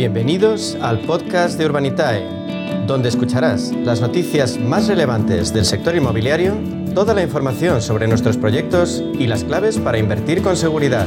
Bienvenidos 0.00 0.78
al 0.80 1.00
podcast 1.00 1.58
de 1.58 1.66
Urbanitae, 1.66 2.24
donde 2.86 3.10
escucharás 3.10 3.70
las 3.70 4.00
noticias 4.00 4.58
más 4.58 4.88
relevantes 4.88 5.52
del 5.52 5.66
sector 5.66 5.94
inmobiliario, 5.94 6.54
toda 6.94 7.12
la 7.12 7.22
información 7.22 7.82
sobre 7.82 8.08
nuestros 8.08 8.38
proyectos 8.38 9.04
y 9.18 9.26
las 9.26 9.44
claves 9.44 9.76
para 9.76 9.98
invertir 9.98 10.42
con 10.42 10.56
seguridad. 10.56 11.06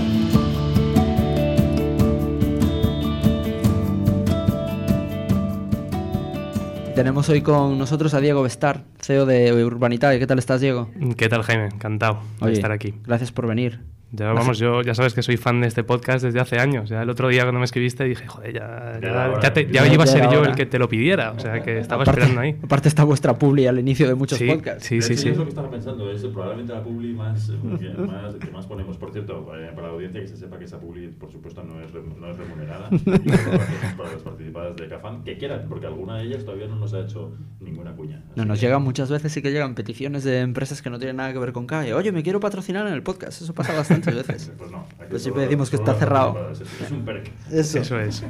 Tenemos 6.93 7.27
hoy 7.29 7.41
con 7.41 7.79
nosotros 7.79 8.13
a 8.13 8.19
Diego 8.19 8.43
Bestar, 8.43 8.83
CEO 9.01 9.25
de 9.25 9.63
Urbanitae. 9.65 10.19
¿Qué 10.19 10.27
tal 10.27 10.37
estás, 10.37 10.61
Diego? 10.61 10.91
¿Qué 11.17 11.29
tal, 11.29 11.41
Jaime? 11.41 11.65
Encantado 11.65 12.19
de 12.41 12.53
estar 12.53 12.71
aquí. 12.71 12.93
Gracias 13.03 13.31
por 13.31 13.47
venir. 13.47 13.92
Ya, 14.15 14.31
vamos, 14.31 14.59
yo 14.59 14.83
ya 14.83 14.93
sabes 14.93 15.15
que 15.15 15.23
soy 15.23 15.37
fan 15.37 15.59
de 15.61 15.67
este 15.67 15.83
podcast 15.83 16.23
desde 16.23 16.39
hace 16.39 16.59
años. 16.59 16.87
Ya 16.87 17.01
el 17.01 17.09
otro 17.09 17.29
día 17.29 17.41
cuando 17.41 17.57
me 17.57 17.65
escribiste 17.65 18.03
dije, 18.03 18.27
joder, 18.27 18.53
ya, 18.53 18.99
ya, 19.41 19.53
te- 19.53 19.65
ya 19.65 19.83
Ya- 19.87 19.91
iba 19.91 20.03
a 20.03 20.07
ser 20.07 20.29
yo 20.29 20.41
hora. 20.41 20.51
el 20.51 20.55
que 20.55 20.67
te 20.67 20.77
lo 20.77 20.87
pidiera. 20.87 21.31
O 21.31 21.39
sea, 21.39 21.63
que 21.63 21.79
estaba 21.79 22.03
aparte, 22.03 22.19
esperando 22.21 22.41
ahí. 22.41 22.55
aparte 22.63 22.89
está 22.89 23.03
vuestra 23.05 23.39
publi 23.39 23.65
al 23.65 23.79
inicio 23.79 24.07
de 24.07 24.13
muchos 24.13 24.37
Sí, 24.37 24.45
podcasts. 24.45 24.85
sí, 24.85 25.01
sí, 25.01 25.17
sí. 25.17 25.29
Es 25.29 25.37
lo 25.37 25.45
que 25.45 25.49
estaba 25.49 25.71
pensando, 25.71 26.11
es 26.11 26.23
probablemente 26.25 26.73
la 26.73 26.83
publi 26.83 27.11
más, 27.13 27.49
eh, 27.49 27.53
que, 27.79 27.89
más, 28.07 28.35
que 28.35 28.51
más 28.51 28.67
ponemos. 28.67 28.97
Por 28.97 29.11
cierto, 29.11 29.47
eh, 29.57 29.71
para 29.73 29.87
la 29.87 29.93
audiencia 29.93 30.21
que 30.21 30.27
se 30.27 30.37
sepa 30.37 30.59
que 30.59 30.65
esa 30.65 30.79
publi, 30.79 31.07
por 31.07 31.31
supuesto, 31.31 31.63
no 31.63 31.81
es, 31.81 31.91
no 31.93 32.29
es 32.29 32.37
remunerada. 32.37 32.89
Para 33.97 34.11
las 34.13 34.21
participadas 34.21 34.75
de 34.75 34.87
Cafán, 34.89 35.23
que 35.23 35.37
quieran, 35.39 35.65
porque 35.67 35.87
alguna 35.87 36.17
de 36.17 36.25
ellas 36.25 36.43
todavía 36.45 36.67
no 36.67 36.75
nos 36.75 36.93
ha 36.93 36.99
hecho 36.99 37.31
ninguna 37.59 37.93
cuña. 37.95 38.21
No, 38.35 38.45
nos 38.45 38.59
que- 38.59 38.67
llegan 38.67 38.83
muchas 38.83 39.09
veces, 39.09 39.31
sí 39.31 39.41
que 39.41 39.51
llegan 39.51 39.73
peticiones 39.75 40.23
de 40.23 40.39
empresas 40.41 40.81
que 40.83 40.89
no 40.89 40.97
tienen 40.99 41.15
nada 41.17 41.33
que 41.33 41.39
ver 41.39 41.51
con 41.51 41.65
CAE. 41.65 41.93
Oye, 41.93 42.11
me 42.11 42.21
quiero 42.23 42.39
patrocinar 42.39 42.85
en 42.87 42.93
el 42.93 43.01
podcast. 43.03 43.41
Eso 43.41 43.53
pasa 43.53 43.73
bastantes 44.05 44.27
veces. 44.27 44.51
Pues 44.57 44.71
no. 44.71 44.85
Pues 45.09 45.21
siempre 45.21 45.43
decimos 45.43 45.69
que 45.69 45.75
está 45.75 45.93
cerrado. 45.93 46.51
Es, 46.51 46.91
un 46.91 47.05
perk. 47.05 47.31
Eso. 47.51 47.79
Eso 47.79 47.99
es. 47.99 48.23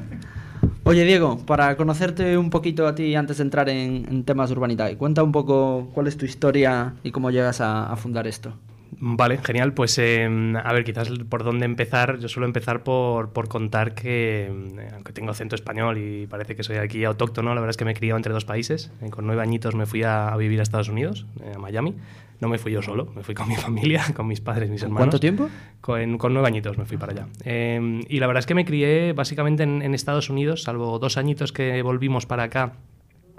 Oye, 0.83 1.03
Diego, 1.05 1.37
para 1.45 1.75
conocerte 1.75 2.37
un 2.37 2.49
poquito 2.49 2.87
a 2.87 2.95
ti 2.95 3.15
antes 3.15 3.37
de 3.37 3.43
entrar 3.43 3.69
en, 3.69 4.05
en 4.09 4.23
temas 4.23 4.49
de 4.49 4.55
Urbanitae, 4.55 4.97
cuenta 4.97 5.23
un 5.23 5.31
poco 5.31 5.89
cuál 5.93 6.07
es 6.07 6.17
tu 6.17 6.25
historia 6.25 6.93
y 7.03 7.11
cómo 7.11 7.31
llegas 7.31 7.61
a, 7.61 7.91
a 7.91 7.95
fundar 7.95 8.27
esto. 8.27 8.53
Vale, 8.99 9.39
genial. 9.39 9.73
Pues 9.73 9.97
eh, 9.97 10.25
a 10.63 10.71
ver, 10.73 10.83
quizás 10.83 11.09
por 11.27 11.43
dónde 11.43 11.65
empezar. 11.65 12.19
Yo 12.19 12.29
suelo 12.29 12.45
empezar 12.45 12.83
por, 12.83 13.31
por 13.31 13.49
contar 13.49 13.93
que, 13.95 14.45
eh, 14.45 14.89
aunque 14.93 15.11
tengo 15.11 15.31
acento 15.31 15.55
español 15.55 15.97
y 15.97 16.27
parece 16.27 16.55
que 16.55 16.63
soy 16.63 16.77
aquí 16.77 17.03
autóctono, 17.03 17.49
la 17.49 17.59
verdad 17.59 17.71
es 17.71 17.77
que 17.77 17.85
me 17.85 17.91
he 17.91 17.95
criado 17.95 18.17
entre 18.17 18.31
dos 18.31 18.45
países. 18.45 18.91
Eh, 19.01 19.09
con 19.09 19.25
nueve 19.25 19.41
añitos 19.41 19.75
me 19.75 19.85
fui 19.85 20.03
a, 20.03 20.29
a 20.29 20.37
vivir 20.37 20.59
a 20.59 20.63
Estados 20.63 20.89
Unidos, 20.89 21.25
eh, 21.41 21.53
a 21.55 21.59
Miami. 21.59 21.95
No 22.43 22.49
me 22.49 22.57
fui 22.57 22.73
yo 22.73 22.81
solo, 22.81 23.07
me 23.15 23.23
fui 23.23 23.33
con 23.33 23.47
mi 23.47 23.55
familia, 23.67 24.03
con 24.13 24.27
mis 24.27 24.41
padres, 24.41 24.69
mis 24.69 24.81
hermanos. 24.81 24.99
¿Cuánto 24.99 25.19
tiempo? 25.21 25.49
Con, 25.79 26.17
con 26.17 26.33
nueve 26.33 26.49
añitos 26.49 26.77
me 26.77 26.83
fui 26.83 26.97
para 26.97 27.13
allá. 27.13 27.27
Eh, 27.45 28.01
y 28.09 28.19
la 28.19 28.27
verdad 28.27 28.39
es 28.39 28.45
que 28.45 28.53
me 28.53 28.65
crié 28.65 29.13
básicamente 29.13 29.63
en, 29.63 29.81
en 29.81 29.93
Estados 29.93 30.29
Unidos, 30.29 30.63
salvo 30.63 30.99
dos 30.99 31.15
añitos 31.15 31.53
que 31.53 31.81
volvimos 31.81 32.25
para 32.25 32.43
acá 32.43 32.73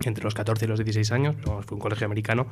entre 0.03 0.25
los 0.25 0.35
14 0.35 0.65
y 0.65 0.69
los 0.69 0.79
16 0.79 1.13
años, 1.13 1.37
pero 1.37 1.63
fue 1.63 1.77
un 1.77 1.81
colegio 1.81 2.07
americano, 2.07 2.47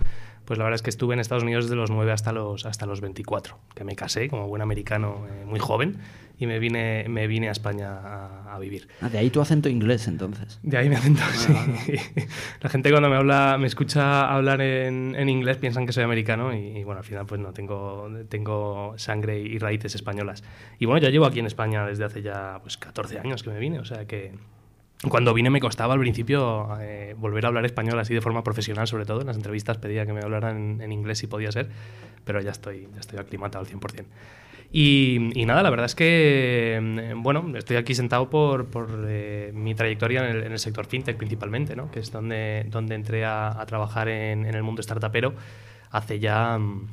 pues 0.44 0.58
la 0.58 0.64
verdad 0.64 0.76
es 0.76 0.82
que 0.82 0.90
estuve 0.90 1.14
en 1.14 1.20
Estados 1.20 1.42
Unidos 1.42 1.64
desde 1.64 1.76
los 1.76 1.90
9 1.90 2.12
hasta 2.12 2.32
los, 2.32 2.66
hasta 2.66 2.86
los 2.86 3.00
24, 3.00 3.58
que 3.74 3.84
me 3.84 3.96
casé 3.96 4.28
como 4.28 4.46
buen 4.48 4.62
americano 4.62 5.26
eh, 5.28 5.44
muy 5.44 5.58
joven 5.58 5.98
y 6.38 6.46
me 6.46 6.58
vine, 6.58 7.06
me 7.08 7.26
vine 7.26 7.48
a 7.48 7.52
España 7.52 7.92
a, 7.92 8.54
a 8.54 8.58
vivir. 8.58 8.88
Ah, 9.00 9.08
de 9.08 9.18
ahí 9.18 9.30
tu 9.30 9.40
acento 9.40 9.68
inglés, 9.68 10.08
entonces. 10.08 10.58
De 10.62 10.76
ahí 10.76 10.88
me 10.88 10.96
acento, 10.96 11.22
sí. 11.34 11.52
La 12.60 12.70
gente 12.70 12.90
cuando 12.90 13.08
me 13.08 13.16
habla, 13.16 13.56
me 13.58 13.66
escucha 13.66 14.32
hablar 14.32 14.60
en, 14.60 15.14
en 15.16 15.28
inglés 15.28 15.58
piensan 15.58 15.86
que 15.86 15.92
soy 15.92 16.04
americano 16.04 16.54
y, 16.54 16.78
y, 16.78 16.84
bueno, 16.84 17.00
al 17.00 17.04
final 17.04 17.26
pues 17.26 17.40
no, 17.40 17.52
tengo, 17.52 18.08
tengo 18.28 18.94
sangre 18.96 19.40
y 19.40 19.58
raíces 19.58 19.94
españolas. 19.94 20.42
Y 20.78 20.86
bueno, 20.86 21.00
ya 21.00 21.10
llevo 21.10 21.26
aquí 21.26 21.38
en 21.38 21.46
España 21.46 21.86
desde 21.86 22.04
hace 22.04 22.22
ya 22.22 22.58
pues 22.62 22.76
14 22.76 23.18
años 23.18 23.42
que 23.42 23.50
me 23.50 23.58
vine, 23.58 23.78
o 23.78 23.84
sea 23.84 24.06
que 24.06 24.32
cuando 25.08 25.34
vine 25.34 25.50
me 25.50 25.60
costaba 25.60 25.94
al 25.94 26.00
principio 26.00 26.76
eh, 26.80 27.14
volver 27.18 27.44
a 27.44 27.48
hablar 27.48 27.64
español 27.64 27.98
así 27.98 28.14
de 28.14 28.20
forma 28.20 28.44
profesional, 28.44 28.86
sobre 28.86 29.04
todo 29.04 29.20
en 29.20 29.26
las 29.26 29.36
entrevistas 29.36 29.78
pedía 29.78 30.06
que 30.06 30.12
me 30.12 30.20
hablaran 30.20 30.56
en, 30.56 30.80
en 30.80 30.92
inglés 30.92 31.18
si 31.18 31.26
podía 31.26 31.50
ser, 31.50 31.70
pero 32.24 32.40
ya 32.40 32.50
estoy, 32.50 32.88
ya 32.94 33.00
estoy 33.00 33.18
aclimatado 33.18 33.64
al 33.64 33.70
100%. 33.70 34.04
Y, 34.74 35.38
y 35.38 35.44
nada, 35.44 35.62
la 35.62 35.68
verdad 35.68 35.84
es 35.84 35.94
que, 35.94 36.78
eh, 36.80 37.14
bueno, 37.14 37.52
estoy 37.56 37.76
aquí 37.76 37.94
sentado 37.94 38.30
por, 38.30 38.66
por 38.66 39.04
eh, 39.06 39.50
mi 39.54 39.74
trayectoria 39.74 40.26
en 40.28 40.36
el, 40.36 40.44
en 40.44 40.52
el 40.52 40.58
sector 40.58 40.86
fintech 40.86 41.18
principalmente, 41.18 41.76
¿no? 41.76 41.90
que 41.90 42.00
es 42.00 42.10
donde, 42.10 42.64
donde 42.68 42.94
entré 42.94 43.26
a, 43.26 43.60
a 43.60 43.66
trabajar 43.66 44.08
en, 44.08 44.46
en 44.46 44.54
el 44.54 44.62
mundo 44.62 44.82
startupero 44.82 45.34
hace 45.90 46.18
ya, 46.20 46.56
mm, 46.58 46.88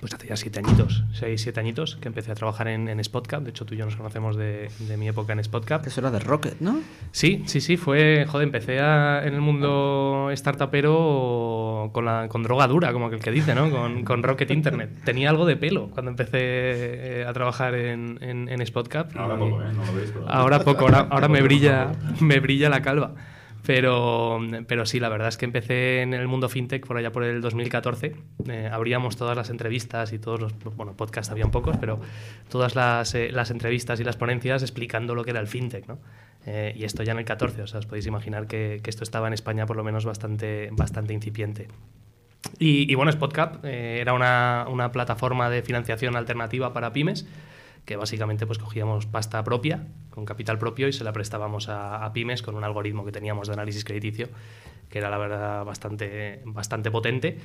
pues 0.00 0.12
hace 0.14 0.28
ya 0.28 0.36
siete 0.36 0.58
añitos, 0.60 1.04
seis, 1.12 1.40
siete 1.42 1.58
añitos 1.60 1.96
que 1.96 2.08
empecé 2.08 2.30
a 2.30 2.34
trabajar 2.34 2.68
en, 2.68 2.88
en 2.88 3.02
Spotcap. 3.02 3.42
De 3.42 3.50
hecho, 3.50 3.64
tú 3.64 3.74
y 3.74 3.78
yo 3.78 3.84
nos 3.84 3.96
conocemos 3.96 4.36
de, 4.36 4.70
de 4.80 4.96
mi 4.96 5.08
época 5.08 5.32
en 5.32 5.42
Spotcap. 5.42 5.82
Que 5.82 5.88
eso 5.88 6.00
era 6.00 6.10
de 6.10 6.18
Rocket, 6.20 6.60
¿no? 6.60 6.80
Sí, 7.10 7.42
sí, 7.46 7.60
sí, 7.60 7.76
fue, 7.76 8.26
joder, 8.28 8.46
empecé 8.46 8.80
a- 8.80 9.22
en 9.26 9.34
el 9.34 9.40
mundo 9.40 10.30
startupero 10.34 11.90
con, 11.92 12.04
la, 12.04 12.28
con 12.28 12.42
droga 12.42 12.66
dura, 12.66 12.92
como 12.92 13.06
aquel 13.06 13.20
que 13.20 13.30
dice, 13.30 13.54
¿no? 13.54 13.70
Con, 13.70 14.04
con 14.04 14.22
Rocket 14.22 14.50
Internet. 14.50 14.90
Tenía 15.04 15.30
algo 15.30 15.46
de 15.46 15.56
pelo 15.56 15.88
cuando 15.90 16.10
empecé 16.10 16.38
eh, 16.40 17.24
a 17.26 17.32
trabajar 17.32 17.74
en, 17.74 18.18
en, 18.22 18.48
en 18.48 18.66
Spotcap. 18.66 19.16
Ahora 19.16 19.38
poco, 19.38 19.62
¿eh? 19.62 19.66
No 19.74 19.84
lo 19.86 19.94
veis, 19.94 20.10
pero... 20.12 20.28
Ahora 20.28 20.60
poco, 20.60 20.84
ahora, 20.84 21.06
ahora 21.10 21.28
me 21.28 21.40
brilla, 21.48 21.92
me 22.20 22.40
brilla 22.40 22.68
la 22.68 22.82
calva. 22.82 23.14
Pero, 23.64 24.40
pero 24.66 24.86
sí, 24.86 24.98
la 24.98 25.08
verdad 25.08 25.28
es 25.28 25.36
que 25.36 25.44
empecé 25.44 26.02
en 26.02 26.14
el 26.14 26.26
mundo 26.26 26.48
fintech 26.48 26.86
por 26.86 26.96
allá 26.96 27.12
por 27.12 27.24
el 27.24 27.40
2014. 27.40 28.16
Eh, 28.48 28.70
abríamos 28.72 29.16
todas 29.16 29.36
las 29.36 29.50
entrevistas 29.50 30.12
y 30.12 30.18
todos 30.18 30.40
los, 30.40 30.54
bueno, 30.76 30.96
podcasts 30.96 31.30
habían 31.30 31.50
pocos, 31.50 31.76
pero 31.76 32.00
todas 32.48 32.74
las, 32.74 33.14
eh, 33.14 33.30
las 33.30 33.50
entrevistas 33.50 34.00
y 34.00 34.04
las 34.04 34.16
ponencias 34.16 34.62
explicando 34.62 35.14
lo 35.14 35.24
que 35.24 35.30
era 35.30 35.40
el 35.40 35.48
fintech, 35.48 35.86
¿no? 35.86 35.98
Eh, 36.46 36.72
y 36.76 36.84
esto 36.84 37.02
ya 37.02 37.12
en 37.12 37.18
el 37.18 37.24
14, 37.26 37.62
o 37.62 37.66
sea, 37.66 37.80
os 37.80 37.86
podéis 37.86 38.06
imaginar 38.06 38.46
que, 38.46 38.80
que 38.82 38.88
esto 38.88 39.04
estaba 39.04 39.26
en 39.26 39.34
España 39.34 39.66
por 39.66 39.76
lo 39.76 39.84
menos 39.84 40.06
bastante, 40.06 40.70
bastante 40.72 41.12
incipiente. 41.12 41.68
Y, 42.58 42.90
y 42.90 42.94
bueno, 42.94 43.12
Spotcap 43.12 43.64
eh, 43.64 44.00
era 44.00 44.12
una, 44.12 44.66
una 44.68 44.92
plataforma 44.92 45.50
de 45.50 45.62
financiación 45.62 46.16
alternativa 46.16 46.72
para 46.72 46.92
pymes 46.92 47.26
que 47.88 47.96
básicamente 47.96 48.46
pues 48.46 48.58
cogíamos 48.58 49.06
pasta 49.06 49.42
propia, 49.42 49.86
con 50.10 50.26
capital 50.26 50.58
propio, 50.58 50.88
y 50.88 50.92
se 50.92 51.04
la 51.04 51.14
prestábamos 51.14 51.70
a, 51.70 52.12
pymes 52.12 52.42
con 52.42 52.54
un 52.54 52.62
algoritmo 52.62 53.02
que 53.02 53.12
teníamos 53.12 53.48
de 53.48 53.54
análisis 53.54 53.82
crediticio, 53.82 54.28
que 54.90 54.98
era 54.98 55.08
la 55.08 55.16
verdad 55.16 55.64
bastante, 55.64 56.42
bastante 56.44 56.90
potente, 56.90 57.38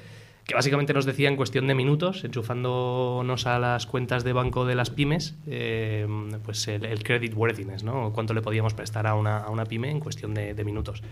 que 0.45 0.53
básicamente 0.53 0.93
nos 0.93 1.05
decía 1.05 1.29
en 1.29 1.37
cuestión 1.37 1.65
de 1.67 1.75
minutos, 1.75 2.25
enchufándonos 2.25 3.47
a 3.47 3.57
las 3.57 3.85
cuentas 3.85 4.25
de 4.25 4.33
banco 4.33 4.65
de 4.65 4.75
las 4.75 4.89
pymes, 4.89 5.37
eh, 5.47 6.05
pues 6.43 6.67
el, 6.67 7.03
credit 7.03 7.33
worthiness, 7.33 7.85
¿no? 7.85 8.11
cuánto 8.11 8.33
le 8.33 8.41
podíamos 8.41 8.73
prestar 8.73 9.07
a 9.07 9.15
una, 9.15 9.37
a 9.37 9.49
una 9.49 9.63
pyme 9.63 9.91
en 9.91 10.01
cuestión 10.01 10.33
de, 10.33 10.53
de 10.53 10.63
minutos. 10.65 11.03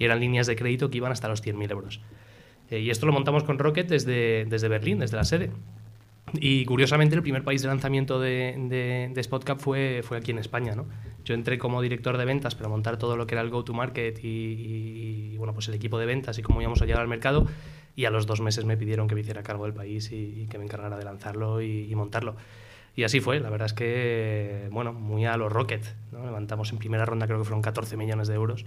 Y 0.00 0.04
eran 0.04 0.18
líneas 0.18 0.48
de 0.48 0.56
crédito 0.56 0.90
que 0.90 0.96
iban 0.96 1.12
hasta 1.12 1.28
los 1.28 1.44
100.000 1.44 1.70
euros. 1.70 2.00
Eh, 2.70 2.80
y 2.80 2.90
esto 2.90 3.06
lo 3.06 3.12
montamos 3.12 3.44
con 3.44 3.56
Rocket 3.60 3.88
desde, 3.88 4.46
desde 4.46 4.66
Berlín, 4.66 4.98
desde 4.98 5.16
la 5.16 5.24
sede. 5.24 5.52
Y 6.34 6.64
curiosamente 6.64 7.16
el 7.16 7.22
primer 7.22 7.42
país 7.42 7.62
de 7.62 7.68
lanzamiento 7.68 8.20
de, 8.20 8.54
de, 8.68 9.10
de 9.12 9.22
Spotcap 9.22 9.58
fue, 9.58 10.02
fue 10.04 10.18
aquí 10.18 10.30
en 10.30 10.38
España. 10.38 10.74
¿no? 10.74 10.86
Yo 11.24 11.34
entré 11.34 11.58
como 11.58 11.82
director 11.82 12.16
de 12.16 12.24
ventas 12.24 12.54
para 12.54 12.68
montar 12.68 12.98
todo 12.98 13.16
lo 13.16 13.26
que 13.26 13.34
era 13.34 13.42
el 13.42 13.50
go-to-market 13.50 14.22
y, 14.22 14.28
y, 14.28 15.30
y, 15.32 15.36
bueno, 15.36 15.52
pues 15.54 15.68
el 15.68 15.74
equipo 15.74 15.98
de 15.98 16.06
ventas 16.06 16.38
y 16.38 16.42
cómo 16.42 16.60
íbamos 16.60 16.80
a 16.82 16.86
llegar 16.86 17.02
al 17.02 17.08
mercado. 17.08 17.46
Y 17.96 18.04
a 18.04 18.10
los 18.10 18.26
dos 18.26 18.40
meses 18.40 18.64
me 18.64 18.76
pidieron 18.76 19.08
que 19.08 19.14
me 19.14 19.20
hiciera 19.20 19.42
cargo 19.42 19.64
del 19.64 19.74
país 19.74 20.10
y, 20.12 20.42
y 20.42 20.46
que 20.46 20.58
me 20.58 20.64
encargara 20.64 20.96
de 20.96 21.04
lanzarlo 21.04 21.60
y, 21.60 21.92
montarlo. 21.94 22.36
Y 22.96 23.04
así 23.04 23.20
fue, 23.20 23.40
la 23.40 23.50
verdad 23.50 23.66
es 23.66 23.72
que, 23.72 24.68
bueno, 24.70 24.92
muy 24.92 25.24
a 25.26 25.36
los 25.36 25.52
Rocket. 25.52 25.84
¿no? 26.12 26.24
Levantamos 26.24 26.72
en 26.72 26.78
primera 26.78 27.04
ronda, 27.04 27.26
creo 27.26 27.38
que 27.38 27.44
fueron 27.44 27.62
14 27.62 27.96
millones 27.96 28.28
de 28.28 28.34
euros. 28.34 28.64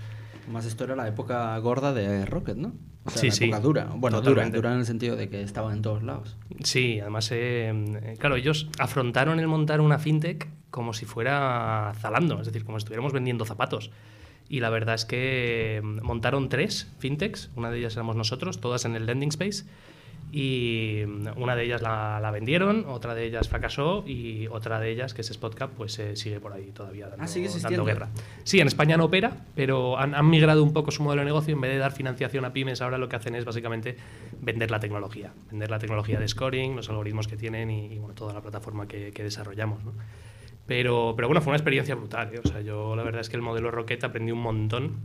Más 0.51 0.65
esto 0.65 0.83
era 0.83 0.95
la 0.95 1.07
época 1.07 1.57
gorda 1.59 1.93
de 1.93 2.25
Rocket, 2.25 2.57
¿no? 2.57 2.73
O 3.05 3.09
sea, 3.09 3.19
Sí, 3.21 3.27
la 3.27 3.33
sí. 3.33 3.43
época 3.45 3.59
dura. 3.59 3.83
Bueno, 3.95 4.17
dura, 4.21 4.29
Totalmente. 4.31 4.57
dura 4.57 4.73
en 4.73 4.79
el 4.79 4.85
sentido 4.85 5.15
de 5.15 5.29
que 5.29 5.41
estaban 5.41 5.73
en 5.73 5.81
todos 5.81 6.03
lados. 6.03 6.37
Sí, 6.63 6.99
además, 6.99 7.31
eh, 7.31 7.69
eh, 7.71 8.15
claro, 8.19 8.35
ellos 8.35 8.69
afrontaron 8.79 9.39
el 9.39 9.47
montar 9.47 9.81
una 9.81 9.99
fintech 9.99 10.47
como 10.69 10.93
si 10.93 11.05
fuera 11.05 11.93
Zalando, 11.99 12.39
es 12.39 12.47
decir, 12.47 12.63
como 12.65 12.79
si 12.79 12.83
estuviéramos 12.83 13.13
vendiendo 13.13 13.45
zapatos. 13.45 13.91
Y 14.49 14.59
la 14.59 14.69
verdad 14.69 14.95
es 14.95 15.05
que 15.05 15.77
eh, 15.77 15.81
montaron 15.81 16.49
tres 16.49 16.91
fintechs, 16.99 17.49
una 17.55 17.69
de 17.71 17.79
ellas 17.79 17.93
éramos 17.93 18.15
nosotros, 18.15 18.59
todas 18.59 18.85
en 18.85 18.95
el 18.95 19.05
lending 19.05 19.29
space, 19.29 19.65
y 20.35 21.03
mm, 21.05 21.27
una 21.39 21.55
de 21.55 21.63
ellas 21.63 21.83
la, 21.83 22.19
la 22.19 22.31
vendieron, 22.31 22.85
otra 22.87 23.13
de 23.13 23.23
ellas 23.23 23.47
fracasó 23.47 24.03
y 24.07 24.47
otra 24.47 24.79
de 24.79 24.89
ellas, 24.89 25.13
que 25.13 25.21
es 25.21 25.27
Spotcap, 25.27 25.69
pues 25.73 25.99
eh, 25.99 26.15
sigue 26.15 26.39
por 26.39 26.53
ahí 26.53 26.71
todavía 26.71 27.07
dando, 27.07 27.23
Ah, 27.23 27.27
sigue 27.27 27.49
dando 27.61 27.85
guerra. 27.85 28.09
Sí, 28.43 28.59
en 28.59 28.65
España 28.65 28.97
no 28.97 29.05
opera, 29.05 29.37
pero 29.55 29.99
han, 29.99 30.15
han 30.15 30.27
migrado 30.27 30.63
un 30.63 30.73
poco 30.73 30.89
su 30.89 31.03
modelo 31.03 31.21
de 31.21 31.25
negocio. 31.25 31.53
En 31.53 31.61
vez 31.61 31.71
de 31.71 31.77
dar 31.77 31.91
financiación 31.91 32.45
a 32.45 32.51
pymes, 32.51 32.81
ahora 32.81 32.97
lo 32.97 33.07
que 33.07 33.15
hacen 33.15 33.35
es 33.35 33.45
básicamente 33.45 33.95
vender 34.41 34.71
la 34.71 34.79
tecnología. 34.79 35.31
Vender 35.51 35.69
la 35.69 35.77
tecnología 35.77 36.19
de 36.19 36.27
scoring, 36.27 36.75
los 36.75 36.89
algoritmos 36.89 37.27
que 37.27 37.37
tienen 37.37 37.69
y, 37.69 37.93
y, 37.93 37.99
bueno, 37.99 38.15
toda 38.15 38.33
la 38.33 38.41
plataforma 38.41 38.87
que, 38.87 39.11
que 39.11 39.21
desarrollamos. 39.21 39.83
¿no? 39.83 39.93
Pero, 40.65 41.13
pero 41.15 41.27
bueno, 41.27 41.41
fue 41.41 41.51
una 41.51 41.57
experiencia 41.57 41.93
brutal. 41.93 42.33
¿eh? 42.33 42.41
O 42.43 42.47
sea, 42.47 42.61
yo 42.61 42.95
la 42.95 43.03
verdad 43.03 43.21
es 43.21 43.29
que 43.29 43.35
el 43.35 43.43
modelo 43.43 43.69
Rocket 43.69 44.03
aprendí 44.03 44.31
un 44.31 44.41
montón. 44.41 44.95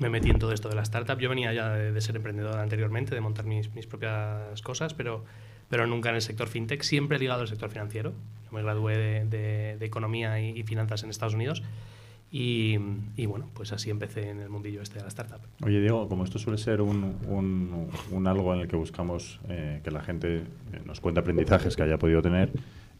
Me 0.00 0.08
metí 0.08 0.30
en 0.30 0.38
todo 0.38 0.52
esto 0.52 0.68
de 0.68 0.74
la 0.74 0.82
startup. 0.82 1.18
Yo 1.18 1.28
venía 1.28 1.52
ya 1.52 1.70
de, 1.70 1.92
de 1.92 2.00
ser 2.00 2.16
emprendedor 2.16 2.58
anteriormente, 2.58 3.14
de 3.14 3.20
montar 3.20 3.44
mis, 3.44 3.72
mis 3.74 3.86
propias 3.86 4.60
cosas, 4.62 4.94
pero, 4.94 5.24
pero 5.68 5.86
nunca 5.86 6.08
en 6.08 6.16
el 6.16 6.22
sector 6.22 6.48
fintech, 6.48 6.82
siempre 6.82 7.18
ligado 7.18 7.42
al 7.42 7.48
sector 7.48 7.70
financiero. 7.70 8.12
Yo 8.46 8.52
me 8.52 8.62
gradué 8.62 8.96
de, 8.96 9.24
de- 9.26 9.76
de 9.78 9.86
economía 9.86 10.40
y, 10.40 10.58
y 10.58 10.62
finanzas 10.64 11.02
en 11.04 11.10
Estados 11.10 11.34
Unidos 11.34 11.62
Y, 12.34 12.78
y, 13.16 13.26
bueno, 13.26 13.50
pues 13.52 13.72
así 13.72 13.90
empecé 13.90 14.30
en 14.30 14.40
el 14.40 14.48
mundillo 14.48 14.80
este 14.80 14.96
de 14.96 15.02
la 15.02 15.08
startup. 15.08 15.40
Oye, 15.62 15.80
Diego, 15.80 16.08
como 16.08 16.24
esto 16.24 16.38
suele 16.38 16.56
ser 16.58 16.80
un, 16.80 17.14
un, 17.28 17.88
un 18.10 18.26
algo 18.26 18.54
en 18.54 18.60
el 18.60 18.68
que 18.68 18.76
buscamos 18.76 19.38
eh, 19.50 19.80
que 19.84 19.90
la 19.90 20.00
gente 20.02 20.38
eh, 20.38 20.44
nos 20.86 21.00
cuente 21.00 21.20
aprendizajes 21.20 21.76
que 21.76 21.82
haya 21.82 21.98
podido 21.98 22.22
tener, 22.22 22.50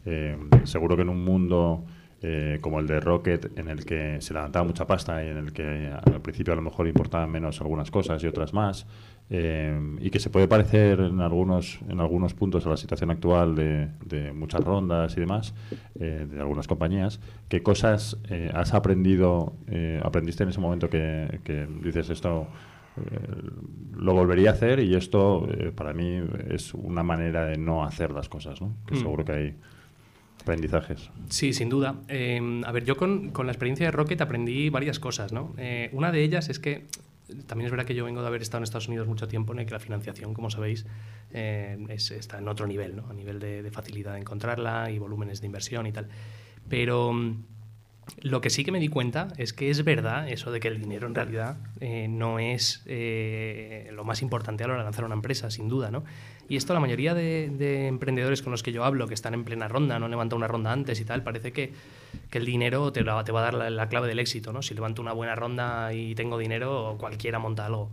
eh, 0.05 0.37
seguro 0.65 0.95
que 0.95 1.01
en 1.01 1.09
un 1.09 1.25
mundo 1.25 1.83
eh, 2.23 2.57
como 2.61 2.79
el 2.79 2.87
de 2.87 2.99
Rocket, 3.01 3.57
en 3.59 3.67
el 3.67 3.85
que 3.85 4.21
se 4.21 4.33
levantaba 4.33 4.65
mucha 4.65 4.87
pasta 4.87 5.23
y 5.23 5.27
en 5.27 5.37
el 5.37 5.51
que 5.53 5.91
al 5.91 6.21
principio 6.21 6.53
a 6.53 6.55
lo 6.55 6.61
mejor 6.61 6.87
importaban 6.87 7.29
menos 7.29 7.59
algunas 7.61 7.91
cosas 7.91 8.23
y 8.23 8.27
otras 8.27 8.53
más, 8.53 8.87
eh, 9.29 9.77
y 9.99 10.09
que 10.09 10.19
se 10.19 10.29
puede 10.29 10.47
parecer 10.47 10.99
en 11.01 11.19
algunos, 11.19 11.79
en 11.89 11.99
algunos 11.99 12.33
puntos 12.33 12.65
a 12.65 12.69
la 12.69 12.77
situación 12.77 13.11
actual 13.11 13.55
de, 13.55 13.89
de 14.05 14.31
muchas 14.31 14.63
rondas 14.63 15.15
y 15.17 15.19
demás, 15.19 15.53
eh, 15.99 16.25
de 16.29 16.39
algunas 16.39 16.67
compañías, 16.67 17.19
¿qué 17.49 17.61
cosas 17.61 18.17
eh, 18.29 18.49
has 18.53 18.73
aprendido, 18.73 19.53
eh, 19.67 19.99
aprendiste 20.03 20.43
en 20.43 20.49
ese 20.49 20.59
momento 20.61 20.89
que, 20.89 21.39
que 21.43 21.67
dices 21.83 22.09
esto? 22.09 22.47
lo 23.97 24.13
volvería 24.13 24.51
a 24.51 24.53
hacer 24.53 24.79
y 24.79 24.93
esto 24.93 25.47
para 25.75 25.93
mí 25.93 26.21
es 26.51 26.75
una 26.75 27.01
manera 27.01 27.43
de 27.45 27.57
no 27.57 27.83
hacer 27.83 28.11
las 28.11 28.29
cosas, 28.29 28.61
¿no? 28.61 28.75
Que 28.85 28.93
Mm. 28.93 28.97
seguro 28.99 29.25
que 29.25 29.31
hay 29.31 29.55
aprendizajes. 30.43 31.09
Sí, 31.29 31.53
sin 31.53 31.69
duda. 31.69 31.95
Eh, 32.07 32.61
a 32.65 32.71
ver, 32.71 32.83
yo 32.85 32.95
con, 32.97 33.31
con 33.31 33.45
la 33.47 33.51
experiencia 33.53 33.85
de 33.87 33.91
Rocket 33.91 34.21
aprendí 34.21 34.69
varias 34.69 34.99
cosas, 34.99 35.31
¿no? 35.33 35.53
Eh, 35.57 35.89
una 35.93 36.11
de 36.11 36.23
ellas 36.23 36.49
es 36.49 36.59
que 36.59 36.85
también 37.47 37.65
es 37.67 37.71
verdad 37.71 37.85
que 37.85 37.95
yo 37.95 38.05
vengo 38.05 38.21
de 38.21 38.27
haber 38.27 38.41
estado 38.41 38.59
en 38.59 38.63
Estados 38.65 38.87
Unidos 38.89 39.07
mucho 39.07 39.27
tiempo 39.27 39.53
en 39.53 39.59
el 39.59 39.65
que 39.65 39.71
la 39.71 39.79
financiación, 39.79 40.33
como 40.33 40.49
sabéis, 40.51 40.85
eh, 41.31 41.77
es- 41.89 42.11
está 42.11 42.37
en 42.37 42.47
otro 42.47 42.67
nivel, 42.67 42.95
¿no? 42.95 43.07
A 43.09 43.13
nivel 43.13 43.39
de, 43.39 43.63
de 43.63 43.71
facilidad 43.71 44.13
de 44.13 44.19
encontrarla 44.19 44.91
y 44.91 44.99
volúmenes 44.99 45.39
de 45.41 45.47
inversión 45.47 45.87
y 45.87 45.91
tal. 45.93 46.09
Pero 46.69 47.13
mm, 47.13 47.43
lo 48.21 48.41
que 48.41 48.49
sí 48.49 48.63
que 48.63 48.71
me 48.71 48.79
di 48.79 48.87
cuenta 48.87 49.29
es 49.37 49.53
que 49.53 49.69
es 49.69 49.83
verdad 49.83 50.29
eso 50.29 50.51
de 50.51 50.59
que 50.59 50.67
el 50.67 50.79
dinero 50.79 51.07
en 51.07 51.15
realidad 51.15 51.57
eh, 51.79 52.07
no 52.09 52.39
es 52.39 52.83
eh, 52.85 53.89
lo 53.93 54.03
más 54.03 54.21
importante 54.21 54.63
a 54.63 54.67
la 54.67 54.73
hora 54.73 54.83
de 54.83 54.87
lanzar 54.87 55.05
una 55.05 55.15
empresa, 55.15 55.49
sin 55.51 55.69
duda, 55.69 55.91
¿no? 55.91 56.03
Y 56.49 56.57
esto 56.57 56.73
la 56.73 56.79
mayoría 56.79 57.13
de, 57.13 57.49
de 57.49 57.87
emprendedores 57.87 58.41
con 58.41 58.51
los 58.51 58.63
que 58.63 58.71
yo 58.71 58.83
hablo, 58.83 59.07
que 59.07 59.13
están 59.13 59.33
en 59.33 59.43
plena 59.45 59.67
ronda, 59.67 59.99
no 59.99 60.05
han 60.05 60.33
una 60.33 60.47
ronda 60.47 60.71
antes 60.71 60.99
y 60.99 61.05
tal, 61.05 61.23
parece 61.23 61.53
que, 61.53 61.73
que 62.29 62.37
el 62.37 62.45
dinero 62.45 62.91
te, 62.91 63.03
te 63.03 63.31
va 63.31 63.39
a 63.39 63.43
dar 63.43 63.53
la, 63.53 63.69
la 63.69 63.89
clave 63.89 64.07
del 64.07 64.19
éxito, 64.19 64.51
¿no? 64.51 64.61
Si 64.61 64.73
levanto 64.73 65.01
una 65.01 65.13
buena 65.13 65.35
ronda 65.35 65.93
y 65.93 66.15
tengo 66.15 66.37
dinero, 66.37 66.97
cualquiera 66.99 67.39
monta 67.39 67.65
algo. 67.65 67.91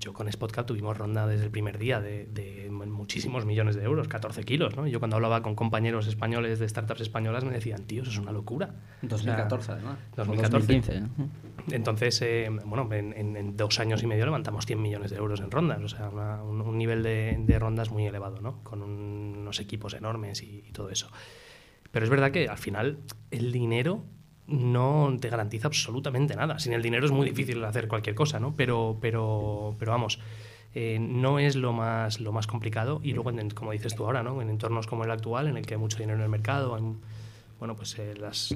Yo 0.00 0.12
con 0.14 0.30
Spotcap 0.32 0.66
tuvimos 0.66 0.96
ronda 0.96 1.26
desde 1.26 1.44
el 1.44 1.50
primer 1.50 1.78
día 1.78 2.00
de, 2.00 2.26
de 2.26 2.68
muchísimos 2.70 3.44
millones 3.44 3.76
de 3.76 3.84
euros, 3.84 4.08
14 4.08 4.42
kilos, 4.44 4.74
¿no? 4.76 4.86
Yo 4.86 4.98
cuando 4.98 5.16
hablaba 5.16 5.42
con 5.42 5.54
compañeros 5.54 6.06
españoles 6.06 6.58
de 6.58 6.68
startups 6.68 7.02
españolas 7.02 7.44
me 7.44 7.52
decían, 7.52 7.84
tío, 7.84 8.02
eso 8.02 8.10
es 8.10 8.18
una 8.18 8.32
locura. 8.32 8.66
O 8.68 9.00
sea, 9.00 9.08
2014, 9.10 9.72
además. 9.72 9.98
O 10.12 10.16
2014. 10.16 10.66
2015. 10.72 11.00
¿no? 11.00 11.74
entonces, 11.74 12.22
eh, 12.22 12.48
bueno, 12.64 12.88
en, 12.94 13.12
en- 13.12 13.36
en 13.36 13.56
dos 13.56 13.78
años 13.78 14.02
y 14.02 14.06
medio 14.06 14.24
levantamos 14.24 14.64
100 14.66 14.80
millones 14.80 15.10
de 15.10 15.18
euros 15.18 15.40
en 15.40 15.50
rondas, 15.50 15.82
o 15.82 15.88
sea, 15.88 16.08
una- 16.08 16.42
un, 16.42 16.60
un 16.62 16.78
nivel 16.78 17.02
de, 17.02 17.36
de 17.38 17.58
rondas 17.58 17.90
muy 17.90 18.06
elevado, 18.06 18.40
¿no? 18.40 18.62
Con 18.64 18.82
un- 18.82 19.36
unos 19.40 19.60
equipos 19.60 19.92
enormes 19.94 20.42
y, 20.42 20.64
y 20.66 20.72
todo 20.72 20.88
eso. 20.90 21.10
Pero 21.92 22.04
es 22.04 22.10
verdad 22.10 22.30
que 22.30 22.48
al 22.48 22.58
final 22.58 22.98
el 23.30 23.52
dinero 23.52 24.04
no 24.50 25.16
te 25.20 25.28
garantiza 25.28 25.68
absolutamente 25.68 26.34
nada. 26.36 26.58
Sin 26.58 26.72
el 26.72 26.82
dinero 26.82 27.06
es 27.06 27.12
muy 27.12 27.28
difícil 27.28 27.64
hacer 27.64 27.88
cualquier 27.88 28.14
cosa, 28.14 28.38
¿no? 28.40 28.54
Pero, 28.56 28.98
pero, 29.00 29.74
pero 29.78 29.92
vamos, 29.92 30.18
eh, 30.74 30.98
no 31.00 31.38
es 31.38 31.56
lo 31.56 31.72
más, 31.72 32.20
lo 32.20 32.32
más 32.32 32.46
complicado. 32.46 33.00
Y 33.02 33.12
luego, 33.12 33.32
como 33.54 33.72
dices 33.72 33.94
tú 33.94 34.04
ahora, 34.04 34.22
¿no? 34.22 34.42
En 34.42 34.50
entornos 34.50 34.86
como 34.86 35.04
el 35.04 35.10
actual, 35.10 35.48
en 35.48 35.56
el 35.56 35.64
que 35.66 35.74
hay 35.74 35.80
mucho 35.80 35.98
dinero 35.98 36.18
en 36.18 36.24
el 36.24 36.28
mercado, 36.30 36.74
hay, 36.74 36.82
bueno, 37.58 37.76
pues 37.76 37.98
eh, 37.98 38.14
las, 38.18 38.52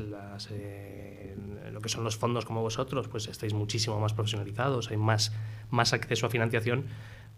eh, 0.50 1.36
lo 1.72 1.80
que 1.80 1.88
son 1.88 2.04
los 2.04 2.16
fondos 2.16 2.44
como 2.44 2.62
vosotros, 2.62 3.08
pues 3.08 3.28
estáis 3.28 3.52
muchísimo 3.54 4.00
más 4.00 4.12
profesionalizados, 4.14 4.90
hay 4.90 4.96
más, 4.96 5.32
más 5.70 5.92
acceso 5.92 6.26
a 6.26 6.30
financiación, 6.30 6.84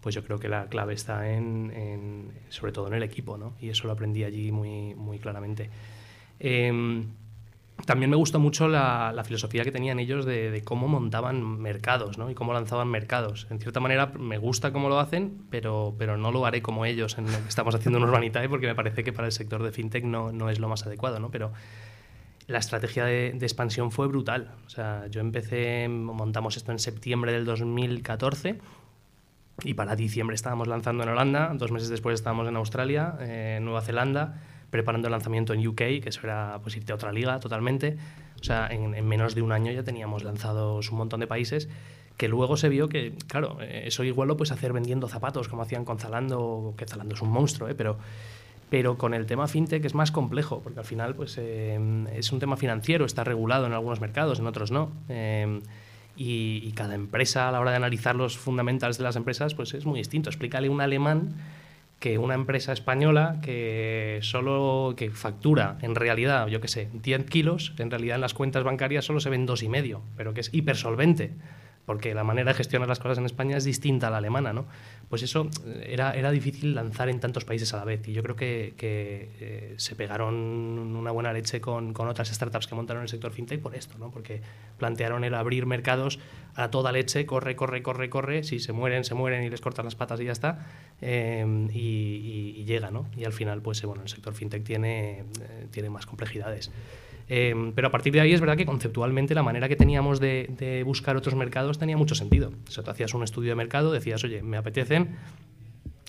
pues 0.01 0.15
yo 0.15 0.23
creo 0.23 0.39
que 0.39 0.47
la 0.47 0.67
clave 0.67 0.93
está 0.93 1.29
en, 1.31 1.71
en- 1.75 2.31
sobre 2.49 2.71
todo 2.71 2.87
en 2.87 2.93
el 2.93 3.03
equipo, 3.03 3.37
¿no? 3.37 3.53
Y 3.59 3.69
eso 3.69 3.87
lo 3.87 3.93
aprendí 3.93 4.23
allí 4.23 4.51
muy, 4.51 4.93
muy 4.95 5.19
claramente. 5.19 5.69
También 7.85 8.09
me 8.09 8.17
gustó 8.17 8.39
mucho 8.39 8.67
la, 8.67 9.21
filosofía 9.25 9.63
que 9.63 9.71
tenían 9.71 9.99
ellos 9.99 10.25
de, 10.25 10.61
cómo 10.65 10.87
montaban 10.87 11.59
mercados 11.59 12.17
y 12.29 12.33
cómo 12.33 12.53
lanzaban 12.53 12.87
mercados. 12.87 13.47
En 13.49 13.59
cierta 13.59 13.79
manera 13.79 14.07
me 14.17 14.37
gusta 14.37 14.73
cómo 14.73 14.89
lo 14.89 14.99
hacen, 14.99 15.43
pero, 15.49 15.95
pero 15.97 16.17
no 16.17 16.31
lo 16.31 16.45
haré 16.45 16.61
como 16.61 16.85
ellos 16.85 17.17
en 17.17 17.31
lo 17.31 17.37
que 17.37 17.47
estamos 17.47 17.75
haciendo 17.75 17.99
en 17.99 18.05
Urbanitae 18.05 18.49
porque 18.49 18.67
me 18.67 18.75
parece 18.75 19.03
que 19.03 19.13
para 19.13 19.27
el 19.27 19.31
sector 19.31 19.63
de 19.63 19.71
fintech 19.71 20.03
no, 20.03 20.31
no 20.31 20.49
es 20.49 20.59
lo 20.59 20.67
más 20.67 20.85
adecuado. 20.85 21.19
¿no? 21.19 21.29
Pero 21.29 21.51
la 22.47 22.59
estrategia 22.59 23.05
de, 23.05 23.27
expansión 23.41 23.91
fue 23.91 24.07
brutal. 24.07 24.51
Yo 25.11 25.21
empecé, 25.21 25.87
montamos 25.89 26.57
esto 26.57 26.71
en 26.71 26.79
septiembre 26.79 27.33
del 27.33 27.45
2014 27.45 28.59
y 29.63 29.73
para 29.73 29.95
diciembre 29.95 30.35
estábamos 30.35 30.67
lanzando 30.67 31.03
en 31.03 31.09
Holanda, 31.09 31.51
dos 31.55 31.71
meses 31.71 31.89
después 31.89 32.15
estábamos 32.15 32.47
en 32.47 32.55
Australia, 32.55 33.15
eh, 33.19 33.59
Nueva 33.61 33.81
Zelanda, 33.81 34.41
preparando 34.69 35.07
el 35.07 35.11
lanzamiento 35.11 35.53
en 35.53 35.65
UK, 35.65 35.75
que 35.75 36.05
eso 36.07 36.21
era 36.23 36.59
pues, 36.61 36.75
irte 36.77 36.91
a 36.91 36.95
otra 36.95 37.11
liga 37.11 37.39
totalmente. 37.39 37.97
O 38.39 38.43
sea, 38.43 38.67
en, 38.67 38.93
en 38.93 39.07
menos 39.07 39.35
de 39.35 39.41
un 39.41 39.51
año 39.51 39.71
ya 39.71 39.83
teníamos 39.83 40.23
lanzados 40.23 40.91
un 40.91 40.97
montón 40.97 41.19
de 41.19 41.27
países 41.27 41.69
que 42.17 42.27
luego 42.27 42.57
se 42.57 42.67
vio 42.67 42.89
que, 42.89 43.13
claro, 43.27 43.59
eh, 43.61 43.83
eso 43.85 44.03
igual 44.03 44.27
lo 44.27 44.37
puedes 44.37 44.51
hacer 44.51 44.73
vendiendo 44.73 45.07
zapatos, 45.07 45.47
como 45.47 45.61
hacían 45.61 45.85
con 45.85 45.99
Zalando, 45.99 46.73
que 46.75 46.85
Zalando 46.85 47.13
es 47.13 47.21
un 47.21 47.29
monstruo, 47.29 47.69
¿eh? 47.69 47.75
pero, 47.75 47.97
pero 48.69 48.97
con 48.97 49.13
el 49.13 49.27
tema 49.27 49.47
fintech 49.47 49.85
es 49.85 49.93
más 49.93 50.11
complejo, 50.11 50.61
porque 50.61 50.79
al 50.79 50.85
final 50.85 51.15
pues, 51.15 51.37
eh, 51.37 51.79
es 52.13 52.31
un 52.31 52.39
tema 52.39 52.57
financiero, 52.57 53.05
está 53.05 53.23
regulado 53.23 53.67
en 53.67 53.73
algunos 53.73 54.01
mercados, 54.01 54.39
en 54.39 54.47
otros 54.47 54.71
no. 54.71 54.91
Eh, 55.09 55.61
y, 56.19 56.71
cada 56.71 56.95
empresa, 56.95 57.47
a 57.47 57.51
la 57.51 57.59
hora 57.59 57.69
de 57.69 57.77
analizar 57.77 58.15
los 58.15 58.39
fundamentals 58.39 58.97
de 58.97 59.03
las 59.03 59.15
empresas, 59.15 59.53
pues 59.53 59.75
es 59.75 59.85
muy 59.85 59.99
distinto. 59.99 60.31
Explícale 60.31 60.67
un 60.67 60.81
alemán 60.81 61.35
que 61.99 62.17
una 62.17 62.35
empresa 62.35 62.73
española 62.73 63.39
que 63.41 64.19
solo 64.21 64.93
que 64.95 65.09
factura 65.09 65.77
en 65.81 65.95
realidad, 65.95 66.47
yo 66.47 66.61
qué 66.61 66.67
sé, 66.67 66.89
10 66.93 67.25
kilos, 67.25 67.73
en 67.77 67.89
realidad 67.89 68.15
en 68.15 68.21
las 68.21 68.33
cuentas 68.33 68.63
bancarias 68.63 69.05
solo 69.05 69.19
se 69.19 69.29
ven 69.29 69.45
dos 69.45 69.63
y 69.63 69.69
medio, 69.69 70.03
pero 70.15 70.33
que 70.33 70.41
es 70.41 70.53
hipersolvente, 70.53 71.33
porque 71.87 72.13
la 72.13 72.25
manera 72.25 72.51
de 72.51 72.57
gestionar 72.57 72.89
las 72.89 72.99
cosas 72.99 73.17
en 73.17 73.25
España 73.25 73.55
es 73.55 73.63
distinta 73.63 74.07
a 74.07 74.11
la 74.11 74.17
alemana, 74.17 74.51
¿no? 74.51 74.65
Pues 75.07 75.23
eso 75.23 75.49
eh, 75.65 75.87
era, 75.89 76.11
era 76.11 76.31
difícil 76.31 76.75
lanzar 76.75 77.07
en 77.07 77.21
tantos 77.21 77.45
países 77.45 77.73
a 77.73 77.77
la 77.77 77.85
vez 77.85 78.05
y 78.09 78.11
yo 78.11 78.21
creo 78.21 78.35
que, 78.35 78.73
eh, 78.77 79.73
se 79.77 79.95
pegaron 79.95 80.35
una 80.35 81.11
buena 81.11 81.31
leche 81.31 81.61
con, 81.61 81.93
con 81.93 82.09
otras 82.09 82.27
startups 82.27 82.67
que 82.67 82.75
montaron 82.75 83.03
el 83.03 83.07
sector 83.09 83.31
fintech 83.31 83.61
por 83.61 83.73
esto, 83.73 83.97
¿no? 83.97 84.11
Porque 84.11 84.41
plantearon 84.77 85.23
el 85.23 85.33
abrir 85.33 85.65
mercados 85.65 86.19
a 86.55 86.69
toda 86.71 86.91
leche, 86.91 87.25
corre, 87.25 87.55
corre, 87.55 87.81
corre, 87.81 88.09
corre, 88.09 88.43
si 88.43 88.59
se 88.59 88.73
mueren, 88.73 89.05
se 89.05 89.15
mueren 89.15 89.43
y 89.45 89.49
les 89.49 89.61
cortan 89.61 89.85
las 89.85 89.95
patas 89.95 90.19
y 90.19 90.25
ya 90.25 90.33
está, 90.33 90.67
eh, 91.01 91.45
y, 91.73 91.77
y- 91.79 92.53
y 92.61 92.65
llega, 92.65 92.91
¿no? 92.91 93.07
Y 93.15 93.23
al 93.23 93.31
final, 93.33 93.61
pues 93.61 93.81
eh, 93.81 93.87
bueno, 93.87 94.03
el 94.03 94.09
sector 94.09 94.33
fintech 94.33 94.63
tiene, 94.65 95.19
eh, 95.19 95.67
tiene 95.71 95.89
más 95.89 96.05
complejidades. 96.05 96.69
Eh, 97.29 97.71
pero 97.75 97.89
a 97.89 97.91
partir 97.91 98.13
de 98.13 98.21
ahí 98.21 98.33
es 98.33 98.39
verdad 98.39 98.55
que 98.55 98.65
conceptualmente 98.65 99.35
la 99.35 99.43
manera 99.43 99.67
que 99.67 99.75
teníamos 99.75 100.19
de, 100.19 100.81
buscar 100.85 101.17
otros 101.17 101.35
mercados 101.35 101.77
tenía 101.77 101.97
mucho 101.97 102.15
sentido. 102.15 102.51
O 102.67 102.71
sea, 102.71 102.83
tú 102.83 102.91
hacías 102.91 103.13
un 103.13 103.23
estudio 103.23 103.49
de 103.49 103.55
mercado, 103.55 103.91
decías, 103.91 104.23
oye, 104.23 104.41
me 104.41 104.57
apetecen 104.57 105.17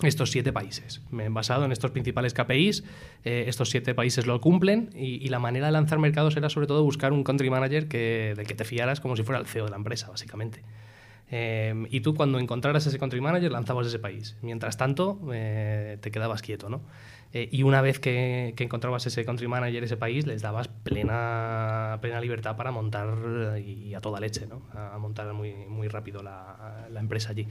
estos 0.01 0.31
siete 0.31 0.53
países. 0.53 1.01
Me 1.11 1.25
he 1.25 1.29
basado 1.29 1.65
en 1.65 1.73
estos 1.73 1.91
principales 1.91 2.33
KPIs, 2.33 2.83
eh, 3.25 3.45
estos 3.47 3.69
siete 3.69 3.93
países 3.93 4.25
lo 4.25 4.39
cumplen 4.39 4.91
y, 4.95 5.23
y 5.23 5.27
la 5.27 5.39
manera 5.39 5.65
de 5.65 5.73
lanzar 5.73 5.99
mercados 5.99 6.37
era 6.37 6.49
sobre 6.49 6.67
todo 6.67 6.83
buscar 6.83 7.11
un 7.11 7.23
country 7.23 7.49
manager 7.49 7.89
que, 7.89 8.33
del 8.37 8.47
que 8.47 8.55
te 8.55 8.63
fiaras 8.63 9.01
como 9.01 9.17
si 9.17 9.23
fuera 9.23 9.39
el 9.39 9.45
CEO 9.45 9.65
de 9.65 9.71
la 9.71 9.77
empresa, 9.77 10.09
básicamente. 10.09 10.63
Eh, 11.31 11.87
y 11.89 12.01
tú 12.01 12.15
cuando 12.15 12.39
encontraras 12.39 12.85
ese 12.87 12.97
country 12.97 13.21
manager 13.21 13.51
lanzabas 13.51 13.87
ese 13.87 13.99
país. 13.99 14.35
Mientras 14.41 14.77
tanto, 14.77 15.19
eh, 15.31 15.97
te 16.01 16.11
quedabas 16.11 16.41
quieto, 16.41 16.69
¿no? 16.69 16.81
Eh, 17.31 17.47
y 17.51 17.61
una 17.61 17.81
vez 17.81 17.99
que, 17.99 18.53
que 18.57 18.63
encontrabas 18.63 19.05
ese 19.05 19.23
country 19.23 19.47
manager, 19.47 19.83
ese 19.83 19.97
país, 19.97 20.25
les 20.25 20.41
dabas 20.41 20.67
plena, 20.67 21.99
plena 22.01 22.19
libertad 22.19 22.55
para 22.55 22.71
montar 22.71 23.15
eh, 23.55 23.61
y, 23.61 23.93
a 23.93 24.01
toda 24.01 24.19
leche, 24.19 24.47
¿no? 24.47 24.63
A, 24.73 24.97
montar 24.97 25.31
muy, 25.33 25.53
muy 25.53 25.87
rápido 25.87 26.23
la, 26.23 26.87
la 26.91 26.99
empresa 26.99 27.29
allí. 27.29 27.47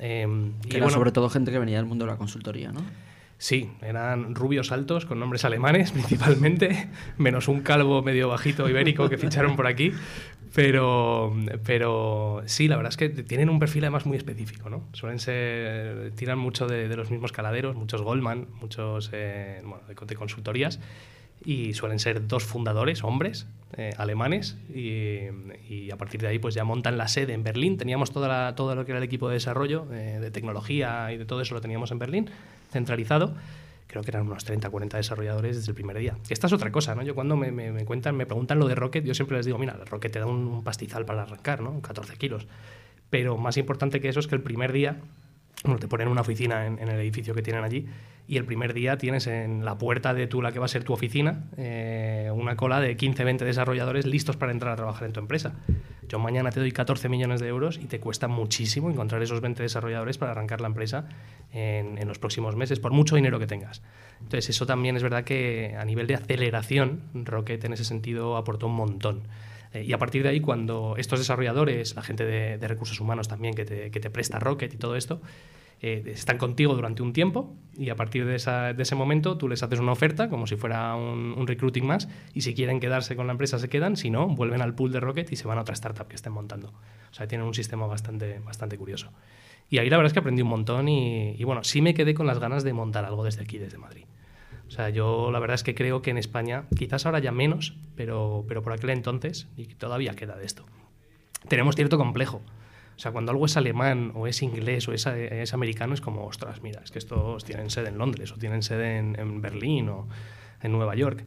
Eh, 0.00 0.26
y 0.64 0.68
Que 0.68 0.76
era 0.78 0.86
bueno, 0.86 0.98
sobre 0.98 1.12
todo 1.12 1.30
gente 1.30 1.52
que 1.52 1.58
venía 1.60 1.76
del 1.76 1.86
mundo 1.86 2.04
de 2.04 2.10
la 2.10 2.18
consultoría, 2.18 2.72
¿no? 2.72 2.80
Sí, 3.38 3.70
eran 3.82 4.34
rubios 4.34 4.72
altos 4.72 5.04
con 5.04 5.20
nombres 5.20 5.44
alemanes 5.44 5.92
principalmente, 5.92 6.88
menos 7.16 7.46
un 7.46 7.60
calvo 7.60 8.02
medio 8.02 8.28
bajito 8.28 8.68
ibérico 8.68 9.08
que 9.08 9.18
ficharon 9.18 9.54
por 9.54 9.68
aquí. 9.68 9.92
Pero, 10.54 11.34
pero 11.64 12.42
sí, 12.46 12.68
la 12.68 12.76
verdad 12.76 12.90
es 12.90 12.96
que 12.96 13.08
tienen 13.10 13.50
un 13.50 13.58
perfil 13.58 13.84
además 13.84 14.06
muy 14.06 14.16
específico, 14.16 14.70
¿no? 14.70 14.84
Suelen 14.92 15.18
ser, 15.18 16.12
tiran 16.14 16.38
mucho 16.38 16.66
de, 16.66 16.88
de 16.88 16.96
los 16.96 17.10
mismos 17.10 17.32
caladeros, 17.32 17.76
muchos 17.76 18.00
Goldman, 18.02 18.46
muchos 18.60 19.10
eh, 19.12 19.60
bueno, 19.64 19.82
de, 19.88 19.94
de 20.06 20.14
consultorías, 20.16 20.80
y 21.44 21.74
suelen 21.74 21.98
ser 21.98 22.26
dos 22.26 22.44
fundadores, 22.44 23.04
hombres, 23.04 23.46
eh, 23.76 23.92
alemanes, 23.98 24.56
y, 24.74 25.18
y 25.68 25.90
a 25.90 25.96
partir 25.96 26.22
de 26.22 26.28
ahí 26.28 26.38
pues 26.38 26.54
ya 26.54 26.64
montan 26.64 26.96
la 26.96 27.08
sede 27.08 27.34
en 27.34 27.42
Berlín. 27.42 27.76
Teníamos 27.76 28.10
toda 28.12 28.28
la- 28.28 28.54
todo 28.54 28.74
lo 28.74 28.86
que 28.86 28.92
era 28.92 28.98
el 28.98 29.04
equipo 29.04 29.28
de 29.28 29.34
desarrollo, 29.34 29.86
eh, 29.92 30.18
de 30.20 30.30
tecnología 30.30 31.12
y 31.12 31.18
de 31.18 31.26
todo 31.26 31.42
eso 31.42 31.54
lo 31.54 31.60
teníamos 31.60 31.90
en 31.90 31.98
Berlín, 31.98 32.30
centralizado. 32.72 33.34
Creo 33.96 34.04
que 34.04 34.10
eran 34.10 34.26
unos 34.26 34.44
30, 34.44 34.68
40 34.68 34.98
desarrolladores 34.98 35.56
desde 35.56 35.70
el 35.70 35.74
primer 35.74 35.96
día. 35.96 36.18
Esta 36.28 36.48
es 36.48 36.52
otra 36.52 36.70
cosa, 36.70 36.94
¿no? 36.94 37.02
Yo 37.02 37.14
cuando 37.14 37.34
me, 37.34 37.82
cuentan, 37.86 38.14
me 38.14 38.26
preguntan 38.26 38.58
lo 38.58 38.68
de 38.68 38.74
Rocket, 38.74 39.02
yo 39.02 39.14
siempre 39.14 39.38
les 39.38 39.46
digo, 39.46 39.56
mira, 39.56 39.72
Rocket 39.86 40.12
te 40.12 40.18
da 40.18 40.26
un, 40.26 40.62
pastizal 40.62 41.06
para 41.06 41.22
arrancar, 41.22 41.62
¿no? 41.62 41.80
14 41.80 42.14
kilos. 42.16 42.46
Pero 43.08 43.38
más 43.38 43.56
importante 43.56 43.98
que 44.02 44.10
eso 44.10 44.20
es 44.20 44.26
que 44.26 44.34
el 44.34 44.42
primer 44.42 44.72
día, 44.72 44.98
te 45.78 45.88
ponen 45.88 46.08
una 46.08 46.20
oficina 46.20 46.66
en, 46.66 46.78
en 46.78 46.88
el 46.88 47.00
edificio 47.00 47.34
que 47.34 47.42
tienen 47.42 47.64
allí 47.64 47.86
y 48.28 48.36
el 48.36 48.44
primer 48.44 48.74
día 48.74 48.98
tienes 48.98 49.26
en 49.26 49.64
la 49.64 49.78
puerta 49.78 50.12
de 50.12 50.26
tu, 50.26 50.42
la 50.42 50.50
que 50.50 50.58
va 50.58 50.64
a 50.64 50.68
ser 50.68 50.82
tu 50.82 50.92
oficina 50.92 51.44
eh, 51.56 52.30
una 52.34 52.56
cola 52.56 52.80
de 52.80 52.96
15, 52.96 53.22
20 53.24 53.44
desarrolladores 53.44 54.04
listos 54.04 54.36
para 54.36 54.52
entrar 54.52 54.72
a 54.72 54.76
trabajar 54.76 55.04
en 55.06 55.12
tu 55.12 55.20
empresa. 55.20 55.54
Yo 56.08 56.18
mañana 56.18 56.50
te 56.50 56.60
doy 56.60 56.72
14 56.72 57.08
millones 57.08 57.40
de 57.40 57.48
euros 57.48 57.78
y 57.78 57.86
te 57.86 58.00
cuesta 58.00 58.26
muchísimo 58.28 58.90
encontrar 58.90 59.22
esos 59.22 59.40
20 59.40 59.62
desarrolladores 59.62 60.18
para 60.18 60.32
arrancar 60.32 60.60
la 60.60 60.68
empresa 60.68 61.08
en, 61.52 61.98
en 61.98 62.08
los 62.08 62.18
próximos 62.18 62.56
meses, 62.56 62.80
por 62.80 62.92
mucho 62.92 63.16
dinero 63.16 63.38
que 63.38 63.46
tengas. 63.46 63.82
Entonces, 64.20 64.50
eso 64.50 64.66
también 64.66 64.96
es 64.96 65.02
verdad 65.02 65.24
que 65.24 65.76
a 65.78 65.84
nivel 65.84 66.06
de 66.06 66.14
aceleración, 66.14 67.02
Rocket 67.14 67.64
en 67.64 67.72
ese 67.74 67.84
sentido 67.84 68.36
aportó 68.36 68.66
un 68.66 68.74
montón. 68.74 69.22
Eh, 69.72 69.84
y 69.84 69.92
a 69.92 69.98
partir 69.98 70.22
de 70.22 70.30
ahí, 70.30 70.40
cuando 70.40 70.94
estos 70.96 71.18
desarrolladores, 71.18 71.94
la 71.96 72.02
gente 72.02 72.24
de, 72.24 72.58
de 72.58 72.68
recursos 72.68 73.00
humanos 73.00 73.28
también 73.28 73.54
que 73.54 73.64
te, 73.64 73.90
que 73.90 74.00
te 74.00 74.10
presta 74.10 74.38
Rocket 74.38 74.72
y 74.74 74.76
todo 74.76 74.96
esto, 74.96 75.20
eh, 75.80 76.02
están 76.06 76.38
contigo 76.38 76.74
durante 76.74 77.02
un 77.02 77.12
tiempo 77.12 77.54
y 77.76 77.90
a 77.90 77.96
partir 77.96 78.24
de, 78.24 78.36
ese 78.36 78.94
momento 78.94 79.36
tú 79.36 79.48
les 79.48 79.62
haces 79.62 79.78
una 79.78 79.92
oferta 79.92 80.28
como 80.28 80.46
si 80.46 80.56
fuera 80.56 80.94
un, 80.94 81.46
recruiting 81.46 81.86
más 81.86 82.08
y 82.32 82.40
si 82.40 82.54
quieren 82.54 82.80
quedarse 82.80 83.16
con 83.16 83.26
la 83.26 83.32
empresa 83.32 83.58
se 83.58 83.68
quedan, 83.68 83.96
si 83.96 84.10
no, 84.10 84.28
vuelven 84.28 84.62
al 84.62 84.74
pool 84.74 84.92
de 84.92 85.00
Rocket 85.00 85.30
y 85.32 85.36
se 85.36 85.46
van 85.46 85.58
a 85.58 85.60
otra 85.60 85.74
startup 85.74 86.08
que 86.08 86.16
estén 86.16 86.32
montando. 86.32 86.68
O 87.10 87.14
sea, 87.14 87.26
tienen 87.26 87.46
un 87.46 87.54
sistema 87.54 87.86
bastante, 87.86 88.40
bastante 88.40 88.78
curioso. 88.78 89.12
Y 89.68 89.78
ahí 89.78 89.90
la 89.90 89.96
verdad 89.96 90.08
es 90.08 90.12
que 90.12 90.20
aprendí 90.20 90.42
un 90.42 90.48
montón 90.48 90.88
y, 90.88 91.34
y 91.38 91.44
bueno, 91.44 91.64
sí 91.64 91.82
me 91.82 91.92
quedé 91.92 92.14
con 92.14 92.26
las 92.26 92.38
ganas 92.38 92.64
de 92.64 92.72
montar 92.72 93.04
algo 93.04 93.24
desde 93.24 93.42
aquí, 93.42 93.58
desde 93.58 93.78
Madrid. 93.78 94.04
O 94.68 94.70
sea, 94.70 94.90
yo 94.90 95.30
la 95.30 95.38
verdad 95.38 95.54
es 95.54 95.62
que 95.62 95.74
creo 95.74 96.02
que 96.02 96.10
en 96.10 96.18
España, 96.18 96.64
quizás 96.76 97.06
ahora 97.06 97.18
ya 97.20 97.32
menos, 97.32 97.76
pero, 97.94 98.44
pero 98.48 98.62
por 98.62 98.72
aquel 98.72 98.90
entonces, 98.90 99.48
y 99.56 99.66
todavía 99.66 100.14
queda 100.14 100.36
de 100.36 100.44
esto, 100.44 100.66
tenemos 101.48 101.76
cierto 101.76 101.98
complejo. 101.98 102.42
O 102.96 102.98
sea, 102.98 103.12
cuando 103.12 103.30
algo 103.30 103.44
es 103.44 103.56
alemán 103.56 104.12
o 104.14 104.26
es 104.26 104.42
inglés 104.42 104.88
o 104.88 104.92
es, 104.92 105.06
es, 105.06 105.52
americano, 105.52 105.92
es 105.92 106.00
como, 106.00 106.24
ostras, 106.24 106.62
mira, 106.62 106.80
es 106.82 106.90
que 106.90 106.98
estos 106.98 107.44
tienen 107.44 107.68
sede 107.68 107.88
en 107.88 107.98
Londres 107.98 108.32
o 108.32 108.36
tienen 108.36 108.62
sede 108.62 108.96
en, 108.96 109.18
en 109.18 109.42
Berlín 109.42 109.90
o 109.90 110.08
en 110.62 110.72
Nueva 110.72 110.94
York. 110.94 111.24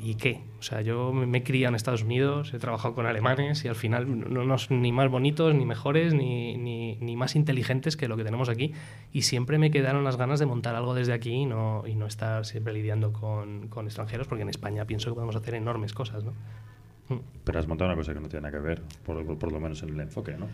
¿Y 0.00 0.14
qué? 0.14 0.42
O 0.58 0.62
sea, 0.62 0.82
yo 0.82 1.12
me 1.12 1.38
he 1.38 1.42
criado 1.42 1.70
en 1.70 1.74
Estados 1.74 2.02
Unidos, 2.02 2.52
he 2.52 2.58
trabajado 2.58 2.94
con 2.94 3.06
alemanes 3.06 3.64
y 3.64 3.68
al 3.68 3.74
final 3.74 4.06
no, 4.30 4.58
son 4.58 4.82
ni 4.82 4.92
más 4.92 5.10
bonitos, 5.10 5.54
ni 5.54 5.64
mejores, 5.64 6.14
ni, 6.14 6.56
ni, 6.56 6.96
ni, 6.96 7.16
más 7.16 7.36
inteligentes 7.36 7.96
que 7.96 8.06
lo 8.06 8.16
que 8.16 8.24
tenemos 8.24 8.48
aquí. 8.48 8.72
Y 9.12 9.22
siempre 9.22 9.58
me 9.58 9.70
quedaron 9.70 10.04
las 10.04 10.16
ganas 10.16 10.38
de 10.38 10.46
montar 10.46 10.74
algo 10.74 10.94
desde 10.94 11.12
aquí 11.12 11.32
y 11.32 11.46
no, 11.46 11.84
y 11.86 11.94
no 11.94 12.06
estar 12.06 12.44
siempre 12.44 12.72
lidiando 12.72 13.12
con, 13.12 13.68
con 13.68 13.86
extranjeros, 13.86 14.28
porque 14.28 14.42
en 14.42 14.50
España 14.50 14.84
pienso 14.84 15.10
que 15.10 15.14
podemos 15.14 15.36
hacer 15.36 15.54
enormes 15.54 15.92
cosas, 15.92 16.22
¿no? 16.22 16.34
Pero 17.44 17.58
has 17.58 17.66
montado 17.66 17.90
una 17.90 17.96
cosa 17.96 18.14
que 18.14 18.20
no 18.20 18.28
tiene 18.28 18.48
nada 18.48 18.58
que 18.58 18.64
ver, 18.64 18.82
por, 19.04 19.38
por 19.38 19.52
lo 19.52 19.60
menos 19.60 19.82
en 19.82 19.90
el 19.90 20.00
enfoque, 20.00 20.36
¿no? 20.36 20.46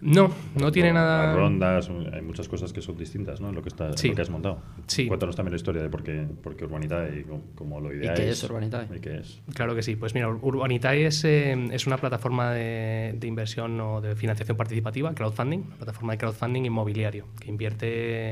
No, 0.00 0.32
no 0.54 0.70
tiene 0.70 0.92
nada. 0.92 1.26
Las 1.26 1.36
rondas, 1.36 1.90
hay 2.12 2.22
muchas 2.22 2.48
cosas 2.48 2.72
que 2.72 2.80
son 2.80 2.96
distintas, 2.96 3.40
¿no? 3.40 3.52
Lo 3.52 3.62
que, 3.62 3.68
está, 3.68 3.96
sí. 3.96 4.08
lo 4.08 4.14
que 4.14 4.22
has 4.22 4.30
montado. 4.30 4.60
Sí. 4.86 5.06
Cuéntanos 5.06 5.34
también 5.34 5.52
la 5.52 5.56
historia 5.56 5.82
de 5.82 5.88
por 5.88 6.02
qué, 6.02 6.26
por 6.42 6.56
qué 6.56 6.64
Urbanitae 6.64 7.20
y 7.20 7.26
cómo 7.54 7.80
lo 7.80 7.92
ideáis. 7.92 8.18
¿Y 8.18 8.22
qué 8.22 8.30
es 8.30 8.42
Urbanitae? 8.44 8.86
¿Y 8.94 9.00
qué 9.00 9.16
es? 9.18 9.40
Claro 9.54 9.74
que 9.74 9.82
sí. 9.82 9.96
Pues 9.96 10.14
mira, 10.14 10.28
Urbanitae 10.28 11.06
es, 11.06 11.24
eh, 11.24 11.56
es 11.72 11.86
una 11.86 11.96
plataforma 11.96 12.52
de, 12.52 13.14
de, 13.16 13.26
inversión 13.26 13.80
o 13.80 14.00
de 14.00 14.14
financiación 14.14 14.56
participativa, 14.56 15.14
crowdfunding, 15.14 15.60
una 15.66 15.76
plataforma 15.76 16.12
de 16.12 16.18
crowdfunding 16.18 16.64
inmobiliario 16.64 17.26
que 17.40 17.48
invierte 17.48 17.88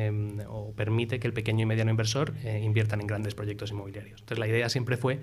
eh, 0.07 0.13
o 0.49 0.73
permite 0.73 1.19
que 1.19 1.27
el 1.27 1.33
pequeño 1.33 1.63
y 1.63 1.67
mediano 1.67 1.91
inversor 1.91 2.33
eh, 2.45 2.61
inviertan 2.63 3.01
en 3.01 3.07
grandes 3.07 3.35
proyectos 3.35 3.71
inmobiliarios. 3.71 4.21
Entonces 4.21 4.39
la 4.39 4.47
idea 4.47 4.69
siempre 4.69 4.97
fue 4.97 5.21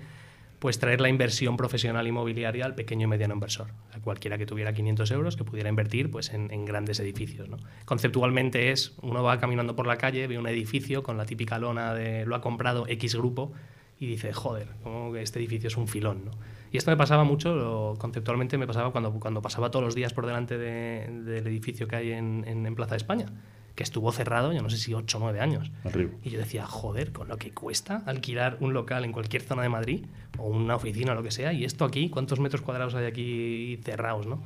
pues 0.58 0.78
traer 0.78 1.00
la 1.00 1.08
inversión 1.08 1.56
profesional 1.56 2.06
inmobiliaria 2.06 2.64
al 2.64 2.74
pequeño 2.74 3.04
y 3.04 3.06
mediano 3.08 3.34
inversor, 3.34 3.68
a 3.92 4.00
cualquiera 4.00 4.38
que 4.38 4.46
tuviera 4.46 4.72
500 4.72 5.10
euros 5.10 5.36
que 5.36 5.44
pudiera 5.44 5.68
invertir 5.68 6.10
pues, 6.10 6.32
en, 6.32 6.64
grandes 6.64 7.00
edificios. 7.00 7.48
¿no? 7.48 7.58
Conceptualmente 7.84 8.70
es, 8.70 8.94
uno 9.02 9.22
va 9.22 9.38
caminando 9.38 9.76
por 9.76 9.86
la 9.86 9.96
calle, 9.96 10.26
ve 10.26 10.38
un 10.38 10.46
edificio 10.46 11.02
con 11.02 11.16
la 11.16 11.26
típica 11.26 11.58
lona 11.58 11.94
de 11.94 12.24
lo 12.26 12.34
ha 12.34 12.40
comprado 12.40 12.86
X 12.88 13.16
grupo 13.16 13.52
y 13.98 14.06
dice, 14.06 14.32
joder, 14.32 14.68
como 14.82 15.12
que 15.12 15.22
este 15.22 15.38
edificio 15.38 15.68
es 15.68 15.76
un 15.76 15.88
filón. 15.88 16.24
¿no? 16.24 16.30
Y 16.72 16.76
esto 16.76 16.90
me 16.90 16.96
pasaba 16.96 17.24
mucho, 17.24 17.54
lo, 17.54 17.96
conceptualmente 17.98 18.58
me 18.58 18.66
pasaba 18.66 18.90
cuando, 18.90 19.12
cuando 19.20 19.42
pasaba 19.42 19.70
todos 19.70 19.84
los 19.84 19.94
días 19.94 20.12
por 20.12 20.26
delante 20.26 20.58
de, 20.58 21.06
del 21.24 21.46
edificio 21.46 21.86
que 21.86 21.96
hay 21.96 22.12
en, 22.12 22.44
en 22.46 22.74
Plaza 22.74 22.92
de 22.92 22.98
España 22.98 23.26
que 23.74 23.82
estuvo 23.82 24.10
cerrado, 24.12 24.52
yo 24.52 24.62
no 24.62 24.70
sé 24.70 24.76
si 24.76 24.94
8 24.94 25.18
o 25.18 25.20
9 25.20 25.40
años. 25.40 25.72
Arriba. 25.84 26.12
Y 26.22 26.30
yo 26.30 26.38
decía, 26.38 26.66
joder, 26.66 27.12
con 27.12 27.28
lo 27.28 27.36
que 27.36 27.52
cuesta 27.52 28.02
alquilar 28.06 28.56
un 28.60 28.72
local 28.72 29.04
en 29.04 29.12
cualquier 29.12 29.42
zona 29.42 29.62
de 29.62 29.68
Madrid, 29.68 30.06
o 30.38 30.48
una 30.48 30.76
oficina 30.76 31.12
o 31.12 31.14
lo 31.14 31.22
que 31.22 31.30
sea, 31.30 31.52
y 31.52 31.64
esto 31.64 31.84
aquí, 31.84 32.08
¿cuántos 32.08 32.40
metros 32.40 32.62
cuadrados 32.62 32.94
hay 32.94 33.06
aquí 33.06 33.80
cerrados, 33.82 34.26
no? 34.26 34.42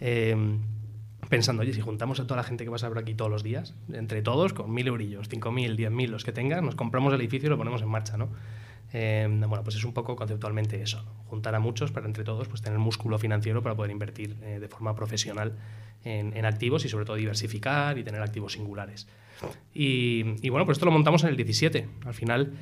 Eh, 0.00 0.36
pensando, 1.28 1.62
oye, 1.62 1.72
si 1.72 1.80
juntamos 1.80 2.20
a 2.20 2.26
toda 2.26 2.36
la 2.36 2.42
gente 2.44 2.64
que 2.64 2.70
pasa 2.70 2.88
por 2.88 2.98
aquí 2.98 3.14
todos 3.14 3.30
los 3.30 3.42
días, 3.42 3.74
entre 3.92 4.20
todos, 4.20 4.52
con 4.52 4.72
mil 4.72 4.86
eurillos, 4.86 5.28
cinco 5.28 5.50
mil, 5.50 5.76
diez 5.76 5.90
mil, 5.90 6.10
los 6.10 6.24
que 6.24 6.32
tengan, 6.32 6.64
nos 6.64 6.74
compramos 6.74 7.14
el 7.14 7.20
edificio 7.20 7.46
y 7.46 7.50
lo 7.50 7.56
ponemos 7.56 7.80
en 7.82 7.88
marcha, 7.88 8.16
¿no? 8.16 8.28
Eh, 8.92 9.26
bueno, 9.28 9.64
pues 9.64 9.76
es 9.76 9.84
un 9.84 9.92
poco 9.92 10.16
conceptualmente 10.16 10.82
eso, 10.82 11.04
juntar 11.26 11.54
a 11.54 11.60
muchos 11.60 11.92
para 11.92 12.06
entre 12.06 12.24
todos 12.24 12.48
pues 12.48 12.60
tener 12.60 12.78
músculo 12.78 13.18
financiero 13.18 13.62
para 13.62 13.74
poder 13.74 13.90
invertir 13.90 14.36
eh, 14.42 14.58
de 14.60 14.68
forma 14.68 14.94
profesional 14.94 15.56
en, 16.04 16.44
activos 16.44 16.84
y 16.84 16.88
sobre 16.88 17.04
todo 17.04 17.16
diversificar 17.16 17.96
y 17.96 18.04
tener 18.04 18.20
activos 18.22 18.54
singulares. 18.54 19.06
Y, 19.74 20.48
bueno, 20.50 20.64
pues 20.64 20.76
esto 20.76 20.86
lo 20.86 20.92
montamos 20.92 21.22
en 21.24 21.30
el 21.30 21.36
17. 21.36 21.88
Al 22.04 22.14
final 22.14 22.52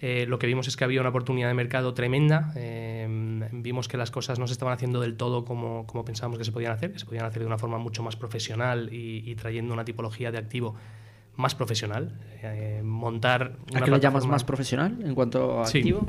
eh, 0.00 0.26
lo 0.26 0.38
que 0.38 0.46
vimos 0.46 0.68
es 0.68 0.76
que 0.76 0.84
había 0.84 1.00
una 1.00 1.10
oportunidad 1.10 1.48
de 1.48 1.54
mercado 1.54 1.94
tremenda, 1.94 2.52
eh, 2.56 3.06
vimos 3.52 3.88
que 3.88 3.96
las 3.96 4.10
cosas 4.10 4.38
no 4.38 4.46
se 4.46 4.52
estaban 4.52 4.74
haciendo 4.74 5.00
del 5.00 5.16
todo 5.16 5.44
como, 5.44 5.86
como 5.86 6.04
pensábamos 6.04 6.38
que 6.38 6.44
se 6.44 6.52
podían 6.52 6.72
hacer, 6.72 6.92
que 6.92 6.98
se 6.98 7.06
podían 7.06 7.24
hacer 7.24 7.40
de 7.40 7.46
una 7.46 7.58
forma 7.58 7.78
mucho 7.78 8.02
más 8.02 8.16
profesional 8.16 8.92
y, 8.92 9.30
y 9.30 9.34
trayendo 9.36 9.72
una 9.72 9.84
tipología 9.84 10.30
de 10.30 10.38
activo 10.38 10.76
más 11.36 11.54
profesional, 11.54 12.12
eh, 12.42 12.80
montar... 12.84 13.56
¿A 13.74 13.80
qué 13.80 13.90
lo 13.90 13.98
llamas 13.98 14.26
más 14.26 14.44
profesional 14.44 14.98
en 15.02 15.14
cuanto 15.14 15.60
a 15.60 15.66
sí. 15.66 15.78
activo? 15.78 16.06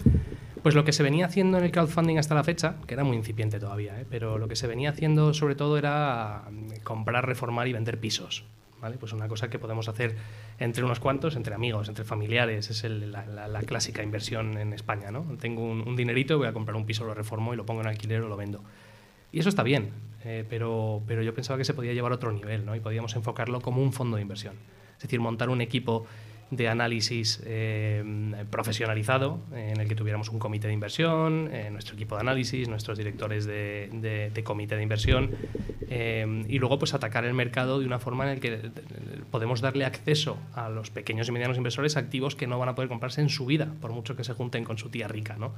Pues 0.64 0.76
lo 0.76 0.84
que 0.84 0.94
se 0.94 1.04
venía 1.04 1.26
haciendo 1.26 1.58
en 1.58 1.64
el 1.64 1.72
crowdfunding 1.72 2.18
hasta 2.18 2.36
la 2.36 2.44
fecha, 2.44 2.76
que 2.88 2.94
era 2.94 3.04
muy 3.04 3.16
incipiente 3.16 3.60
todavía, 3.60 4.00
¿eh? 4.02 4.06
pero 4.10 4.38
lo 4.38 4.48
que 4.48 4.56
se 4.56 4.68
venía 4.68 4.90
haciendo 4.90 5.34
sobre 5.34 5.56
todo 5.56 5.78
era 5.78 6.44
comprar, 6.84 7.26
reformar 7.26 7.68
y 7.68 7.74
vender 7.74 8.00
pisos. 8.00 8.46
¿vale? 8.82 8.98
Pues 8.98 9.14
una 9.14 9.28
cosa 9.28 9.50
que 9.50 9.60
podemos 9.60 9.88
hacer 9.88 10.16
entre 10.60 10.84
unos 10.84 11.00
cuantos, 11.00 11.36
entre 11.36 11.54
amigos, 11.56 11.90
entre 11.90 12.06
familiares, 12.06 12.70
es 12.70 12.84
el, 12.84 13.12
la, 13.12 13.26
la, 13.26 13.48
la, 13.48 13.62
clásica 13.62 14.04
inversión 14.04 14.58
en 14.58 14.74
España. 14.74 15.12
¿no? 15.12 15.26
Tengo 15.40 15.64
un, 15.64 15.88
un, 15.88 15.96
dinerito, 15.96 16.38
voy 16.38 16.48
a 16.48 16.54
comprar 16.54 16.76
un 16.76 16.86
piso, 16.86 17.06
lo 17.06 17.14
reformo 17.14 17.54
y 17.54 17.58
lo 17.58 17.66
pongo 17.66 17.82
en 17.82 17.88
alquiler 17.88 18.22
o 18.22 18.28
lo 18.28 18.38
vendo. 18.38 18.64
Y 19.32 19.40
eso 19.40 19.50
está 19.50 19.64
bien, 19.64 19.92
eh, 20.24 20.46
pero, 20.50 21.02
pero 21.08 21.22
yo 21.22 21.34
pensaba 21.34 21.58
que 21.58 21.66
se 21.66 21.74
podía 21.74 21.94
llevar 21.94 22.12
a 22.12 22.16
otro 22.16 22.32
nivel 22.32 22.66
¿no? 22.66 22.76
y 22.76 22.80
podíamos 22.80 23.16
enfocarlo 23.16 23.62
como 23.62 23.82
un 23.82 23.94
fondo 23.94 24.16
de 24.16 24.22
inversión. 24.22 24.56
Es 24.98 25.04
decir, 25.04 25.20
montar 25.20 25.50
un 25.50 25.62
equipo 25.62 26.06
de 26.50 26.70
análisis 26.70 27.42
eh, 27.46 28.04
profesionalizado, 28.50 29.40
en 29.54 29.80
el 29.80 29.88
que 29.88 29.96
tuviéramos 29.96 30.30
un 30.30 30.40
comité 30.40 30.68
de 30.68 30.74
inversión, 30.74 31.50
eh, 31.52 31.70
nuestro 31.72 31.96
equipo 31.96 32.16
de 32.16 32.22
análisis, 32.22 32.68
nuestros 32.70 32.98
directores 32.98 33.46
de 33.46 34.42
comité 34.46 34.76
de 34.76 34.84
inversión, 34.84 35.32
eh, 35.90 36.44
y 36.48 36.60
luego 36.60 36.80
pues 36.80 36.94
atacar 36.94 37.24
el 37.26 37.34
mercado 37.34 37.80
de 37.80 37.86
una 37.86 38.00
forma 38.00 38.26
en 38.26 38.36
la 38.36 38.42
que 38.42 38.72
podemos 39.32 39.62
darle 39.62 39.86
acceso 39.86 40.38
a 40.54 40.70
los 40.70 40.90
pequeños 40.90 41.28
y 41.28 41.32
medianos 41.32 41.58
inversores 41.58 41.98
activos 41.98 42.36
que 42.36 42.48
no 42.48 42.60
van 42.60 42.70
a 42.70 42.76
poder 42.76 42.90
comprarse 42.90 43.22
en 43.22 43.30
su 43.30 43.46
vida, 43.46 43.74
por 43.82 43.92
mucho 43.92 44.16
que 44.16 44.24
se 44.24 44.34
junten 44.34 44.64
con 44.64 44.78
su 44.78 44.90
tía 44.90 45.08
rica. 45.08 45.36
¿no? 45.38 45.54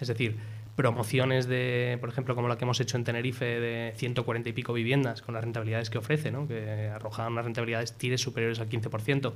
Es 0.00 0.08
decir, 0.08 0.36
promociones 0.76 1.46
de, 1.46 1.98
por 2.00 2.08
ejemplo, 2.08 2.34
como 2.34 2.48
la 2.48 2.58
que 2.58 2.64
hemos 2.64 2.80
hecho 2.80 2.96
en 2.96 3.04
Tenerife 3.04 3.44
de 3.44 3.92
140 3.96 4.48
y 4.48 4.52
pico 4.52 4.72
viviendas 4.72 5.22
con 5.22 5.34
las 5.34 5.44
rentabilidades 5.44 5.90
que 5.90 5.98
ofrece, 5.98 6.30
¿no? 6.30 6.46
que 6.48 6.88
arrojan 6.88 7.32
unas 7.32 7.44
rentabilidades 7.44 7.92
tires 7.94 8.20
superiores 8.20 8.60
al 8.60 8.68
15%, 8.68 9.32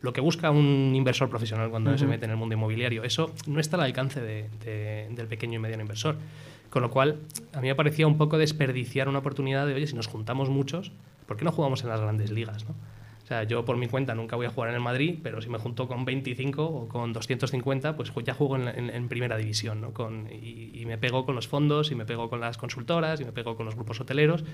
lo 0.00 0.12
que 0.12 0.20
busca 0.20 0.50
un 0.50 0.92
inversor 0.94 1.28
profesional 1.28 1.70
cuando 1.70 1.90
uh 1.90 1.94
-huh. 1.94 1.98
se 1.98 2.06
mete 2.06 2.24
en 2.24 2.30
el 2.30 2.36
mundo 2.36 2.54
inmobiliario. 2.54 3.02
Eso 3.02 3.34
no 3.46 3.58
está 3.60 3.76
al 3.76 3.82
alcance 3.82 4.20
de, 4.20 4.48
de, 4.64 5.08
del 5.10 5.26
pequeño 5.26 5.54
y 5.56 5.58
mediano 5.58 5.82
inversor. 5.82 6.16
Con 6.70 6.82
lo 6.82 6.90
cual, 6.90 7.20
a 7.54 7.60
mí 7.60 7.68
me 7.68 7.74
parecía 7.74 8.06
un 8.06 8.18
poco 8.18 8.38
desperdiciar 8.38 9.08
una 9.08 9.20
oportunidad 9.20 9.66
de, 9.66 9.74
oye, 9.74 9.86
si 9.86 9.94
nos 9.94 10.06
juntamos 10.06 10.50
muchos, 10.50 10.92
¿por 11.26 11.36
qué 11.36 11.44
no 11.44 11.52
jugamos 11.52 11.82
en 11.82 11.88
las 11.88 12.00
grandes 12.00 12.30
ligas? 12.30 12.66
¿no? 12.68 12.74
O 13.28 13.30
sea, 13.30 13.42
yo 13.42 13.62
por 13.62 13.76
mi 13.76 13.88
cuenta 13.88 14.14
nunca 14.14 14.36
voy 14.36 14.46
a 14.46 14.50
jugar 14.50 14.70
en 14.70 14.76
el 14.76 14.80
Madrid, 14.80 15.18
pero 15.22 15.42
si 15.42 15.50
me 15.50 15.58
junto 15.58 15.86
con 15.86 16.06
25 16.06 16.64
o 16.64 16.88
con 16.88 17.12
250, 17.12 17.94
pues 17.94 18.10
ya 18.24 18.32
juego 18.32 18.56
en, 18.56 18.68
en, 18.68 18.88
en 18.88 19.08
primera 19.08 19.36
división, 19.36 19.82
¿no? 19.82 19.92
Con, 19.92 20.28
y, 20.32 20.70
y, 20.72 20.86
me 20.86 20.96
pego 20.96 21.26
con 21.26 21.34
los 21.34 21.46
fondos, 21.46 21.90
y 21.90 21.94
me 21.94 22.06
pego 22.06 22.30
con 22.30 22.40
las 22.40 22.56
consultoras, 22.56 23.20
y 23.20 23.26
me 23.26 23.32
pego 23.32 23.54
con 23.54 23.66
los 23.66 23.74
grupos 23.74 24.00
hoteleros, 24.00 24.46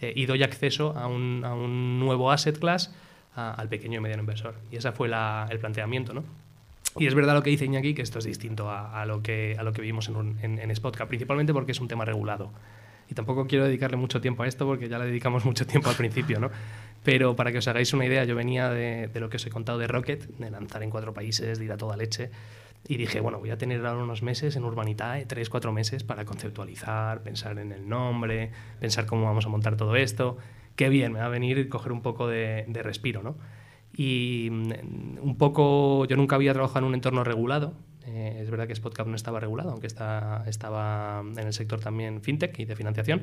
eh, 0.00 0.14
y 0.16 0.24
doy 0.24 0.42
acceso 0.42 0.96
a 0.96 1.08
un, 1.08 1.42
a 1.44 1.52
un 1.52 2.00
nuevo 2.00 2.32
asset 2.32 2.58
class 2.58 2.94
a, 3.36 3.52
al 3.52 3.68
pequeño 3.68 3.98
y 3.98 4.00
mediano 4.00 4.22
inversor. 4.22 4.54
Y 4.70 4.76
ese 4.76 4.92
fue 4.92 5.08
la, 5.08 5.46
el 5.50 5.58
planteamiento, 5.58 6.14
¿no? 6.14 6.24
Y 6.96 7.08
es 7.08 7.14
verdad 7.14 7.34
lo 7.34 7.42
que 7.42 7.50
dice 7.50 7.66
Iñaki, 7.66 7.92
que 7.92 8.00
esto 8.00 8.18
es 8.18 8.24
distinto 8.24 8.70
a, 8.70 8.98
a 8.98 9.04
lo, 9.04 9.22
que, 9.22 9.56
a 9.58 9.62
lo 9.62 9.74
que 9.74 9.82
vimos 9.82 10.08
en, 10.08 10.16
un, 10.16 10.38
en, 10.40 10.58
en 10.58 10.72
principalmente 11.06 11.52
porque 11.52 11.72
es 11.72 11.80
un 11.80 11.88
tema 11.88 12.06
regulado. 12.06 12.50
Y 13.10 13.14
tampoco 13.14 13.46
quiero 13.46 13.66
dedicarle 13.66 13.98
mucho 13.98 14.22
tiempo 14.22 14.42
a 14.42 14.46
esto 14.46 14.64
porque 14.64 14.88
ya 14.88 14.98
le 14.98 15.04
dedicamos 15.04 15.44
mucho 15.50 15.66
tiempo 15.66 15.90
al 15.90 15.96
principio, 15.96 16.40
¿no? 16.40 16.50
Pero 17.02 17.34
para 17.34 17.52
que 17.52 17.58
os 17.58 17.68
hagáis 17.68 17.92
una 17.92 18.06
idea, 18.06 18.24
yo 18.24 18.36
venía 18.36 18.70
de, 18.70 19.08
de, 19.08 19.20
lo 19.20 19.28
que 19.28 19.36
os 19.36 19.46
he 19.46 19.50
contado 19.50 19.78
de 19.78 19.86
Rocket, 19.88 20.26
de 20.26 20.50
lanzar 20.50 20.82
en 20.82 20.90
cuatro 20.90 21.12
países, 21.12 21.58
de 21.58 21.64
ir 21.64 21.72
a 21.72 21.76
toda 21.76 21.96
leche. 21.96 22.30
Y 22.86 22.96
dije, 22.96 23.20
bueno, 23.20 23.38
voy 23.38 23.50
a 23.50 23.58
tener 23.58 23.84
ahora 23.86 24.02
unos 24.02 24.22
meses 24.22 24.56
en 24.56 24.64
Urbanitae, 24.64 25.26
tres, 25.26 25.48
cuatro 25.48 25.72
meses, 25.72 26.02
para 26.02 26.24
conceptualizar, 26.24 27.22
pensar 27.22 27.58
en 27.58 27.72
el 27.72 27.88
nombre, 27.88 28.50
pensar 28.80 29.06
cómo 29.06 29.24
vamos 29.24 29.46
a 29.46 29.48
montar 29.48 29.76
todo 29.76 29.96
esto. 29.96 30.36
Qué 30.74 30.88
bien, 30.88 31.12
me 31.12 31.20
va 31.20 31.26
a 31.26 31.28
venir 31.28 31.68
coger 31.68 31.92
un 31.92 32.02
poco 32.02 32.26
de, 32.26 32.64
de 32.66 32.82
respiro, 32.82 33.22
¿no? 33.22 33.36
Y 33.94 34.48
mm, 34.50 35.18
un 35.20 35.36
poco, 35.36 36.06
yo 36.06 36.16
nunca 36.16 36.36
había 36.36 36.52
trabajado 36.52 36.80
en 36.80 36.84
un 36.86 36.94
entorno 36.94 37.24
regulado. 37.24 37.74
Eh, 38.06 38.40
es 38.42 38.50
verdad 38.50 38.66
que 38.66 38.74
Spotcap 38.74 39.06
no 39.06 39.14
estaba 39.14 39.38
regulado, 39.38 39.70
aunque 39.70 39.86
está, 39.86 40.44
estaba 40.46 41.20
en 41.20 41.46
el 41.46 41.52
sector 41.52 41.80
también 41.80 42.20
fintech 42.22 42.58
y 42.58 42.64
de 42.64 42.74
financiación. 42.74 43.22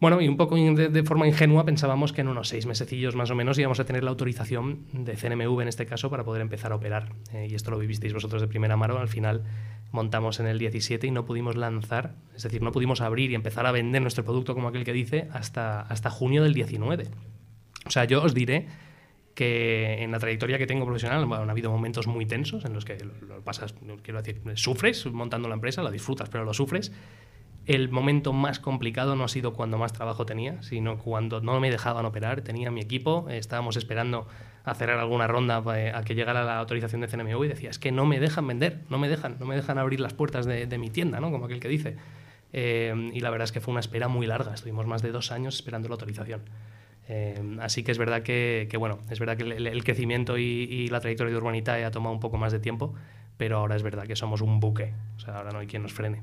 Bueno, 0.00 0.20
y 0.20 0.28
un 0.28 0.36
poco 0.36 0.54
de, 0.54 1.02
forma 1.02 1.26
ingenua 1.26 1.64
pensábamos 1.64 2.12
que 2.12 2.20
en 2.20 2.28
unos 2.28 2.48
seis 2.48 2.66
mesecillos 2.66 3.16
más 3.16 3.30
o 3.32 3.34
menos 3.34 3.58
íbamos 3.58 3.80
a 3.80 3.84
tener 3.84 4.04
la 4.04 4.10
autorización 4.10 4.86
de 4.92 5.16
CNMV 5.16 5.60
en 5.60 5.66
este 5.66 5.86
caso 5.86 6.08
para 6.08 6.22
poder 6.22 6.40
empezar 6.40 6.70
a 6.70 6.76
operar. 6.76 7.12
Eh, 7.32 7.48
y 7.50 7.54
esto 7.56 7.72
lo 7.72 7.78
vivisteis 7.78 8.14
vosotros 8.14 8.40
de 8.40 8.46
primera 8.46 8.76
mano. 8.76 8.98
Al 8.98 9.08
final 9.08 9.42
montamos 9.90 10.38
en 10.38 10.46
el 10.46 10.60
17 10.60 11.04
y 11.04 11.10
no 11.10 11.24
pudimos 11.24 11.56
lanzar, 11.56 12.14
es 12.36 12.44
decir, 12.44 12.62
no 12.62 12.70
pudimos 12.70 13.00
abrir 13.00 13.32
y 13.32 13.34
empezar 13.34 13.66
a 13.66 13.72
vender 13.72 14.00
nuestro 14.00 14.22
producto 14.22 14.54
como 14.54 14.68
aquel 14.68 14.84
que 14.84 14.92
dice 14.92 15.28
hasta, 15.32 15.80
hasta 15.80 16.10
junio 16.10 16.44
del 16.44 16.54
19. 16.54 17.08
O 17.84 17.90
sea, 17.90 18.04
yo 18.04 18.22
os 18.22 18.34
diré 18.34 18.68
que 19.34 20.04
en 20.04 20.12
la 20.12 20.20
trayectoria 20.20 20.58
que 20.58 20.66
tengo 20.68 20.84
profesional 20.84 21.26
bueno, 21.26 21.42
han 21.42 21.50
habido 21.50 21.72
momentos 21.72 22.06
muy 22.06 22.24
tensos 22.24 22.64
en 22.64 22.72
los 22.72 22.84
que 22.84 22.98
lo, 23.04 23.26
lo 23.26 23.40
pasas, 23.42 23.74
quiero 24.02 24.22
decir, 24.22 24.40
sufres 24.54 25.06
montando 25.06 25.48
la 25.48 25.54
empresa, 25.54 25.82
la 25.82 25.90
disfrutas, 25.90 26.28
pero 26.28 26.44
lo 26.44 26.54
sufres 26.54 26.92
el 27.68 27.90
momento 27.90 28.32
más 28.32 28.60
complicado 28.60 29.14
no 29.14 29.24
ha 29.24 29.28
sido 29.28 29.52
cuando 29.52 29.76
más 29.76 29.92
trabajo 29.92 30.24
tenía, 30.24 30.62
sino 30.62 30.96
cuando 30.96 31.42
no 31.42 31.60
me 31.60 31.70
dejaban 31.70 32.06
operar. 32.06 32.40
Tenía 32.40 32.70
mi 32.70 32.80
equipo, 32.80 33.26
estábamos 33.28 33.76
esperando 33.76 34.26
a 34.64 34.74
cerrar 34.74 34.98
alguna 34.98 35.26
ronda 35.26 35.62
eh, 35.76 35.92
a 35.94 36.02
que 36.02 36.14
llegara 36.14 36.44
la 36.44 36.58
autorización 36.58 37.02
de 37.02 37.08
CNMV 37.08 37.44
y 37.44 37.48
decía, 37.48 37.68
es 37.68 37.78
que 37.78 37.92
no 37.92 38.06
me 38.06 38.20
dejan 38.20 38.46
vender, 38.46 38.80
no 38.88 38.98
me 38.98 39.06
dejan, 39.10 39.36
no 39.38 39.44
me 39.44 39.54
dejan 39.54 39.76
abrir 39.76 40.00
las 40.00 40.14
puertas 40.14 40.46
de, 40.46 40.78
mi 40.78 40.88
tienda, 40.88 41.20
¿no? 41.20 41.30
como 41.30 41.44
aquel 41.44 41.60
que 41.60 41.68
dice. 41.68 41.96
Eh, 42.54 43.10
y 43.12 43.20
la 43.20 43.28
verdad 43.28 43.44
es 43.44 43.52
que 43.52 43.60
fue 43.60 43.72
una 43.72 43.80
espera 43.80 44.08
muy 44.08 44.26
larga, 44.26 44.54
estuvimos 44.54 44.86
más 44.86 45.02
de 45.02 45.12
dos 45.12 45.30
años 45.30 45.54
esperando 45.56 45.88
la 45.90 45.96
autorización. 45.96 46.40
Eh, 47.06 47.58
así 47.60 47.82
que 47.82 47.92
es 47.92 47.98
verdad 47.98 48.22
que, 48.22 48.66
bueno, 48.78 49.00
es 49.10 49.18
verdad 49.18 49.36
que 49.36 49.44
el, 49.44 49.84
crecimiento 49.84 50.38
y, 50.38 50.42
y, 50.42 50.88
la 50.88 51.00
trayectoria 51.00 51.32
de 51.32 51.36
Urbanitae 51.36 51.84
ha 51.84 51.90
tomado 51.90 52.14
un 52.14 52.20
poco 52.20 52.38
más 52.38 52.50
de 52.50 52.60
tiempo, 52.60 52.94
pero 53.36 53.58
ahora 53.58 53.76
es 53.76 53.82
verdad 53.82 54.06
que 54.06 54.16
somos 54.16 54.40
un 54.40 54.58
buque, 54.58 54.94
o 55.16 55.20
sea, 55.20 55.36
ahora 55.36 55.50
no 55.50 55.58
hay 55.58 55.66
quien 55.66 55.82
nos 55.82 55.92
frene. 55.92 56.22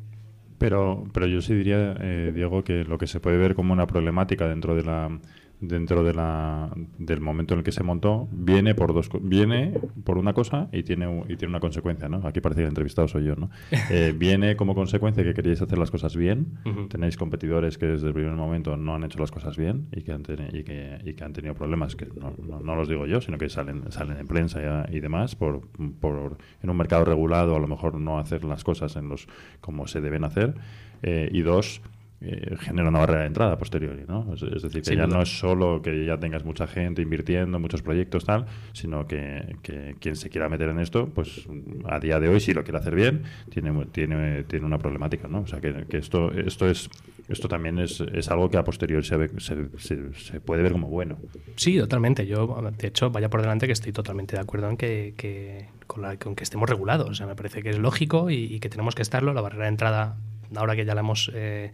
Pero, 0.57 1.03
pero 1.13 1.27
yo 1.27 1.41
sí 1.41 1.53
diría, 1.53 1.95
eh, 1.99 2.31
Diego, 2.33 2.63
que 2.63 2.83
lo 2.85 2.97
que 2.97 3.07
se 3.07 3.19
puede 3.19 3.37
ver 3.37 3.55
como 3.55 3.73
una 3.73 3.87
problemática 3.87 4.47
dentro 4.47 4.75
de 4.75 4.83
la 4.83 5.19
dentro 5.59 6.03
de 6.03 6.13
la, 6.13 6.69
del 6.97 7.21
momento 7.21 7.53
en 7.53 7.59
el 7.59 7.63
que 7.63 7.71
se 7.71 7.83
montó 7.83 8.27
viene 8.31 8.75
por 8.75 8.93
dos 8.93 9.09
viene 9.21 9.73
por 10.03 10.17
una 10.17 10.33
cosa 10.33 10.69
y 10.71 10.83
tiene 10.83 11.23
y 11.27 11.35
tiene 11.37 11.51
una 11.51 11.59
consecuencia 11.59 12.09
no 12.09 12.25
aquí 12.27 12.41
parece 12.41 12.59
que 12.59 12.65
el 12.65 12.69
entrevistado 12.69 13.07
soy 13.07 13.25
yo 13.25 13.35
no 13.35 13.49
eh, 13.89 14.13
viene 14.15 14.55
como 14.55 14.75
consecuencia 14.75 15.23
que 15.23 15.33
queréis 15.33 15.61
hacer 15.61 15.77
las 15.77 15.91
cosas 15.91 16.15
bien 16.15 16.59
uh 16.65 16.69
-huh. 16.69 16.87
tenéis 16.87 17.17
competidores 17.17 17.77
que 17.77 17.85
desde 17.87 18.07
el 18.07 18.13
primer 18.13 18.33
momento 18.33 18.77
no 18.77 18.95
han 18.95 19.03
hecho 19.03 19.19
las 19.19 19.31
cosas 19.31 19.57
bien 19.57 19.87
y 19.91 20.01
que 20.01 20.11
han, 20.11 20.23
y 20.53 20.63
que, 20.63 20.99
y 21.03 21.13
que 21.13 21.23
han 21.23 21.33
tenido 21.33 21.53
problemas 21.55 21.95
que 21.95 22.07
no, 22.07 22.33
no, 22.45 22.59
no, 22.59 22.75
los 22.75 22.87
digo 22.87 23.05
yo 23.05 23.21
sino 23.21 23.37
que 23.37 23.49
salen 23.49 23.91
salen 23.91 24.17
en 24.17 24.27
prensa 24.27 24.87
y, 24.89 24.97
y 24.97 24.99
demás 24.99 25.35
por, 25.35 25.61
por 25.99 26.37
en 26.61 26.69
un 26.69 26.77
mercado 26.77 27.05
regulado 27.05 27.55
a 27.55 27.59
lo 27.59 27.67
mejor 27.67 27.99
no 27.99 28.19
hacer 28.19 28.43
las 28.43 28.63
cosas 28.63 28.95
en 28.95 29.09
los 29.09 29.27
como 29.61 29.87
se 29.87 30.01
deben 30.01 30.23
hacer. 30.23 30.55
Eh, 31.03 31.29
y 31.31 31.41
dos 31.41 31.81
eh, 32.21 32.55
genera 32.59 32.89
una 32.89 32.99
barrera 32.99 33.21
de 33.21 33.27
entrada 33.27 33.57
posteriori, 33.57 34.03
¿no? 34.07 34.33
Es, 34.33 34.41
es 34.41 34.63
decir, 34.63 34.81
que 34.81 34.95
ya 34.95 35.07
no 35.07 35.21
es 35.21 35.37
solo 35.37 35.81
que 35.81 36.05
ya 36.05 36.17
tengas 36.17 36.43
mucha 36.43 36.67
gente 36.67 37.01
invirtiendo, 37.01 37.59
muchos 37.59 37.81
proyectos, 37.81 38.25
tal, 38.25 38.45
sino 38.73 39.05
que, 39.05 39.57
que, 39.61 39.95
quien 39.99 40.15
se 40.15 40.29
quiera 40.29 40.49
meter 40.49 40.69
en 40.69 40.79
esto, 40.79 41.07
pues 41.07 41.47
a 41.85 41.99
día 41.99 42.19
de 42.19 42.29
hoy, 42.29 42.39
si 42.39 42.53
lo 42.53 42.63
quiere 42.63 42.79
hacer 42.79 42.95
bien, 42.95 43.23
tiene, 43.49 43.85
tiene, 43.91 44.43
tiene 44.43 44.65
una 44.65 44.77
problemática, 44.77 45.27
¿no? 45.27 45.41
O 45.41 45.47
sea, 45.47 45.59
que, 45.59 45.85
que 45.87 45.97
esto, 45.97 46.31
esto 46.31 46.67
es 46.69 46.89
esto 47.27 47.47
también 47.47 47.79
es, 47.79 48.01
es 48.01 48.29
algo 48.29 48.49
que 48.49 48.57
a 48.57 48.63
posteriori 48.63 49.03
se, 49.03 49.17
ve, 49.17 49.29
se, 49.39 49.69
se, 49.79 50.13
se, 50.13 50.39
puede 50.39 50.61
ver 50.61 50.73
como 50.73 50.89
bueno. 50.89 51.17
Sí, 51.55 51.77
totalmente. 51.77 52.27
Yo, 52.27 52.61
de 52.77 52.87
hecho, 52.87 53.09
vaya 53.09 53.29
por 53.29 53.41
delante 53.41 53.65
que 53.65 53.73
estoy 53.73 53.91
totalmente 53.91 54.35
de 54.35 54.41
acuerdo 54.41 54.69
en 54.69 54.77
que, 54.77 55.15
que 55.17 55.67
con, 55.87 56.03
la, 56.03 56.17
con, 56.17 56.35
que 56.35 56.43
estemos 56.43 56.69
regulados. 56.69 57.09
O 57.09 57.13
sea, 57.15 57.25
me 57.25 57.35
parece 57.35 57.63
que 57.63 57.71
es 57.71 57.79
lógico 57.79 58.29
y, 58.29 58.35
y, 58.35 58.59
que 58.59 58.69
tenemos 58.69 58.93
que 58.93 59.01
estarlo. 59.01 59.33
La 59.33 59.41
barrera 59.41 59.63
de 59.63 59.69
entrada, 59.69 60.17
ahora 60.55 60.75
que 60.75 60.85
ya 60.85 60.93
la 60.93 61.01
hemos... 61.01 61.31
Eh, 61.33 61.71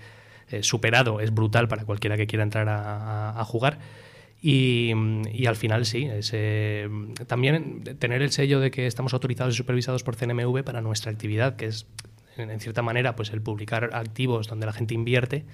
eh, 0.51 0.63
superado 0.63 1.19
es 1.19 1.33
brutal 1.33 1.67
para 1.67 1.85
cualquiera 1.85 2.17
que 2.17 2.27
quiera 2.27 2.43
entrar 2.43 2.67
a, 2.69 3.43
jugar. 3.45 3.79
Y, 4.41 4.91
al 5.45 5.55
final 5.55 5.85
sí, 5.85 6.05
es, 6.05 6.31
eh, 6.33 6.89
también 7.27 7.83
tener 7.99 8.21
el 8.21 8.31
sello 8.31 8.59
de 8.59 8.71
que 8.71 8.87
estamos 8.87 9.13
autorizados 9.13 9.53
y 9.53 9.57
supervisados 9.57 10.03
por 10.03 10.15
CNMV 10.15 10.63
para 10.63 10.81
nuestra 10.81 11.11
actividad, 11.11 11.55
que 11.55 11.67
es 11.67 11.85
en 12.37 12.59
cierta 12.59 12.81
manera 12.81 13.15
pues 13.15 13.31
el 13.31 13.41
publicar 13.41 13.91
activos 13.93 14.47
donde 14.47 14.65
la 14.65 14.73
gente 14.73 14.93
invierte, 14.93 15.45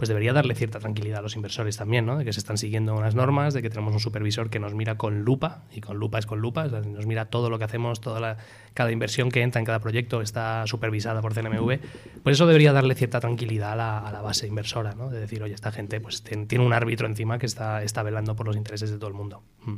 pues 0.00 0.08
debería 0.08 0.32
darle 0.32 0.54
cierta 0.54 0.78
tranquilidad 0.78 1.18
a 1.18 1.20
los 1.20 1.36
inversores 1.36 1.76
también, 1.76 2.06
¿no? 2.06 2.16
De 2.16 2.24
que 2.24 2.32
se 2.32 2.40
están 2.40 2.56
siguiendo 2.56 2.94
unas 2.94 3.14
normas, 3.14 3.52
de 3.52 3.60
que 3.60 3.68
tenemos 3.68 3.92
un 3.92 4.00
supervisor 4.00 4.48
que 4.48 4.58
nos 4.58 4.72
mira 4.72 4.96
con 4.96 5.24
lupa, 5.24 5.64
y 5.74 5.82
con 5.82 5.98
lupa 5.98 6.18
es 6.18 6.24
con 6.24 6.40
lupa, 6.40 6.66
nos 6.68 7.04
mira 7.04 7.26
todo 7.26 7.50
lo 7.50 7.58
que 7.58 7.64
hacemos, 7.64 8.00
toda 8.00 8.18
la, 8.18 8.38
cada 8.72 8.92
inversión 8.92 9.30
que 9.30 9.42
entra 9.42 9.58
en 9.58 9.66
cada 9.66 9.78
proyecto 9.78 10.22
está 10.22 10.66
supervisada 10.66 11.20
por 11.20 11.34
CNMV, 11.34 11.80
pues 12.22 12.38
eso 12.38 12.46
debería 12.46 12.72
darle 12.72 12.94
cierta 12.94 13.20
tranquilidad 13.20 13.72
a 13.72 14.10
la, 14.10 14.22
base 14.22 14.46
inversora, 14.46 14.94
¿no? 14.94 15.10
De 15.10 15.20
decir, 15.20 15.42
oye, 15.42 15.52
esta 15.52 15.70
gente 15.70 16.00
pues 16.00 16.22
tiene 16.22 16.64
un 16.64 16.72
árbitro 16.72 17.06
encima 17.06 17.38
que 17.38 17.44
está, 17.44 17.82
está 17.82 18.02
velando 18.02 18.34
por 18.34 18.46
los 18.46 18.56
intereses 18.56 18.90
de 18.90 18.96
todo 18.96 19.08
el 19.08 19.14
mundo. 19.14 19.42
Mm. 19.66 19.74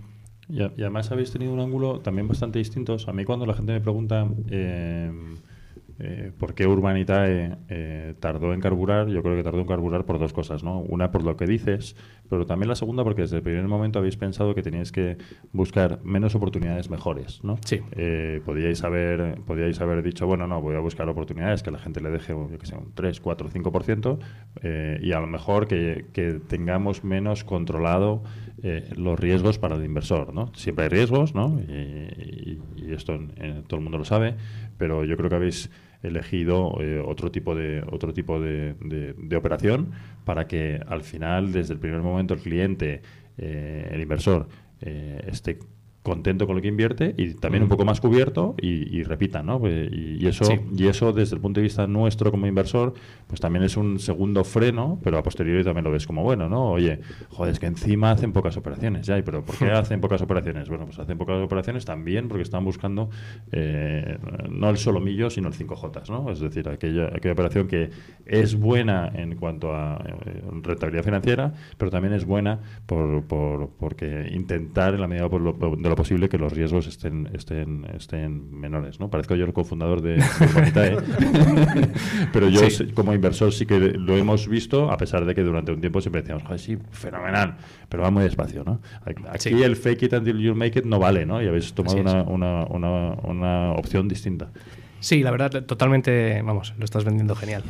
Y, 0.50 0.62
además 0.62 1.10
habéis 1.10 1.32
tenido 1.32 1.52
un 1.52 1.58
ángulo 1.58 1.98
también 1.98 2.28
bastante 2.28 2.60
distinto. 2.60 2.96
A 3.08 3.12
mí 3.12 3.24
cuando 3.24 3.44
la 3.44 3.54
gente 3.54 3.72
me 3.72 3.80
pregunta... 3.80 4.28
Eh, 4.50 5.10
eh, 6.04 6.32
¿Por 6.36 6.54
qué 6.54 6.66
Urbanitae 6.66 7.58
eh, 7.68 8.14
tardó 8.18 8.52
en 8.52 8.60
carburar? 8.60 9.06
Yo 9.06 9.22
creo 9.22 9.36
que 9.36 9.44
tardó 9.44 9.60
en 9.60 9.68
carburar 9.68 10.04
por 10.04 10.18
dos 10.18 10.32
cosas, 10.32 10.64
¿no? 10.64 10.80
Una 10.80 11.12
por 11.12 11.22
lo 11.22 11.36
que 11.36 11.46
dices, 11.46 11.94
pero 12.28 12.44
también 12.44 12.68
la 12.68 12.74
segunda 12.74 13.04
porque 13.04 13.22
desde 13.22 13.36
el 13.36 13.42
primer 13.42 13.68
momento 13.68 14.00
habéis 14.00 14.16
pensado 14.16 14.52
que 14.52 14.62
teníais 14.62 14.90
que 14.90 15.16
buscar 15.52 16.00
menos 16.02 16.34
oportunidades 16.34 16.90
mejores, 16.90 17.44
¿no? 17.44 17.56
Sí. 17.64 17.82
Eh, 17.92 18.42
podíais, 18.44 18.82
haber, 18.82 19.40
podíais 19.42 19.80
haber 19.80 20.02
dicho, 20.02 20.26
bueno, 20.26 20.48
no, 20.48 20.60
voy 20.60 20.74
a 20.74 20.80
buscar 20.80 21.08
oportunidades 21.08 21.62
que 21.62 21.70
la 21.70 21.78
gente 21.78 22.00
le 22.00 22.10
deje, 22.10 22.32
yo 22.32 22.58
que 22.58 22.66
sé, 22.66 22.74
un 22.74 22.92
3, 22.94 23.20
4, 23.20 23.50
5%, 23.50 24.18
eh, 24.62 24.98
y 25.00 25.12
a 25.12 25.20
lo 25.20 25.28
mejor 25.28 25.68
que, 25.68 26.06
que 26.12 26.40
tengamos 26.48 27.04
menos 27.04 27.44
controlado 27.44 28.24
eh, 28.64 28.90
los 28.96 29.20
riesgos 29.20 29.60
para 29.60 29.76
el 29.76 29.84
inversor, 29.84 30.34
¿no? 30.34 30.52
Siempre 30.56 30.86
hay 30.86 30.88
riesgos, 30.88 31.32
¿no? 31.36 31.60
Y, 31.60 31.72
y, 31.72 32.62
y 32.76 32.92
esto 32.92 33.16
todo 33.68 33.78
el 33.78 33.84
mundo 33.84 33.98
lo 33.98 34.04
sabe, 34.04 34.34
pero 34.78 35.04
yo 35.04 35.16
creo 35.16 35.30
que 35.30 35.36
habéis 35.36 35.70
elegido 36.02 36.76
eh, 36.80 37.02
otro 37.04 37.30
tipo 37.30 37.54
de 37.54 37.82
otro 37.90 38.12
tipo 38.12 38.40
de, 38.40 38.74
de, 38.74 39.36
operación 39.36 39.92
para 40.24 40.46
que 40.46 40.80
al 40.86 41.02
final 41.02 41.52
desde 41.52 41.74
el 41.74 41.80
primer 41.80 42.02
momento 42.02 42.34
el 42.34 42.40
cliente 42.40 43.02
eh, 43.38 43.88
el 43.92 44.00
inversor 44.00 44.48
eh, 44.80 45.22
esté 45.26 45.58
contento 46.02 46.46
con 46.46 46.56
lo 46.56 46.62
que 46.62 46.68
invierte 46.68 47.14
y 47.16 47.34
también 47.34 47.62
un 47.62 47.68
poco 47.68 47.84
más 47.84 48.00
cubierto 48.00 48.54
y, 48.60 48.96
y 48.96 49.04
repita, 49.04 49.42
¿no? 49.42 49.60
Pues, 49.60 49.90
y, 49.92 50.16
y, 50.20 50.26
eso, 50.26 50.44
sí. 50.44 50.58
y 50.76 50.88
eso 50.88 51.12
desde 51.12 51.36
el 51.36 51.40
punto 51.40 51.60
de 51.60 51.64
vista 51.64 51.86
nuestro 51.86 52.30
como 52.32 52.46
inversor, 52.46 52.94
pues 53.28 53.40
también 53.40 53.64
es 53.64 53.76
un 53.76 54.00
segundo 54.00 54.42
freno, 54.42 54.98
pero 55.02 55.18
a 55.18 55.22
posteriori 55.22 55.62
también 55.62 55.84
lo 55.84 55.92
ves 55.92 56.06
como 56.06 56.24
bueno, 56.24 56.48
¿no? 56.48 56.72
Oye, 56.72 57.00
joder, 57.28 57.52
es 57.52 57.60
que 57.60 57.66
encima 57.66 58.10
hacen 58.10 58.32
pocas 58.32 58.56
operaciones, 58.56 59.06
ya, 59.06 59.22
pero 59.22 59.44
¿por 59.44 59.56
qué 59.56 59.70
hacen 59.70 60.00
pocas 60.00 60.20
operaciones? 60.22 60.68
Bueno, 60.68 60.86
pues 60.86 60.98
hacen 60.98 61.16
pocas 61.16 61.40
operaciones 61.40 61.84
también 61.84 62.28
porque 62.28 62.42
están 62.42 62.64
buscando 62.64 63.08
eh, 63.52 64.18
no 64.50 64.70
el 64.70 64.78
solomillo, 64.78 65.30
sino 65.30 65.48
el 65.48 65.54
5J, 65.54 66.08
¿no? 66.10 66.32
Es 66.32 66.40
decir, 66.40 66.68
aquella, 66.68 67.06
aquella 67.14 67.32
operación 67.32 67.68
que 67.68 67.90
es 68.26 68.56
buena 68.56 69.12
en 69.14 69.36
cuanto 69.36 69.72
a 69.72 70.02
eh, 70.26 70.42
rentabilidad 70.62 71.04
financiera, 71.04 71.54
pero 71.78 71.92
también 71.92 72.14
es 72.14 72.24
buena 72.24 72.58
por, 72.86 73.22
por 73.24 73.70
porque 73.78 74.28
intentar 74.32 74.94
en 74.94 75.00
la 75.00 75.06
medida 75.06 75.28
por 75.28 75.40
lo, 75.40 75.52
de 75.52 75.91
lo 75.92 75.96
posible 75.96 76.30
que 76.30 76.38
los 76.38 76.50
riesgos 76.54 76.86
estén, 76.86 77.28
estén, 77.34 77.86
estén 77.94 78.50
menores. 78.50 78.98
¿no? 78.98 79.10
Parezco 79.10 79.34
yo 79.34 79.44
el 79.44 79.52
cofundador 79.52 80.00
de, 80.00 80.14
de 80.16 81.02
pero 82.32 82.48
yo 82.48 82.70
sí. 82.70 82.86
como 82.94 83.12
inversor 83.12 83.52
sí 83.52 83.66
que 83.66 83.78
lo 83.78 84.16
hemos 84.16 84.48
visto, 84.48 84.90
a 84.90 84.96
pesar 84.96 85.26
de 85.26 85.34
que 85.34 85.42
durante 85.42 85.70
un 85.70 85.80
tiempo 85.80 86.00
siempre 86.00 86.22
decíamos, 86.22 86.44
joder, 86.44 86.58
sí, 86.58 86.78
fenomenal, 86.92 87.56
pero 87.90 88.04
va 88.04 88.10
muy 88.10 88.22
despacio. 88.22 88.64
¿no? 88.64 88.80
Aquí 89.04 89.50
sí. 89.50 89.62
el 89.62 89.76
fake 89.76 90.04
it 90.04 90.12
until 90.14 90.38
you 90.38 90.54
make 90.54 90.78
it 90.78 90.86
no 90.86 90.98
vale, 90.98 91.26
¿no? 91.26 91.42
y 91.42 91.46
habéis 91.46 91.74
tomado 91.74 91.98
una, 91.98 92.22
una, 92.22 92.64
una, 92.64 93.12
una 93.24 93.72
opción 93.72 94.08
distinta. 94.08 94.48
Sí, 95.02 95.22
la 95.24 95.32
verdad, 95.32 95.64
totalmente, 95.64 96.40
vamos, 96.42 96.74
lo 96.78 96.84
estás 96.84 97.04
vendiendo 97.04 97.34
genial. 97.34 97.64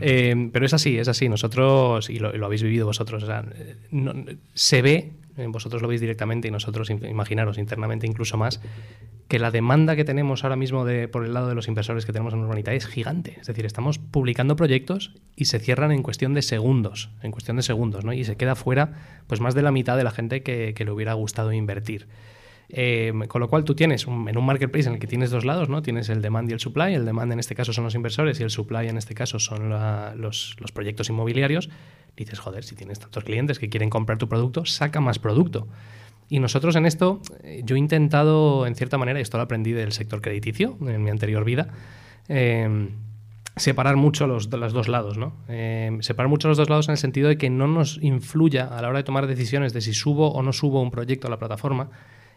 Eh, 0.00 0.48
pero 0.52 0.64
es 0.64 0.72
así, 0.72 0.98
es 0.98 1.06
así. 1.06 1.28
Nosotros, 1.28 2.08
y 2.08 2.18
lo, 2.18 2.44
habéis 2.44 2.62
vivido 2.62 2.86
vosotros, 2.86 3.26
se 4.54 4.82
ve, 4.82 5.12
eh, 5.36 5.46
vosotros 5.48 5.82
lo 5.82 5.88
veis 5.88 6.00
directamente 6.00 6.48
y 6.48 6.50
nosotros, 6.50 6.88
imaginaros 6.88 7.58
internamente 7.58 8.06
incluso 8.06 8.38
más, 8.38 8.62
que 9.28 9.38
la 9.38 9.50
demanda 9.50 9.96
que 9.96 10.04
tenemos 10.06 10.44
ahora 10.44 10.56
mismo 10.56 10.86
de, 10.86 11.08
por 11.08 11.26
el 11.26 11.34
lado 11.34 11.50
de 11.50 11.54
los 11.54 11.68
inversores 11.68 12.06
que 12.06 12.12
tenemos 12.12 12.32
en 12.32 12.40
Urbanita 12.40 12.72
es 12.72 12.86
gigante. 12.86 13.36
Es 13.38 13.46
decir, 13.46 13.66
estamos 13.66 13.98
publicando 13.98 14.56
proyectos 14.56 15.12
y 15.36 15.44
se 15.44 15.58
cierran 15.58 15.92
en 15.92 16.02
cuestión 16.02 16.32
de 16.32 16.40
segundos, 16.40 17.10
en 17.22 17.32
cuestión 17.32 17.58
de 17.58 17.62
segundos, 17.62 18.06
¿no? 18.06 18.14
Y 18.14 18.24
se 18.24 18.36
queda 18.36 18.54
fuera 18.54 18.94
pues 19.26 19.42
más 19.42 19.54
de 19.54 19.60
la 19.60 19.72
mitad 19.72 19.98
de 19.98 20.04
la 20.04 20.10
gente 20.10 20.42
que, 20.42 20.72
que 20.72 20.86
le 20.86 20.90
hubiera 20.90 21.12
gustado 21.12 21.52
invertir. 21.52 22.08
Eh, 22.70 23.14
con 23.28 23.40
lo 23.40 23.48
cual 23.48 23.64
tú 23.64 23.74
tienes 23.74 24.06
en 24.06 24.36
un 24.36 24.44
marketplace 24.44 24.88
en 24.88 24.94
el 24.94 25.00
que 25.00 25.06
tienes 25.06 25.30
dos 25.30 25.44
lados, 25.44 25.70
¿no? 25.70 25.80
Tienes 25.80 26.10
el 26.10 26.20
demand 26.20 26.50
y 26.50 26.52
el 26.52 26.60
supply. 26.60 26.94
El 26.94 27.06
demand 27.06 27.32
en 27.32 27.38
este 27.38 27.54
caso 27.54 27.72
son 27.72 27.84
los 27.84 27.94
inversores 27.94 28.38
y 28.40 28.42
el 28.42 28.50
supply 28.50 28.88
en 28.88 28.98
este 28.98 29.14
caso 29.14 29.38
son 29.38 29.70
los, 30.20 30.56
proyectos 30.74 31.08
inmobiliarios. 31.08 31.70
Dices, 32.16 32.38
joder, 32.38 32.64
si 32.64 32.74
tienes 32.74 32.98
tantos 32.98 33.24
clientes 33.24 33.58
que 33.58 33.68
quieren 33.68 33.88
comprar 33.88 34.18
tu 34.18 34.28
producto, 34.28 34.66
saca 34.66 35.00
más 35.00 35.18
producto. 35.18 35.66
Y 36.28 36.40
nosotros 36.40 36.76
en 36.76 36.84
esto, 36.84 37.22
eh, 37.42 37.62
yo 37.64 37.76
he 37.76 37.78
intentado, 37.78 38.66
en 38.66 38.74
cierta 38.74 38.98
manera, 38.98 39.18
y 39.18 39.22
esto 39.22 39.38
lo 39.38 39.44
aprendí 39.44 39.72
del 39.72 39.92
sector 39.92 40.20
crediticio 40.20 40.76
en 40.86 41.02
mi 41.02 41.10
anterior 41.10 41.42
vida, 41.44 41.68
eh, 42.28 42.90
separar 43.56 43.96
mucho 43.96 44.26
los, 44.26 44.52
los 44.52 44.72
dos 44.74 44.88
lados, 44.88 45.16
¿no? 45.16 45.32
separar 46.00 46.28
mucho 46.28 46.48
los 46.48 46.58
dos 46.58 46.68
lados 46.68 46.88
en 46.88 46.92
el 46.92 46.98
sentido 46.98 47.28
de 47.28 47.38
que 47.38 47.48
no 47.48 47.66
nos 47.66 47.98
influya 48.02 48.66
a 48.66 48.82
la 48.82 48.88
hora 48.88 48.98
de 48.98 49.04
tomar 49.04 49.26
decisiones 49.26 49.72
de 49.72 49.80
si 49.80 49.94
subo 49.94 50.30
o 50.30 50.42
no 50.42 50.52
subo 50.52 50.82
un 50.82 50.90
proyecto 50.90 51.26
a 51.28 51.30
la 51.30 51.38
plataforma, 51.38 51.90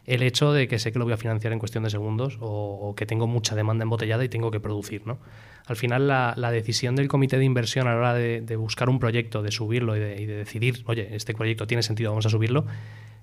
el 0.05 0.23
hecho 0.23 0.51
de 0.53 0.67
que 0.67 0.79
sé 0.79 0.91
que 0.91 0.99
lo 0.99 1.05
voy 1.05 1.13
a 1.13 1.17
financiar 1.17 1.53
en 1.53 1.59
cuestión 1.59 1.83
de 1.83 1.89
segundos 1.89 2.37
o, 2.39 2.93
que 2.95 3.05
tengo 3.05 3.27
mucha 3.27 3.55
demanda 3.55 3.83
embotellada 3.83 4.23
y 4.23 4.29
tengo 4.29 4.51
que 4.51 4.59
producir. 4.59 5.05
¿no? 5.05 5.19
Al 5.65 5.75
final, 5.75 6.07
la, 6.07 6.51
decisión 6.51 6.95
del 6.95 7.07
comité 7.07 7.37
de 7.37 7.45
inversión 7.45 7.87
a 7.87 7.91
la 7.91 7.97
hora 7.97 8.13
de, 8.13 8.55
buscar 8.55 8.89
un 8.89 8.99
proyecto, 8.99 9.41
de 9.41 9.51
subirlo 9.51 9.95
y 9.95 9.99
de, 9.99 10.25
decidir, 10.25 10.83
oye, 10.85 11.15
este 11.15 11.33
proyecto 11.33 11.67
tiene 11.67 11.83
sentido, 11.83 12.11
vamos 12.11 12.25
a 12.25 12.29
subirlo, 12.29 12.65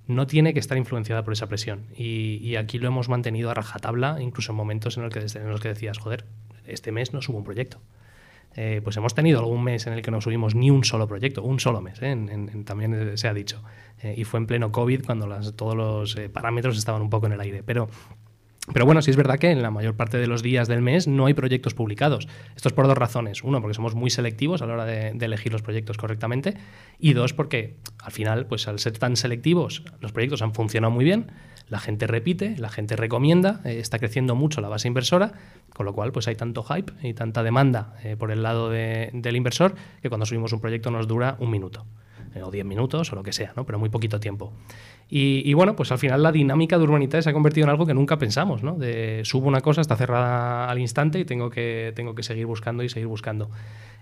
no 0.06 0.26
tiene 0.26 0.54
que 0.54 0.60
estar 0.60 0.78
influenciada 0.78 1.22
por 1.24 1.32
esa 1.32 1.48
presión. 1.48 1.86
Y, 1.96 2.56
aquí 2.56 2.78
lo 2.78 2.88
hemos 2.88 3.08
mantenido 3.08 3.50
a 3.50 3.54
rajatabla, 3.54 4.18
incluso 4.20 4.52
en 4.52 4.56
momentos 4.56 4.96
en, 4.96 5.08
que, 5.10 5.18
en 5.18 5.50
los 5.50 5.60
que 5.60 5.68
decías, 5.68 5.98
joder, 5.98 6.24
este 6.66 6.92
mes 6.92 7.12
no 7.12 7.20
subo 7.20 7.38
un 7.38 7.44
proyecto. 7.44 7.80
Eh, 8.54 8.80
pues 8.82 8.96
hemos 8.96 9.14
tenido 9.14 9.38
algún 9.38 9.62
mes 9.62 9.86
en 9.86 9.92
el 9.92 10.02
que 10.02 10.10
no 10.10 10.20
subimos 10.20 10.54
ni 10.54 10.70
un 10.70 10.84
solo 10.84 11.06
proyecto, 11.06 11.42
un 11.42 11.60
solo 11.60 11.80
mes, 11.80 12.00
¿eh? 12.02 12.16
también 12.64 13.16
se 13.16 13.28
ha 13.28 13.34
dicho. 13.34 13.62
Eh, 14.02 14.14
y 14.16 14.24
fue 14.24 14.40
en 14.40 14.46
pleno 14.46 14.72
COVID 14.72 15.04
cuando 15.04 15.28
todos 15.52 15.76
los 15.76 16.16
parámetros 16.32 16.76
estaban 16.76 17.02
un 17.02 17.10
poco 17.10 17.26
en 17.26 17.32
el 17.32 17.40
aire. 17.40 17.62
Pero 17.62 17.88
pero 18.72 18.84
bueno, 18.84 19.00
sí 19.00 19.10
es 19.10 19.16
verdad 19.16 19.38
que 19.38 19.50
en 19.50 19.62
la 19.62 19.70
mayor 19.70 19.94
parte 19.94 20.18
de 20.18 20.26
los 20.26 20.42
días 20.42 20.68
del 20.68 20.82
mes 20.82 21.08
no 21.08 21.26
hay 21.26 21.34
proyectos 21.34 21.74
publicados. 21.74 22.28
Esto 22.54 22.68
es 22.68 22.74
por 22.74 22.86
dos 22.86 22.98
razones. 22.98 23.42
Uno, 23.42 23.60
porque 23.60 23.74
somos 23.74 23.94
muy 23.94 24.10
selectivos 24.10 24.60
a 24.60 24.66
la 24.66 24.74
hora 24.74 24.84
de, 24.84 25.08
elegir 25.08 25.52
los 25.52 25.62
proyectos 25.62 25.96
correctamente. 25.96 26.54
Y 26.98 27.14
dos, 27.14 27.32
porque 27.32 27.76
al 28.02 28.12
final, 28.12 28.46
pues 28.46 28.68
al 28.68 28.78
ser 28.78 28.98
tan 28.98 29.16
selectivos, 29.16 29.84
los 30.00 30.12
proyectos 30.12 30.42
han 30.42 30.52
funcionado 30.54 30.90
muy 30.90 31.04
bien 31.04 31.30
la 31.68 31.78
gente 31.78 32.06
repite, 32.06 32.56
la 32.56 32.68
gente 32.68 32.96
recomienda, 32.96 33.60
eh, 33.64 33.78
está 33.78 33.98
creciendo 33.98 34.34
mucho 34.34 34.60
la 34.60 34.68
base 34.68 34.88
inversora, 34.88 35.32
con 35.74 35.86
lo 35.86 35.94
cual 35.94 36.12
pues 36.12 36.28
hay 36.28 36.34
tanto 36.34 36.62
hype 36.62 36.92
y 37.02 37.14
tanta 37.14 37.42
demanda 37.42 37.94
eh, 38.02 38.16
por 38.16 38.30
el 38.30 38.42
lado 38.42 38.70
del 38.70 39.36
inversor 39.36 39.74
que 40.02 40.08
cuando 40.08 40.26
subimos 40.26 40.52
un 40.52 40.60
proyecto 40.60 40.90
nos 40.90 41.06
dura 41.06 41.36
un 41.38 41.50
minuto 41.50 41.86
eh, 42.34 42.42
o 42.42 42.50
diez 42.50 42.64
minutos 42.64 43.12
o 43.12 43.16
lo 43.16 43.22
que 43.22 43.32
sea, 43.32 43.52
¿no? 43.56 43.64
pero 43.64 43.78
muy 43.78 43.88
poquito 43.88 44.18
tiempo. 44.20 44.52
Y, 45.10 45.54
bueno, 45.54 45.74
pues 45.74 45.90
al 45.90 45.98
final 45.98 46.22
la 46.22 46.32
dinámica 46.32 46.76
de 46.76 46.84
urbanidad 46.84 47.22
se 47.22 47.30
ha 47.30 47.32
convertido 47.32 47.64
en 47.64 47.70
algo 47.70 47.86
que 47.86 47.94
nunca 47.94 48.18
pensamos, 48.18 48.62
¿no? 48.62 48.74
De 48.74 49.22
subo 49.24 49.48
una 49.48 49.62
cosa, 49.62 49.80
está 49.80 49.96
cerrada 49.96 50.68
al 50.68 50.78
instante 50.78 51.18
y 51.18 51.24
tengo 51.24 51.48
que, 51.48 51.92
tengo 51.96 52.14
que 52.14 52.22
seguir 52.22 52.44
buscando 52.44 52.82
y 52.82 52.90
seguir 52.90 53.06
buscando. 53.06 53.50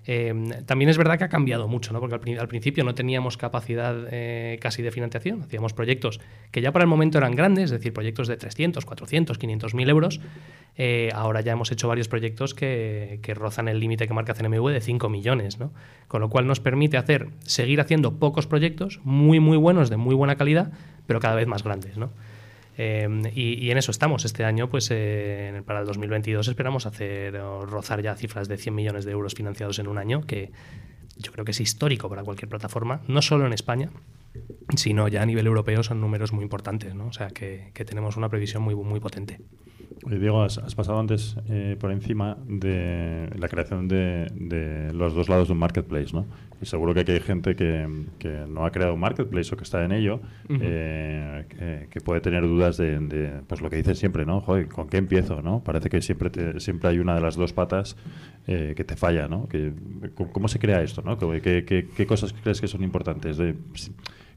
Em, 0.09 0.51
también 0.66 0.88
es 0.88 0.99
verdad 0.99 1.19
que 1.19 1.25
ha 1.25 1.29
cambiado 1.29 1.66
mucho, 1.66 1.92
¿no? 1.92 1.99
porque 1.99 2.38
al, 2.38 2.49
principio 2.49 2.85
no 2.85 2.95
teníamos 2.95 3.37
capacidad 3.37 4.07
eh, 4.12 4.57
casi 4.61 4.81
de 4.81 4.92
financiación, 4.92 5.42
hacíamos 5.42 5.73
proyectos 5.73 6.21
que 6.53 6.61
ya 6.61 6.71
para 6.71 6.85
el 6.85 6.88
momento 6.88 7.19
eran 7.19 7.35
grandes, 7.35 7.64
es 7.64 7.71
decir, 7.73 7.92
proyectos 7.92 8.29
de 8.29 8.37
300, 8.37 8.85
400, 8.85 9.37
500 9.37 9.75
mil 9.75 9.90
euros. 9.90 10.21
Eh, 10.79 11.11
ahora 11.12 11.40
ya 11.40 11.53
hemos 11.53 11.73
hecho 11.73 11.88
varios 11.88 12.07
proyectos 12.07 12.55
que, 12.55 13.21
rozan 13.35 13.66
el 13.66 13.81
límite 13.81 14.07
que 14.07 14.14
marca 14.14 14.35
CNMV 14.35 14.69
de 14.69 14.81
5 14.81 15.09
millones, 15.09 15.59
¿no? 15.59 15.73
con 16.07 16.21
lo 16.21 16.31
cual 16.31 16.47
nos 16.47 16.61
permite 16.61 16.99
hacer, 16.99 17.29
seguir 17.40 17.81
haciendo 17.81 18.19
pocos 18.19 18.47
proyectos 18.47 19.01
muy, 19.03 19.40
muy 19.40 19.57
buenos, 19.57 19.90
de 19.90 19.97
muy 19.97 20.14
buena 20.14 20.37
calidad, 20.37 20.73
pero 21.07 21.21
cada 21.21 21.35
vez 21.35 21.47
más 21.47 21.62
grandes. 21.62 21.97
¿no? 21.97 22.11
Em, 22.77 23.23
y, 23.35 23.71
en 23.71 23.79
eso 23.79 23.90
estamos. 23.90 24.25
Este 24.25 24.45
año, 24.45 24.69
pues 24.69 24.88
eh, 24.90 25.62
para 25.64 25.81
el 25.81 25.87
2022 25.87 26.49
esperamos 26.49 26.87
hacer 26.87 27.35
rozar 27.35 28.03
ya 28.03 28.14
cifras 28.14 28.49
de 28.49 28.59
100 28.59 28.75
millones 28.75 29.05
de 29.05 29.12
euros 29.12 29.35
financiados 29.35 29.79
en 29.79 29.88
un 29.88 29.99
año, 29.99 30.23
que 30.27 30.51
yo 31.19 31.33
creo 31.33 31.45
que 31.45 31.53
es 31.53 31.61
histórico 31.61 32.09
para 32.09 32.23
cualquier 32.23 32.49
plataforma, 32.49 33.01
no 33.09 33.23
solo 33.23 33.47
en 33.47 33.53
España, 33.53 33.90
sino 34.77 35.09
ya 35.09 35.23
a 35.23 35.27
nivel 35.27 35.47
europeo 35.47 35.83
son 35.83 36.01
números 36.01 36.33
muy 36.33 36.42
importantes, 36.42 36.95
¿no? 36.95 37.07
O 37.07 37.12
sea 37.12 37.29
que, 37.29 37.73
tenemos 37.87 38.16
una 38.16 38.29
previsión 38.29 38.62
muy, 38.62 38.75
muy 38.75 39.01
potente. 39.01 39.40
Diego, 40.05 40.42
has, 40.42 40.75
pasado 40.75 40.99
antes 40.99 41.37
eh, 41.49 41.77
por 41.81 41.90
encima 41.90 42.37
de 42.47 43.31
la 43.38 43.49
creación 43.49 43.88
de, 43.88 44.90
los 44.92 45.14
dos 45.14 45.29
lados 45.29 45.49
de 45.49 45.55
un 45.55 45.59
marketplace, 45.59 46.12
¿no? 46.12 46.27
Y 46.61 46.66
seguro 46.66 46.95
que 46.95 47.01
aquí 47.01 47.12
hay 47.12 47.21
gente 47.21 47.55
que, 47.55 47.87
no 48.49 48.64
ha 48.64 48.71
creado 48.71 48.95
un 48.95 49.01
marketplace 49.01 49.55
o 49.55 49.57
que 49.57 49.64
está 49.64 49.85
en 49.85 49.92
ello, 49.92 50.21
eh, 50.49 51.87
que, 51.90 52.01
puede 52.01 52.21
tener 52.21 52.42
dudas 52.42 52.77
de, 52.77 53.40
pues 53.47 53.61
lo 53.61 53.69
que 53.69 53.77
dicen 53.77 53.97
siempre, 53.97 54.25
¿no? 54.25 54.40
Joder, 54.40 54.69
¿con 54.69 54.88
qué 54.88 54.97
empiezo, 54.97 55.42
no? 55.42 55.62
Parece 55.62 55.90
que 55.90 56.01
siempre 56.01 56.31
siempre 56.61 56.90
hay 56.90 56.99
una 56.99 57.14
de 57.14 57.21
las 57.21 57.37
dos 57.37 57.53
patas 57.53 57.97
eh, 58.47 58.75
que 58.77 58.85
te 58.85 58.97
falla, 58.97 59.29
¿no? 59.29 59.49
Que, 59.49 59.73
¿Cómo 60.33 60.49
se 60.49 60.59
crea 60.59 60.83
esto, 60.83 61.03
no? 61.03 61.19
¿Qué, 61.19 61.64
qué 61.64 62.07
cosas 62.07 62.33
crees 62.33 62.61
que 62.61 62.69
son 62.69 62.83
importantes? 62.83 63.37
De, 63.37 63.55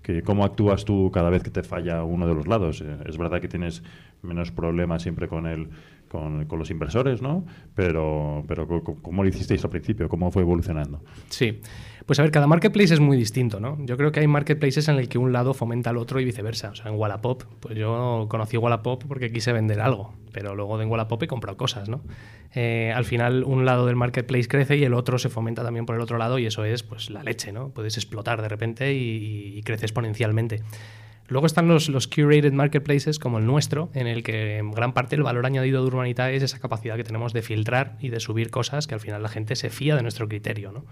que 0.01 0.23
cómo 0.23 0.43
actúas 0.43 0.85
tú 0.85 1.11
cada 1.13 1.29
vez 1.29 1.43
que 1.43 1.51
te 1.51 1.63
falla 1.63 2.03
uno 2.03 2.27
de 2.27 2.33
los 2.33 2.47
lados. 2.47 2.81
Eh, 2.81 2.97
es 3.05 3.17
verdad 3.17 3.41
que 3.41 3.47
tienes 3.47 3.83
menos 4.21 4.51
problemas 4.51 5.03
siempre 5.03 5.27
con 5.27 5.45
el 5.45 5.69
con, 6.09 6.45
con, 6.45 6.59
los 6.59 6.69
inversores, 6.69 7.21
¿no? 7.21 7.45
Pero, 7.75 8.43
pero 8.47 8.67
¿cómo 8.67 9.23
lo 9.23 9.29
hicisteis 9.29 9.63
al 9.63 9.69
principio? 9.69 10.09
¿Cómo 10.09 10.31
fue 10.31 10.41
evolucionando? 10.41 11.01
Sí. 11.29 11.61
Pues 12.09 12.17
a 12.17 12.23
ver, 12.23 12.31
cada 12.31 12.47
marketplace 12.47 12.91
es 12.91 12.99
muy 12.99 13.17
distinto, 13.17 13.59
¿no? 13.59 13.77
Yo 13.85 13.95
creo 13.95 14.11
que 14.11 14.19
hay 14.19 14.25
marketplaces 14.25 14.87
en 14.87 14.95
el 14.95 15.07
que 15.07 15.19
un 15.19 15.31
lado 15.31 15.53
fomenta 15.53 15.91
al 15.91 15.97
otro 15.97 16.19
y 16.19 16.25
viceversa. 16.25 16.71
O 16.71 16.75
sea, 16.75 16.91
en 16.91 16.97
Wallapop, 16.97 17.43
pues 17.59 17.77
yo 17.77 18.25
conocí 18.27 18.57
Wallapop 18.57 19.03
porque 19.07 19.31
quise 19.31 19.53
vender 19.53 19.79
algo, 19.79 20.15
pero 20.31 20.55
luego 20.55 20.81
en 20.81 20.89
Wallapop 20.89 21.21
he 21.21 21.27
comprado 21.27 21.55
cosas, 21.55 21.87
¿no? 21.87 22.01
Eh, 22.55 22.91
al 22.95 23.05
final, 23.05 23.43
un 23.43 23.63
lado 23.63 23.85
del 23.85 23.95
marketplace 23.95 24.47
crece 24.47 24.75
y 24.77 24.83
el 24.83 24.95
otro 24.95 25.19
se 25.19 25.29
fomenta 25.29 25.61
también 25.61 25.85
por 25.85 25.95
el 25.95 26.01
otro 26.01 26.17
lado 26.17 26.39
y 26.39 26.47
eso 26.47 26.65
es, 26.65 26.81
pues, 26.81 27.11
la 27.11 27.21
leche, 27.21 27.51
¿no? 27.51 27.69
Puedes 27.69 27.95
explotar 27.95 28.41
de 28.41 28.49
repente 28.49 28.91
y, 28.91 29.59
y 29.59 29.61
crece 29.61 29.85
exponencialmente. 29.85 30.63
Luego 31.29 31.45
están 31.45 31.67
los, 31.67 31.89
curated 32.07 32.51
marketplaces 32.53 33.19
como 33.19 33.37
el 33.37 33.45
nuestro, 33.45 33.89
en 33.93 34.07
el 34.07 34.23
que 34.23 34.57
en 34.57 34.71
gran 34.71 34.93
parte 34.93 35.15
el 35.15 35.21
valor 35.21 35.45
añadido 35.45 35.81
de 35.81 35.87
Urbanita 35.87 36.31
es 36.31 36.41
esa 36.41 36.59
capacidad 36.59 36.95
que 36.95 37.03
tenemos 37.03 37.33
de 37.33 37.43
filtrar 37.43 37.97
y 37.99 38.09
de 38.09 38.19
subir 38.19 38.49
cosas 38.49 38.87
que 38.87 38.95
al 38.95 38.99
final 38.99 39.21
la 39.21 39.29
gente 39.29 39.55
se 39.55 39.69
fía 39.69 39.95
de 39.95 40.01
nuestro 40.01 40.27
criterio 40.27 40.71
¿no? 40.71 40.85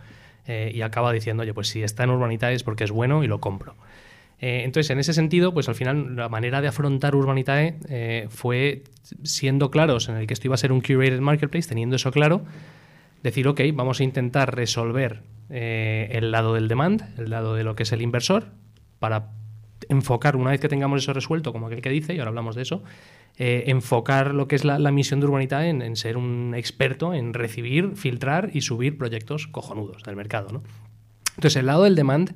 Eh, 0.45 0.71
y 0.73 0.81
acaba 0.81 1.11
diciendo, 1.11 1.41
oye, 1.41 1.53
pues 1.53 1.67
si 1.67 1.81
está 1.81 2.03
en 2.03 2.11
Urbanita 2.11 2.51
es 2.51 2.63
porque 2.63 2.83
es 2.83 2.91
bueno 2.91 3.23
y 3.23 3.27
lo 3.27 3.41
compro. 3.41 3.75
Eh, 4.39 4.61
entonces, 4.63 4.91
en 4.91 4.99
ese 4.99 5.13
sentido, 5.13 5.53
pues 5.53 5.67
al 5.67 5.75
final 5.75 6.15
la 6.15 6.29
manera 6.29 6.61
de 6.61 6.67
afrontar 6.67 7.15
Urbanitae 7.15 7.79
eh, 7.89 8.27
fue 8.29 8.83
siendo 9.23 9.71
claros 9.71 10.07
en 10.07 10.17
el 10.17 10.27
que 10.27 10.35
esto 10.35 10.47
iba 10.47 10.53
a 10.53 10.59
ser 10.59 10.71
un 10.71 10.81
curated 10.81 11.19
marketplace, 11.19 11.67
teniendo 11.67 11.95
eso 11.95 12.11
claro, 12.11 12.43
decir, 13.23 13.47
ok, 13.47 13.61
vamos 13.73 13.99
a 13.99 14.03
intentar 14.03 14.55
resolver 14.55 15.23
el 15.49 16.31
lado 16.31 16.53
del 16.53 16.67
demand, 16.67 17.17
el 17.17 17.29
lado 17.29 17.55
de 17.55 17.63
lo 17.63 17.75
que 17.75 17.83
es 17.83 17.91
el 17.93 18.01
inversor, 18.01 18.47
para 18.99 19.29
enfocar, 19.89 20.35
una 20.35 20.51
vez 20.51 20.59
que 20.59 20.69
tengamos 20.69 21.01
eso 21.01 21.13
resuelto, 21.13 21.51
como 21.51 21.67
aquel 21.67 21.81
que 21.81 21.89
dice, 21.89 22.13
y 22.13 22.19
ahora 22.19 22.29
hablamos 22.29 22.55
de 22.55 22.61
eso, 22.63 22.83
eh, 23.37 23.65
enfocar 23.67 24.33
lo 24.33 24.47
que 24.47 24.55
es 24.55 24.65
la, 24.65 24.79
misión 24.91 25.19
de 25.19 25.27
Urbanita 25.27 25.67
en, 25.67 25.95
ser 25.95 26.17
un 26.17 26.53
experto 26.55 27.13
en 27.13 27.33
recibir, 27.33 27.95
filtrar 27.95 28.49
y 28.53 28.61
subir 28.61 28.97
proyectos 28.97 29.47
cojonudos 29.47 30.03
del 30.03 30.15
mercado. 30.15 30.49
¿no? 30.51 30.63
Entonces, 31.35 31.57
el 31.57 31.67
lado 31.67 31.83
del 31.83 31.95
demand, 31.95 32.35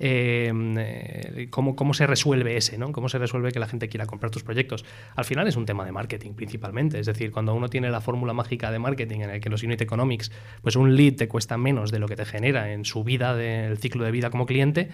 eh, 0.00 0.52
eh, 0.52 1.46
¿cómo, 1.50 1.94
se 1.94 2.08
resuelve 2.08 2.56
ese? 2.56 2.76
¿no? 2.76 2.90
¿Cómo 2.90 3.08
se 3.08 3.18
resuelve 3.18 3.52
que 3.52 3.60
la 3.60 3.68
gente 3.68 3.88
quiera 3.88 4.06
comprar 4.06 4.32
tus 4.32 4.42
proyectos? 4.42 4.84
Al 5.14 5.24
final 5.24 5.46
es 5.46 5.54
un 5.54 5.64
tema 5.64 5.84
de 5.84 5.92
marketing 5.92 6.32
principalmente. 6.32 6.98
Es 6.98 7.06
decir, 7.06 7.30
cuando 7.30 7.54
uno 7.54 7.68
tiene 7.68 7.88
la 7.90 8.00
fórmula 8.00 8.32
mágica 8.32 8.72
de 8.72 8.80
marketing 8.80 9.20
en 9.20 9.30
el 9.30 9.40
que 9.40 9.48
los 9.48 9.62
unit 9.62 9.80
economics, 9.80 10.32
pues 10.60 10.74
un 10.74 10.96
lead 10.96 11.14
te 11.14 11.28
cuesta 11.28 11.56
menos 11.56 11.92
de 11.92 12.00
lo 12.00 12.08
que 12.08 12.16
te 12.16 12.24
genera 12.24 12.72
en 12.72 12.84
su 12.84 13.04
vida, 13.04 13.36
del 13.36 13.78
ciclo 13.78 14.04
de 14.04 14.10
vida 14.10 14.30
como 14.30 14.44
cliente, 14.44 14.88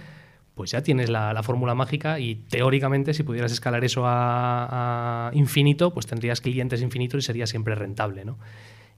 pues 0.58 0.72
ya 0.72 0.82
tienes 0.82 1.08
la, 1.08 1.40
fórmula 1.44 1.76
mágica 1.76 2.18
y 2.18 2.34
teóricamente 2.34 3.14
si 3.14 3.22
pudieras 3.22 3.52
escalar 3.52 3.84
eso 3.84 4.02
a, 4.06 5.30
infinito, 5.32 5.94
pues 5.94 6.08
tendrías 6.08 6.40
clientes 6.40 6.82
infinitos 6.82 7.20
y 7.20 7.22
sería 7.22 7.46
siempre 7.46 7.76
rentable, 7.76 8.24
¿no? 8.24 8.38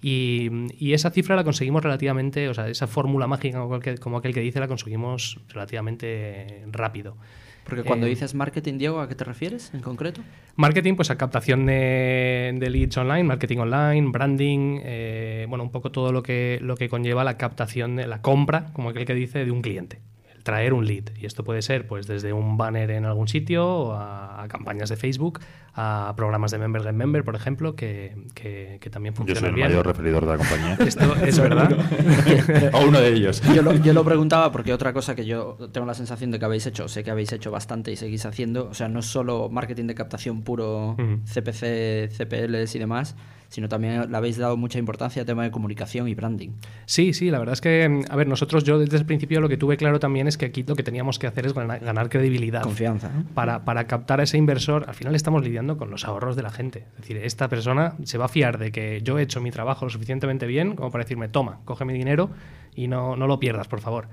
Y, 0.00 0.94
esa 0.94 1.10
cifra 1.10 1.36
la 1.36 1.44
conseguimos 1.44 1.82
relativamente, 1.82 2.48
o 2.48 2.54
sea, 2.54 2.66
esa 2.68 2.86
fórmula 2.86 3.26
mágica 3.26 3.58
como 4.00 4.16
aquel, 4.16 4.32
que 4.32 4.40
dice 4.40 4.58
la 4.58 4.68
conseguimos 4.68 5.38
relativamente 5.50 6.64
rápido. 6.72 7.18
Porque 7.64 7.82
cuando 7.82 8.06
Eh, 8.06 8.08
dices 8.08 8.34
marketing, 8.34 8.78
Diego, 8.78 9.00
¿a 9.00 9.06
qué 9.06 9.14
te 9.14 9.24
refieres 9.24 9.74
en 9.74 9.82
concreto? 9.82 10.22
Marketing, 10.56 10.94
pues 10.94 11.10
a 11.10 11.18
captación 11.18 11.66
de, 11.66 12.56
de 12.58 12.70
leads 12.70 12.96
online, 12.96 13.24
marketing 13.24 13.58
online, 13.58 14.08
branding, 14.10 14.80
eh, 14.82 15.44
bueno, 15.46 15.64
un 15.64 15.70
poco 15.70 15.92
todo 15.92 16.10
lo 16.10 16.22
que, 16.22 16.58
lo 16.62 16.74
que 16.78 16.88
conlleva 16.88 17.22
la 17.22 17.36
captación, 17.36 17.96
de 17.96 18.06
la 18.06 18.22
compra, 18.22 18.70
como 18.72 18.88
aquel 18.88 19.04
que 19.04 19.14
dice, 19.14 19.44
de 19.44 19.50
un 19.50 19.60
cliente. 19.60 20.00
Traer 20.42 20.72
un 20.72 20.86
lead. 20.86 21.04
Y 21.20 21.26
esto 21.26 21.44
puede 21.44 21.62
ser 21.62 21.86
pues 21.86 22.06
desde 22.06 22.32
un 22.32 22.56
banner 22.56 22.90
en 22.90 23.04
algún 23.04 23.28
sitio, 23.28 23.66
o 23.68 23.92
a, 23.92 24.42
a 24.42 24.48
campañas 24.48 24.88
de 24.88 24.96
Facebook, 24.96 25.40
a 25.74 26.12
programas 26.16 26.50
de 26.50 26.58
Member 26.58 26.82
Get 26.82 26.92
Member, 26.92 27.22
por 27.24 27.36
ejemplo, 27.36 27.76
que, 27.76 28.16
que- 28.34 28.78
que 28.80 28.90
también 28.90 29.14
Yo 29.14 29.18
funcionan 29.18 29.40
soy 29.42 29.48
el 29.50 29.54
bien. 29.54 29.68
mayor 29.68 29.86
referidor 29.86 30.24
de 30.26 30.32
la 30.32 30.36
compañía. 30.38 30.74
Esto 30.86 31.14
es 31.24 31.38
verdad. 31.38 31.70
o 32.72 32.86
uno 32.86 33.00
de 33.00 33.08
ellos. 33.12 33.40
Yo 33.54 33.62
lo, 33.62 33.74
yo 33.74 33.92
lo 33.92 34.04
preguntaba 34.04 34.50
porque 34.52 34.72
otra 34.72 34.92
cosa 34.92 35.14
que 35.14 35.24
yo 35.26 35.56
tengo 35.72 35.86
la 35.86 35.94
sensación 35.94 36.30
de 36.30 36.38
que 36.38 36.44
habéis 36.44 36.66
hecho, 36.66 36.88
sé 36.88 37.04
que 37.04 37.10
habéis 37.10 37.32
hecho 37.32 37.50
bastante 37.50 37.92
y 37.92 37.96
seguís 37.96 38.24
haciendo, 38.26 38.68
o 38.70 38.74
sea, 38.74 38.88
no 38.88 39.00
es 39.00 39.06
solo 39.06 39.48
marketing 39.50 39.86
de 39.86 39.94
captación 39.94 40.42
puro. 40.42 40.96
CPC, 41.24 42.10
CPLs 42.16 42.74
y 42.74 42.78
demás, 42.78 43.16
sino 43.50 43.68
también 43.68 44.10
le 44.10 44.16
habéis 44.16 44.38
dado 44.38 44.56
mucha 44.56 44.78
importancia 44.78 45.20
al 45.20 45.26
tema 45.26 45.42
de 45.42 45.50
comunicación 45.50 46.08
y 46.08 46.14
branding. 46.14 46.50
Sí, 46.86 47.12
sí, 47.12 47.30
la 47.30 47.38
verdad 47.38 47.52
es 47.52 47.60
que, 47.60 48.04
a 48.08 48.16
ver, 48.16 48.28
nosotros, 48.28 48.64
yo 48.64 48.78
desde 48.78 48.96
el 48.96 49.04
principio 49.04 49.40
lo 49.40 49.48
que 49.48 49.56
tuve 49.56 49.76
claro 49.76 49.98
también 49.98 50.26
es 50.28 50.38
que 50.38 50.46
aquí 50.46 50.62
lo 50.62 50.76
que 50.76 50.82
teníamos 50.82 51.18
que 51.18 51.26
hacer 51.26 51.46
es 51.46 51.52
ganar, 51.52 51.80
ganar 51.80 52.08
credibilidad. 52.08 52.62
Confianza. 52.62 53.10
Para, 53.34 53.64
para 53.64 53.86
captar 53.86 54.20
a 54.20 54.22
ese 54.22 54.38
inversor, 54.38 54.84
al 54.88 54.94
final 54.94 55.14
estamos 55.14 55.44
lidiando 55.44 55.76
con 55.76 55.90
los 55.90 56.06
ahorros 56.06 56.36
de 56.36 56.42
la 56.42 56.50
gente. 56.50 56.86
Es 56.92 57.00
decir, 57.02 57.16
esta 57.18 57.48
persona 57.48 57.96
se 58.04 58.18
va 58.18 58.26
a 58.26 58.28
fiar 58.28 58.58
de 58.58 58.72
que 58.72 59.02
yo 59.02 59.18
he 59.18 59.22
hecho 59.22 59.40
mi 59.40 59.50
trabajo 59.50 59.84
lo 59.84 59.90
suficientemente 59.90 60.46
bien 60.46 60.76
como 60.76 60.90
para 60.90 61.04
decirme, 61.04 61.28
toma, 61.28 61.60
coge 61.64 61.84
mi 61.84 61.92
dinero 61.92 62.30
y 62.74 62.86
no, 62.86 63.16
no 63.16 63.26
lo 63.26 63.40
pierdas, 63.40 63.66
por 63.66 63.80
favor. 63.80 64.08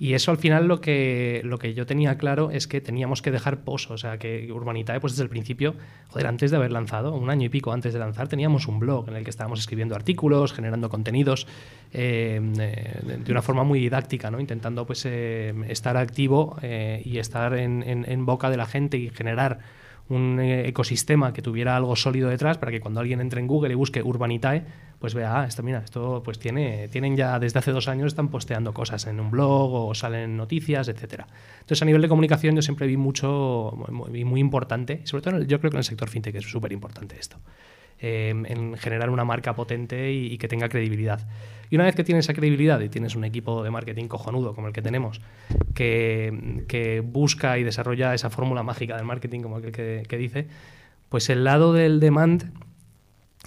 Y 0.00 0.14
eso 0.14 0.30
al 0.30 0.38
final 0.38 0.68
lo 0.68 0.80
que, 0.80 1.40
lo 1.44 1.58
que 1.58 1.74
yo 1.74 1.84
tenía 1.84 2.16
claro 2.18 2.50
es 2.52 2.68
que 2.68 2.80
teníamos 2.80 3.20
que 3.20 3.32
dejar 3.32 3.58
pozo. 3.64 3.94
O 3.94 3.98
sea, 3.98 4.16
que 4.18 4.52
Urbanitae, 4.52 5.00
pues 5.00 5.14
desde 5.14 5.24
el 5.24 5.28
principio, 5.28 5.74
joder, 6.08 6.28
antes 6.28 6.52
de 6.52 6.56
haber 6.56 6.70
lanzado, 6.70 7.14
un 7.14 7.30
año 7.30 7.46
y 7.46 7.48
pico 7.48 7.72
antes 7.72 7.92
de 7.92 7.98
lanzar, 7.98 8.28
teníamos 8.28 8.68
un 8.68 8.78
blog 8.78 9.08
en 9.08 9.16
el 9.16 9.24
que 9.24 9.30
estábamos 9.30 9.58
escribiendo 9.58 9.96
artículos, 9.96 10.52
generando 10.52 10.88
contenidos 10.88 11.48
eh, 11.92 12.40
eh, 12.60 13.18
de 13.24 13.32
una 13.32 13.42
forma 13.42 13.64
muy 13.64 13.80
didáctica, 13.80 14.30
¿no? 14.30 14.38
intentando 14.38 14.86
pues, 14.86 15.04
eh, 15.04 15.52
estar 15.68 15.96
activo 15.96 16.56
eh, 16.62 17.02
y 17.04 17.18
estar 17.18 17.54
en, 17.54 17.82
en- 17.82 18.04
en 18.08 18.24
boca 18.24 18.50
de 18.50 18.56
la 18.56 18.66
gente 18.66 18.98
y 18.98 19.10
generar 19.10 19.58
un 20.08 20.40
eh, 20.40 20.68
ecosistema 20.68 21.32
que 21.32 21.42
tuviera 21.42 21.76
algo 21.76 21.94
sólido 21.96 22.28
detrás 22.28 22.58
para 22.58 22.72
que 22.72 22.80
cuando 22.80 23.00
alguien 23.00 23.20
entre 23.20 23.40
en 23.40 23.46
Google 23.46 23.72
y 23.72 23.74
busque 23.76 24.02
Urbanitae, 24.02 24.64
pues 24.98 25.14
vea, 25.14 25.42
ah, 25.42 25.46
esto, 25.46 25.62
mira, 25.62 25.78
esto 25.84 26.22
pues 26.24 26.38
tiene, 26.38 26.88
tienen 26.88 27.16
ya 27.16 27.38
desde 27.38 27.58
hace 27.60 27.70
dos 27.72 27.86
años 27.88 28.08
están 28.08 28.28
posteando 28.28 28.72
cosas 28.74 29.06
en 29.06 29.20
un 29.20 29.30
blog 29.30 29.72
o 29.72 29.94
salen 29.94 30.36
noticias, 30.36 30.88
etcétera. 30.88 31.26
Entonces 31.60 31.82
a 31.82 31.84
nivel 31.84 32.02
de 32.02 32.08
comunicación 32.08 32.56
yo 32.56 32.62
siempre 32.62 32.86
vi 32.86 32.96
mucho, 32.96 33.74
muy, 33.90 34.24
muy 34.24 34.40
importante, 34.40 35.02
sobre 35.04 35.22
todo 35.22 35.36
el- 35.36 35.46
yo 35.46 35.60
creo 35.60 35.70
que 35.70 35.76
en 35.76 35.80
el 35.80 35.84
sector 35.84 36.08
fintech 36.08 36.34
es 36.34 36.44
súper 36.50 36.72
importante 36.72 37.16
esto, 37.18 37.36
eh, 38.00 38.28
en 38.30 38.76
generar 38.76 39.10
una 39.10 39.24
marca 39.24 39.56
potente 39.56 40.12
y, 40.12 40.38
que 40.38 40.46
tenga 40.46 40.68
credibilidad. 40.68 41.26
Y 41.68 41.74
una 41.74 41.84
vez 41.84 41.96
que 41.96 42.04
tienes 42.04 42.26
esa 42.26 42.32
credibilidad 42.32 42.78
y 42.80 42.88
tienes 42.88 43.16
un 43.16 43.24
equipo 43.24 43.64
de 43.64 43.70
marketing 43.70 44.06
cojonudo 44.06 44.54
como 44.54 44.68
el 44.68 44.72
que 44.72 44.82
tenemos, 44.82 45.20
que, 45.74 47.02
busca 47.04 47.58
y 47.58 47.64
desarrolla 47.64 48.14
esa 48.14 48.30
fórmula 48.30 48.62
mágica 48.62 48.96
del 48.96 49.04
marketing, 49.04 49.40
como 49.40 49.56
aquel 49.56 49.72
que, 49.72 50.16
dice, 50.16 50.46
pues 51.08 51.28
el 51.28 51.42
lado 51.42 51.72
del 51.72 51.98
demand, 51.98 52.52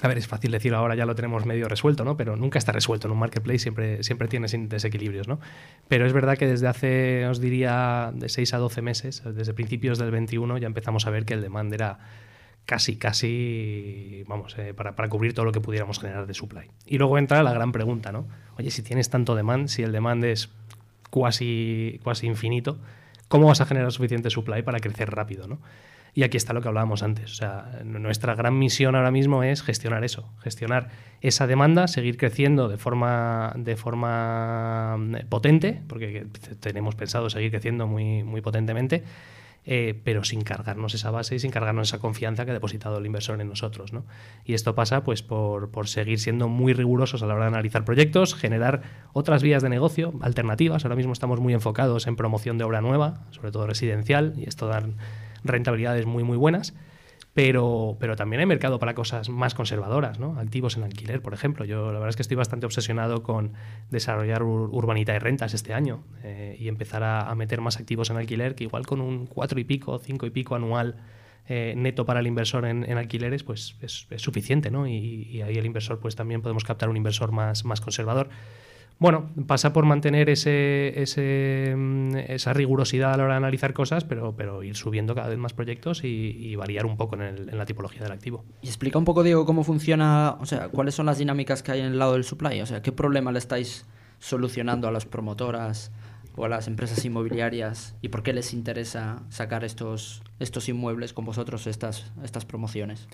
a 0.01 0.07
ver, 0.09 0.17
es 0.17 0.27
fácil 0.27 0.51
decirlo 0.51 0.79
ahora, 0.79 0.95
ya 0.95 1.05
lo 1.05 1.15
tenemos 1.15 1.45
medio 1.45 1.69
resuelto, 1.69 2.03
¿no? 2.03 2.17
Pero 2.17 2.35
nunca 2.35 2.59
está 2.59 2.73
resuelto 2.73 3.07
en 3.07 3.13
un 3.13 3.19
marketplace, 3.19 3.59
siempre, 3.59 4.03
siempre 4.03 4.27
tienes 4.27 4.53
desequilibrios, 4.67 5.29
¿no? 5.29 5.39
Pero 5.87 6.05
es 6.05 6.11
verdad 6.11 6.37
que 6.37 6.45
desde 6.45 6.67
hace, 6.67 7.25
os 7.25 7.39
diría, 7.39 8.11
de 8.13 8.27
6 8.27 8.53
a 8.53 8.57
12 8.57 8.81
meses, 8.81 9.23
desde 9.33 9.53
principios 9.53 9.97
del 9.97 10.11
21, 10.11 10.57
ya 10.57 10.67
empezamos 10.67 11.07
a 11.07 11.09
ver 11.09 11.23
que 11.23 11.35
el 11.35 11.41
demand 11.41 11.73
era 11.73 11.99
casi, 12.65 12.95
casi, 12.95 14.23
vamos, 14.27 14.57
eh, 14.57 14.73
para, 14.73 14.95
para 14.95 15.09
cubrir 15.09 15.33
todo 15.33 15.45
lo 15.45 15.51
que 15.51 15.61
pudiéramos 15.61 15.99
generar 15.99 16.27
de 16.27 16.33
supply. 16.33 16.67
Y 16.85 16.97
luego 16.97 17.17
entra 17.17 17.43
la 17.43 17.53
gran 17.53 17.71
pregunta, 17.71 18.11
¿no? 18.11 18.27
Oye, 18.57 18.71
si 18.71 18.81
tienes 18.81 19.09
tanto 19.09 19.35
demand, 19.35 19.67
si 19.67 19.83
el 19.83 19.91
demand 19.91 20.23
es 20.23 20.49
cuasi, 21.09 21.99
cuasi 22.03 22.27
infinito, 22.27 22.79
¿cómo 23.27 23.47
vas 23.47 23.61
a 23.61 23.65
generar 23.65 23.91
suficiente 23.91 24.29
supply 24.29 24.63
para 24.63 24.79
crecer 24.79 25.11
rápido, 25.11 25.47
¿no? 25.47 25.59
Y 26.13 26.23
aquí 26.23 26.35
está 26.35 26.51
lo 26.51 26.61
que 26.61 26.67
hablábamos 26.67 27.03
antes. 27.03 27.31
O 27.31 27.35
sea, 27.35 27.81
nuestra 27.85 28.35
gran 28.35 28.57
misión 28.59 28.95
ahora 28.95 29.11
mismo 29.11 29.43
es 29.43 29.63
gestionar 29.63 30.03
eso, 30.03 30.29
gestionar 30.41 30.89
esa 31.21 31.47
demanda, 31.47 31.87
seguir 31.87 32.17
creciendo 32.17 32.67
de 32.67 32.77
forma, 32.77 33.53
de 33.55 33.77
forma 33.77 34.97
mm, 34.97 35.27
potente, 35.29 35.81
porque 35.87 36.25
tenemos 36.59 36.95
pensado 36.95 37.29
seguir 37.29 37.51
creciendo 37.51 37.87
muy, 37.87 38.23
muy 38.23 38.41
potentemente, 38.41 39.03
eh, 39.63 39.99
pero 40.03 40.23
sin 40.23 40.41
cargarnos 40.41 40.95
esa 40.95 41.11
base 41.11 41.35
y 41.35 41.39
sin 41.39 41.51
cargarnos 41.51 41.89
esa 41.89 41.99
confianza 41.99 42.45
que 42.45 42.51
ha 42.51 42.53
depositado 42.53 42.97
el 42.97 43.05
inversor 43.05 43.39
en 43.39 43.47
nosotros. 43.47 43.93
¿no? 43.93 44.05
Y 44.43 44.53
esto 44.53 44.73
pasa 44.73 45.03
pues, 45.03 45.21
por, 45.21 45.69
por 45.69 45.87
seguir 45.87 46.19
siendo 46.19 46.47
muy 46.47 46.73
rigurosos 46.73 47.21
a 47.21 47.27
la 47.27 47.35
hora 47.35 47.43
de 47.45 47.49
analizar 47.49 47.85
proyectos, 47.85 48.33
generar 48.33 48.81
otras 49.13 49.43
vías 49.43 49.61
de 49.61 49.69
negocio 49.69 50.13
alternativas. 50.21 50.83
Ahora 50.83 50.95
mismo 50.95 51.13
estamos 51.13 51.39
muy 51.39 51.53
enfocados 51.53 52.07
en 52.07 52.15
promoción 52.15 52.57
de 52.57 52.63
obra 52.63 52.81
nueva, 52.81 53.25
sobre 53.31 53.51
todo 53.51 53.67
residencial, 53.67 54.33
y 54.37 54.47
esto 54.47 54.67
da 54.67 54.83
rentabilidades 55.43 56.05
muy, 56.05 56.23
muy 56.23 56.37
buenas. 56.37 56.73
Pero, 57.33 57.95
pero 57.99 58.17
también 58.17 58.41
hay 58.41 58.45
mercado 58.45 58.77
para 58.77 58.93
cosas 58.93 59.29
más 59.29 59.53
conservadoras, 59.55 60.19
¿no? 60.19 60.37
Activos 60.37 60.75
en 60.75 60.83
alquiler, 60.83 61.21
por 61.21 61.33
ejemplo. 61.33 61.63
Yo 61.63 61.85
la 61.87 61.93
verdad 61.93 62.09
es 62.09 62.17
que 62.17 62.23
estoy 62.23 62.35
bastante 62.35 62.65
obsesionado 62.65 63.23
con 63.23 63.53
desarrollar 63.89 64.41
ur- 64.41 64.67
urbanita 64.69 65.15
y 65.15 65.19
rentas 65.19 65.53
este 65.53 65.73
año 65.73 66.03
eh, 66.23 66.57
y 66.59 66.67
empezar 66.67 67.03
a, 67.03 67.33
meter 67.35 67.61
más 67.61 67.77
activos 67.77 68.09
en 68.09 68.17
alquiler, 68.17 68.53
que 68.55 68.65
igual 68.65 68.85
con 68.85 68.99
un 68.99 69.27
cuatro 69.27 69.61
y 69.61 69.63
pico, 69.63 69.97
cinco 69.99 70.25
y 70.25 70.29
pico 70.29 70.55
anual 70.55 70.97
eh, 71.47 71.73
neto 71.77 72.05
para 72.05 72.19
el 72.19 72.27
inversor 72.27 72.65
en, 72.65 72.97
alquileres, 72.97 73.43
pues 73.43 73.77
es, 73.81 74.07
es 74.09 74.21
suficiente, 74.21 74.69
¿no? 74.69 74.85
Y, 74.85 74.93
y 75.31 75.41
ahí 75.41 75.55
el 75.55 75.65
inversor, 75.65 75.99
pues 75.99 76.17
también 76.17 76.41
podemos 76.41 76.65
captar 76.65 76.89
un 76.89 76.97
inversor 76.97 77.31
más, 77.31 77.63
más 77.63 77.79
conservador. 77.79 78.29
Bueno, 79.01 79.31
pasa 79.47 79.73
por 79.73 79.83
mantener 79.85 80.29
ese, 80.29 81.01
ese, 81.01 81.73
mm, 81.75 82.17
esa 82.27 82.53
rigurosidad 82.53 83.13
a 83.13 83.17
la 83.17 83.23
hora 83.23 83.33
de 83.33 83.37
analizar 83.37 83.73
cosas, 83.73 84.03
pero, 84.05 84.35
pero 84.37 84.61
ir 84.61 84.75
subiendo 84.75 85.15
cada 85.15 85.27
vez 85.27 85.39
más 85.39 85.53
proyectos 85.53 86.03
y, 86.03 86.07
y 86.07 86.55
variar 86.55 86.85
un 86.85 86.97
poco 86.97 87.15
en, 87.15 87.21
el- 87.23 87.49
en 87.49 87.57
la 87.57 87.65
tipología 87.65 88.03
del 88.03 88.11
activo. 88.11 88.45
Y 88.61 88.67
explica 88.67 88.99
un 88.99 89.05
poco, 89.05 89.23
Diego, 89.23 89.43
cómo 89.47 89.63
funciona, 89.63 90.37
o 90.39 90.45
sea, 90.45 90.69
cuáles 90.69 90.93
son 90.93 91.07
las 91.07 91.17
dinámicas 91.17 91.63
que 91.63 91.71
hay 91.71 91.79
en 91.79 91.87
el 91.87 91.97
lado 91.97 92.13
del 92.13 92.23
supply, 92.23 92.61
o 92.61 92.65
sea, 92.67 92.83
qué 92.83 92.91
problema 92.91 93.31
le 93.31 93.39
estáis 93.39 93.87
solucionando 94.19 94.87
a 94.87 94.91
las 94.91 95.07
promotoras 95.07 95.91
o 96.35 96.45
a 96.45 96.49
las 96.49 96.67
empresas 96.67 97.03
inmobiliarias 97.03 97.95
y 98.03 98.09
por 98.09 98.21
qué 98.21 98.33
les 98.33 98.53
interesa 98.53 99.23
sacar 99.29 99.63
estos, 99.63 100.21
estos 100.39 100.69
inmuebles 100.69 101.11
con 101.13 101.25
vosotros, 101.25 101.65
estas, 101.65 102.11
estas 102.23 102.45
promociones. 102.45 103.07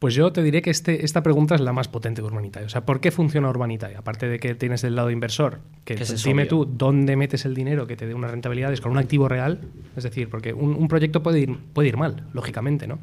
Pues 0.00 0.14
yo 0.14 0.32
te 0.32 0.42
diré 0.42 0.62
que 0.62 0.70
este, 0.70 1.04
esta 1.04 1.22
pregunta 1.22 1.54
es 1.54 1.60
la 1.60 1.72
más 1.72 1.86
potente 1.86 2.22
de 2.22 2.26
Urbanitae. 2.26 2.64
O 2.64 2.68
sea, 2.70 2.84
¿por 2.86 3.00
qué 3.00 3.10
funciona 3.10 3.48
Urbanitae? 3.50 3.94
Aparte 3.96 4.28
de 4.28 4.38
que 4.40 4.54
tienes 4.54 4.80
del 4.82 4.96
lado 4.96 5.10
inversor, 5.10 5.60
que, 5.84 5.94
es 5.94 6.24
dime 6.24 6.42
obvio. 6.44 6.48
tú 6.64 6.64
dónde 6.76 7.16
metes 7.16 7.44
el 7.44 7.54
dinero 7.54 7.86
que 7.86 7.96
te 7.96 8.06
dé 8.06 8.14
unas 8.14 8.30
rentabilidades 8.30 8.80
con 8.80 8.92
un 8.92 8.98
activo 8.98 9.28
real. 9.28 9.60
Es 9.96 10.02
decir, 10.04 10.28
porque 10.30 10.54
un, 10.54 10.74
un 10.74 10.88
proyecto 10.88 11.22
puede 11.22 11.40
ir, 11.40 11.56
puede 11.74 11.88
ir 11.88 11.96
mal, 11.98 12.24
lógicamente, 12.32 12.86
¿no? 12.86 12.98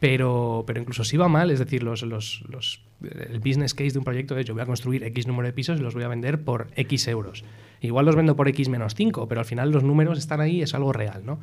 Pero, 0.00 0.64
pero 0.66 0.80
incluso 0.80 1.04
si 1.04 1.18
va 1.18 1.28
mal, 1.28 1.50
es 1.50 1.58
decir, 1.58 1.82
los, 1.82 2.02
los, 2.02 2.42
los- 2.48 2.80
el 3.02 3.38
business 3.40 3.74
case 3.74 3.90
de 3.90 3.98
un 3.98 4.04
proyecto 4.04 4.36
es 4.38 4.46
yo 4.46 4.54
voy 4.54 4.62
a 4.62 4.66
construir 4.66 5.04
X 5.04 5.26
número 5.26 5.46
de 5.46 5.52
pisos 5.52 5.78
y 5.78 5.82
los 5.82 5.92
voy 5.92 6.04
a 6.04 6.08
vender 6.08 6.40
por 6.42 6.68
X 6.74 7.06
euros. 7.08 7.44
Igual 7.82 8.06
los 8.06 8.16
vendo 8.16 8.34
por 8.34 8.48
X 8.48 8.70
menos 8.70 8.94
5, 8.94 9.28
pero 9.28 9.42
al 9.42 9.44
final 9.46 9.70
los 9.70 9.82
números 9.84 10.18
están 10.18 10.40
ahí, 10.40 10.62
es 10.62 10.74
algo 10.74 10.92
real, 10.94 11.22
¿no? 11.26 11.38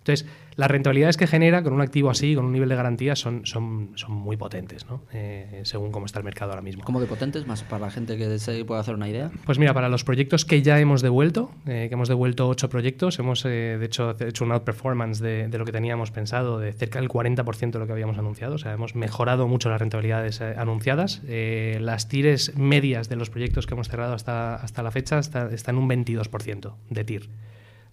Entonces, 0.00 0.26
las 0.56 0.70
rentabilidades 0.70 1.16
que 1.16 1.26
genera 1.26 1.62
con 1.62 1.72
un 1.72 1.80
activo 1.80 2.10
así, 2.10 2.34
con 2.34 2.46
un 2.46 2.52
nivel 2.52 2.68
de 2.68 2.74
garantía, 2.74 3.16
son, 3.16 3.46
son, 3.46 3.92
son 3.94 4.12
muy 4.12 4.36
potentes, 4.36 4.86
¿no? 4.86 5.02
Eh, 5.12 5.60
según 5.64 5.92
cómo 5.92 6.06
está 6.06 6.18
el 6.18 6.24
mercado 6.24 6.50
ahora 6.52 6.62
mismo. 6.62 6.84
¿Cómo 6.84 7.00
de 7.00 7.06
potentes? 7.06 7.46
Más 7.46 7.62
para 7.62 7.86
la 7.86 7.90
gente 7.90 8.18
que 8.18 8.38
se 8.38 8.64
pueda 8.64 8.80
hacer 8.80 8.94
una 8.94 9.08
idea. 9.08 9.30
Pues 9.46 9.58
mira, 9.58 9.72
para 9.72 9.88
los 9.88 10.04
proyectos 10.04 10.44
que 10.44 10.62
ya 10.62 10.78
hemos 10.80 11.02
devuelto, 11.02 11.50
eh, 11.66 11.86
que 11.88 11.94
hemos 11.94 12.08
devuelto 12.08 12.48
ocho 12.48 12.68
proyectos, 12.68 13.18
hemos 13.18 13.44
eh, 13.44 13.76
de 13.78 13.86
hecho 13.86 14.16
hecho 14.20 14.44
un 14.44 14.52
outperformance 14.52 15.22
de, 15.22 15.48
de 15.48 15.58
lo 15.58 15.64
que 15.64 15.72
teníamos 15.72 16.10
pensado, 16.10 16.58
de 16.58 16.72
cerca 16.72 17.00
del 17.00 17.08
40% 17.08 17.70
de 17.70 17.78
lo 17.78 17.86
que 17.86 17.92
habíamos 17.92 18.18
anunciado. 18.18 18.54
O 18.54 18.58
sea, 18.58 18.72
hemos 18.72 18.94
mejorado 18.94 19.48
mucho 19.48 19.68
las 19.70 19.80
rentabilidades 19.80 20.40
eh, 20.40 20.54
anunciadas. 20.56 21.22
Eh, 21.26 21.78
las 21.80 22.08
tires 22.08 22.56
medias 22.56 23.08
de 23.08 23.16
los 23.16 23.30
proyectos 23.30 23.66
que 23.66 23.74
hemos 23.74 23.88
cerrado 23.88 24.14
hasta, 24.14 24.56
hasta 24.56 24.82
la 24.82 24.90
fecha 24.90 25.18
está, 25.18 25.50
está 25.52 25.70
en 25.70 25.78
un 25.78 25.88
22% 25.88 26.74
de 26.88 27.04
TIR. 27.04 27.28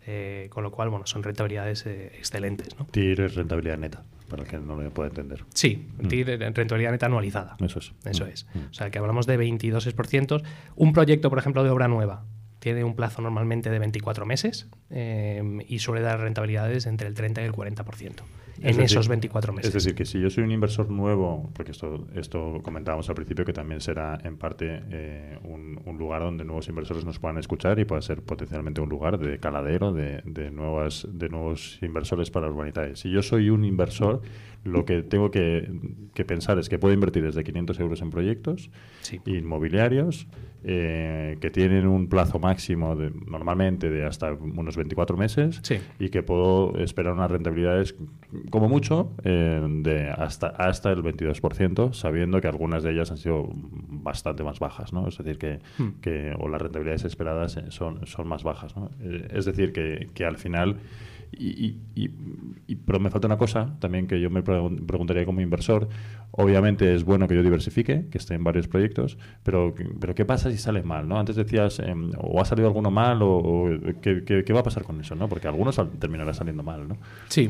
Eh, 0.09 0.47
con 0.49 0.63
lo 0.63 0.71
cual, 0.71 0.87
bueno, 0.89 1.05
son 1.05 1.21
rentabilidades 1.21 1.85
eh, 1.85 2.13
excelentes, 2.17 2.79
¿no? 2.79 2.85
TIR 2.85 3.19
es 3.21 3.35
rentabilidad 3.35 3.77
neta, 3.77 4.03
para 4.29 4.43
el 4.43 4.47
que 4.49 4.57
no 4.57 4.81
lo 4.81 4.89
pueda 4.91 5.09
entender. 5.09 5.43
Sí, 5.53 5.85
Mm. 5.99 6.07
TIR, 6.07 6.29
eh, 6.29 6.37
rentabilidad 6.51 6.91
neta 6.91 7.07
anualizada. 7.07 7.57
Eso 7.59 7.79
es. 7.79 7.91
Eso 8.05 8.25
Mm. 8.25 8.29
es. 8.29 8.45
Mm. 8.53 8.59
O 8.71 8.73
sea, 8.73 8.89
que 8.89 8.99
hablamos 8.99 9.27
de 9.27 9.37
22%. 9.37 10.41
Un 10.77 10.93
proyecto, 10.93 11.29
por 11.29 11.39
ejemplo, 11.39 11.63
de 11.65 11.69
obra 11.71 11.89
nueva, 11.89 12.23
tiene 12.59 12.83
un 12.85 12.95
plazo 12.95 13.21
normalmente 13.21 13.69
de 13.69 13.79
24 13.79 14.25
meses 14.25 14.67
eh, 14.89 15.43
y 15.67 15.79
suele 15.79 16.01
dar 16.01 16.19
rentabilidades 16.21 16.85
entre 16.85 17.07
el 17.09 17.13
30 17.13 17.41
y 17.41 17.45
el 17.45 17.51
40%. 17.51 18.23
En 18.61 18.69
Es 18.69 18.77
decir, 18.77 18.97
esos 18.97 19.07
24 19.07 19.53
meses. 19.53 19.67
Es 19.69 19.83
decir, 19.83 19.95
que 19.95 20.05
si 20.05 20.19
yo 20.19 20.29
soy 20.29 20.43
un 20.43 20.51
inversor 20.51 20.89
nuevo, 20.89 21.49
porque 21.53 21.71
esto, 21.71 22.07
esto 22.15 22.59
comentábamos 22.63 23.07
al 23.09 23.15
principio 23.15 23.45
que 23.45 23.53
también 23.53 23.81
será 23.81 24.17
en 24.23 24.37
parte 24.37 24.81
eh, 24.91 25.37
un, 25.43 25.79
un 25.85 25.97
lugar 25.97 26.21
donde 26.21 26.43
nuevos 26.45 26.67
inversores 26.69 27.05
nos 27.05 27.19
puedan 27.19 27.37
escuchar 27.37 27.79
y 27.79 27.85
pueda 27.85 28.01
ser 28.01 28.21
potencialmente 28.21 28.81
un 28.81 28.89
lugar 28.89 29.17
de 29.19 29.39
caladero 29.39 29.91
de, 29.93 30.21
de 30.25 30.51
nuevas, 30.51 31.07
de 31.11 31.29
nuevos 31.29 31.79
inversores 31.81 32.31
para 32.31 32.47
Urbanitae. 32.47 32.95
Si 32.95 33.11
yo 33.11 33.21
soy 33.21 33.49
un 33.49 33.63
inversor, 33.65 34.21
lo 34.63 34.83
que 34.85 35.01
tengo 35.03 35.31
que, 35.31 35.69
que 36.13 36.25
pensar 36.25 36.57
es 36.59 36.67
que 36.67 36.77
puedo 36.79 36.93
invertir 36.93 37.23
desde 37.23 37.43
500 37.43 37.79
euros 37.79 38.01
en 38.01 38.09
proyectos 38.09 38.69
Sí. 39.01 39.21
inmobiliarios 39.25 40.27
eh, 40.63 41.37
que 41.39 41.49
tienen 41.49 41.87
un 41.87 42.09
plazo 42.09 42.39
máximo 42.39 42.95
de, 42.95 43.11
normalmente 43.27 43.89
de 43.89 44.05
hasta 44.05 44.33
unos 44.33 44.75
24 44.75 45.15
meses 45.15 45.59
Sí. 45.63 45.77
y 45.99 46.09
que 46.09 46.23
puedo 46.23 46.77
esperar 46.79 47.13
unas 47.13 47.31
rentabilidades 47.31 47.95
como 48.49 48.67
mucho 48.69 49.11
eh, 49.23 49.65
de 49.83 50.09
hasta, 50.09 50.47
hasta 50.47 50.91
el 50.91 51.03
22%, 51.03 51.93
sabiendo 51.93 52.39
que 52.41 52.47
algunas 52.47 52.83
de 52.83 52.91
ellas 52.91 53.11
han 53.11 53.17
sido 53.17 53.49
bastante 53.53 54.43
más 54.43 54.59
bajas, 54.59 54.93
¿no? 54.93 55.07
Es 55.07 55.17
decir, 55.17 55.37
que, 55.37 55.59
Hmm. 55.77 55.99
que 56.01 56.33
o 56.39 56.47
las 56.47 56.61
rentabilidades 56.61 57.05
esperadas 57.05 57.57
eh, 57.57 57.65
son, 57.69 58.05
son 58.07 58.27
más 58.27 58.43
bajas, 58.43 58.75
¿no? 58.75 58.89
Eh, 59.01 59.27
Es 59.31 59.45
decir, 59.45 59.73
que, 59.73 60.09
que 60.13 60.25
al 60.25 60.37
final... 60.37 60.77
Y, 61.31 61.77
pero 62.85 62.99
me 62.99 63.09
falta 63.09 63.27
una 63.27 63.37
cosa 63.37 63.75
también 63.79 64.07
que 64.07 64.19
yo 64.19 64.29
me 64.29 64.43
pregun- 64.43 64.85
preguntaría 64.85 65.25
como 65.25 65.41
inversor. 65.41 65.87
Obviamente 66.31 66.93
es 66.93 67.03
bueno 67.03 67.27
que 67.27 67.35
yo 67.35 67.43
diversifique, 67.43 68.05
que 68.11 68.17
esté 68.17 68.33
en 68.35 68.43
varios 68.43 68.67
proyectos, 68.67 69.17
pero, 69.43 69.73
pero 69.99 70.13
¿qué 70.13 70.25
pasa 70.25 70.51
si 70.51 70.57
sale 70.57 70.83
mal? 70.83 71.07
¿no? 71.07 71.17
Antes 71.19 71.35
decías, 71.35 71.79
em, 71.79 72.11
o 72.17 72.41
ha 72.41 72.45
salido 72.45 72.67
alguno 72.67 72.91
mal, 72.91 73.19
o, 73.21 73.69
¿qué, 74.01 74.23
qué- 74.25 74.53
va 74.53 74.59
a 74.59 74.63
pasar 74.63 74.83
con 74.83 74.99
eso? 74.99 75.15
¿no? 75.15 75.27
Porque 75.29 75.47
algunos 75.47 75.75
sal- 75.75 75.91
terminará 75.99 76.33
saliendo 76.33 76.63
mal. 76.63 76.87
¿no? 76.87 76.97
Sí. 77.29 77.49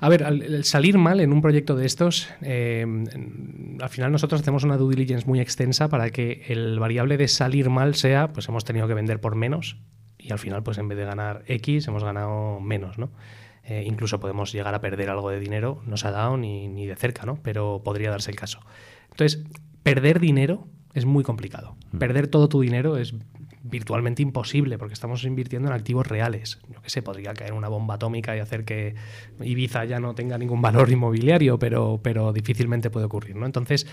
A 0.00 0.08
ver, 0.08 0.22
el 0.22 0.64
salir 0.64 0.96
mal 0.98 1.20
en 1.20 1.32
un 1.32 1.42
proyecto 1.42 1.76
de 1.76 1.86
estos, 1.86 2.28
en- 2.42 3.76
al 3.80 3.88
final 3.88 4.12
nosotros 4.12 4.40
hacemos 4.40 4.64
una 4.64 4.76
due 4.76 4.94
diligence 4.94 5.26
muy 5.26 5.40
extensa 5.40 5.88
para 5.88 6.10
que 6.10 6.42
el 6.48 6.78
variable 6.78 7.16
de 7.16 7.28
salir 7.28 7.70
mal 7.70 7.94
sea, 7.94 8.32
pues 8.32 8.48
hemos 8.48 8.64
tenido 8.64 8.88
que 8.88 8.94
vender 8.94 9.20
por 9.20 9.34
menos 9.36 9.76
y 10.26 10.32
al 10.32 10.38
final, 10.38 10.62
pues 10.62 10.78
en 10.78 10.88
vez 10.88 10.98
de 10.98 11.04
ganar 11.04 11.44
X, 11.46 11.86
hemos 11.86 12.02
ganado 12.02 12.58
menos, 12.60 12.98
¿no? 12.98 13.10
Eh, 13.62 13.84
incluso 13.86 14.20
podemos 14.20 14.52
llegar 14.52 14.74
a 14.74 14.80
perder 14.80 15.10
algo 15.10 15.30
de 15.30 15.40
dinero, 15.40 15.82
no 15.86 15.96
se 15.96 16.08
ha 16.08 16.10
dado 16.10 16.36
ni, 16.36 16.68
ni 16.68 16.86
de 16.86 16.96
cerca, 16.96 17.24
¿no? 17.26 17.38
Pero 17.42 17.82
podría 17.84 18.10
darse 18.10 18.30
el 18.30 18.36
caso. 18.36 18.60
Entonces, 19.10 19.44
perder 19.82 20.20
dinero 20.20 20.66
es 20.94 21.04
muy 21.04 21.22
complicado. 21.22 21.76
Perder 21.98 22.26
todo 22.26 22.48
tu 22.48 22.60
dinero 22.60 22.96
es 22.96 23.14
virtualmente 23.62 24.22
imposible 24.22 24.78
porque 24.78 24.94
estamos 24.94 25.24
invirtiendo 25.24 25.68
en 25.68 25.74
activos 25.74 26.06
reales. 26.06 26.58
Yo 26.72 26.80
qué 26.80 26.90
sé, 26.90 27.02
podría 27.02 27.34
caer 27.34 27.52
una 27.52 27.68
bomba 27.68 27.94
atómica 27.94 28.36
y 28.36 28.40
hacer 28.40 28.64
que 28.64 28.94
Ibiza 29.40 29.84
ya 29.84 30.00
no 30.00 30.14
tenga 30.14 30.38
ningún 30.38 30.62
valor 30.62 30.90
inmobiliario, 30.90 31.58
pero, 31.58 32.00
pero 32.02 32.32
difícilmente 32.32 32.90
puede 32.90 33.06
ocurrir, 33.06 33.36
¿no? 33.36 33.46
Entonces, 33.46 33.86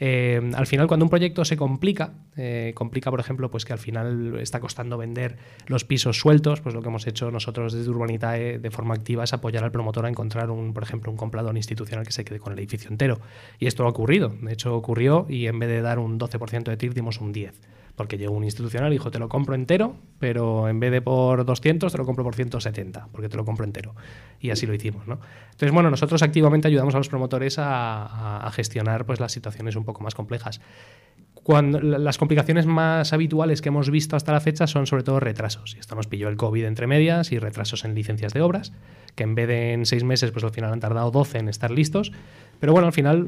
eh, 0.00 0.40
al 0.54 0.66
final, 0.66 0.86
cuando 0.86 1.04
un 1.04 1.10
proyecto 1.10 1.44
se 1.44 1.56
complica, 1.56 2.12
eh, 2.36 2.72
complica, 2.74 3.10
por 3.10 3.18
ejemplo, 3.18 3.50
pues 3.50 3.64
que 3.64 3.72
al 3.72 3.78
final 3.78 4.38
está 4.40 4.60
costando 4.60 4.96
vender 4.96 5.36
los 5.66 5.84
pisos 5.84 6.18
sueltos, 6.18 6.60
pues 6.60 6.74
lo 6.74 6.82
que 6.82 6.88
hemos 6.88 7.06
hecho 7.06 7.30
nosotros 7.30 7.72
desde 7.72 7.90
Urbanitae 7.90 8.58
de 8.58 8.70
forma 8.70 8.94
activa 8.94 9.24
es 9.24 9.32
apoyar 9.32 9.64
al 9.64 9.72
promotor 9.72 10.06
a 10.06 10.08
encontrar, 10.08 10.50
un, 10.50 10.72
por 10.72 10.84
ejemplo, 10.84 11.10
un 11.10 11.16
comprador 11.18 11.56
institucional 11.56 12.06
que 12.06 12.12
se 12.12 12.24
quede 12.24 12.38
con 12.38 12.52
el 12.52 12.58
edificio 12.60 12.90
entero. 12.90 13.20
Y 13.58 13.66
esto 13.66 13.84
ha 13.84 13.88
ocurrido, 13.88 14.28
de 14.40 14.52
hecho 14.52 14.74
ocurrió 14.76 15.26
y 15.28 15.46
en 15.46 15.58
vez 15.58 15.68
de 15.68 15.80
dar 15.80 15.98
un 15.98 16.18
12% 16.18 16.64
de 16.64 16.76
TIR 16.76 16.94
dimos 16.94 17.20
un 17.20 17.34
10%. 17.34 17.52
Porque 17.98 18.16
llegó 18.16 18.32
un 18.32 18.44
institucional 18.44 18.90
y 18.92 18.94
dijo, 18.94 19.10
te 19.10 19.18
lo 19.18 19.28
compro 19.28 19.54
entero, 19.54 19.96
pero 20.18 20.68
en 20.68 20.78
vez 20.80 20.90
de 20.92 21.02
por 21.02 21.44
200, 21.44 21.92
te 21.92 21.98
lo 21.98 22.06
compro 22.06 22.24
por 22.24 22.34
170, 22.36 23.08
porque 23.12 23.28
te 23.28 23.36
lo 23.36 23.44
compro 23.44 23.64
entero. 23.66 23.94
Y 24.40 24.48
así 24.50 24.66
lo 24.66 24.72
hicimos, 24.72 25.06
¿no? 25.06 25.18
Entonces, 25.50 25.72
bueno, 25.72 25.90
nosotros 25.90 26.22
activamente 26.22 26.68
ayudamos 26.68 26.94
a 26.94 26.98
los 26.98 27.08
promotores 27.10 27.58
a, 27.58 28.46
a- 28.46 28.50
gestionar 28.52 29.04
pues, 29.04 29.18
las 29.20 29.32
situaciones 29.32 29.74
un 29.76 29.84
poco 29.84 30.02
más 30.02 30.14
complejas. 30.14 30.60
Cuando, 31.34 31.80
la- 31.80 31.98
las 31.98 32.18
complicaciones 32.18 32.66
más 32.66 33.12
habituales 33.12 33.62
que 33.62 33.68
hemos 33.70 33.90
visto 33.90 34.16
hasta 34.16 34.32
la 34.32 34.40
fecha 34.40 34.66
son 34.66 34.86
sobre 34.86 35.02
todo 35.02 35.18
retrasos. 35.20 35.74
Y 35.76 35.80
esto 35.80 35.94
nos 35.94 36.06
pilló 36.06 36.28
el 36.28 36.36
COVID 36.36 36.64
entre 36.64 36.86
medias 36.86 37.32
y 37.32 37.38
retrasos 37.38 37.84
en 37.84 37.94
licencias 37.94 38.32
de 38.32 38.40
obras, 38.42 38.72
que 39.16 39.24
en 39.24 39.34
vez 39.34 39.48
de 39.48 39.72
en 39.72 39.86
seis 39.86 40.04
meses, 40.04 40.30
pues 40.30 40.44
al 40.44 40.52
final 40.52 40.72
han 40.72 40.80
tardado 40.80 41.10
12 41.10 41.38
en 41.38 41.48
estar 41.48 41.70
listos. 41.70 42.12
Pero 42.60 42.72
bueno, 42.72 42.86
al 42.86 42.92
final 42.92 43.24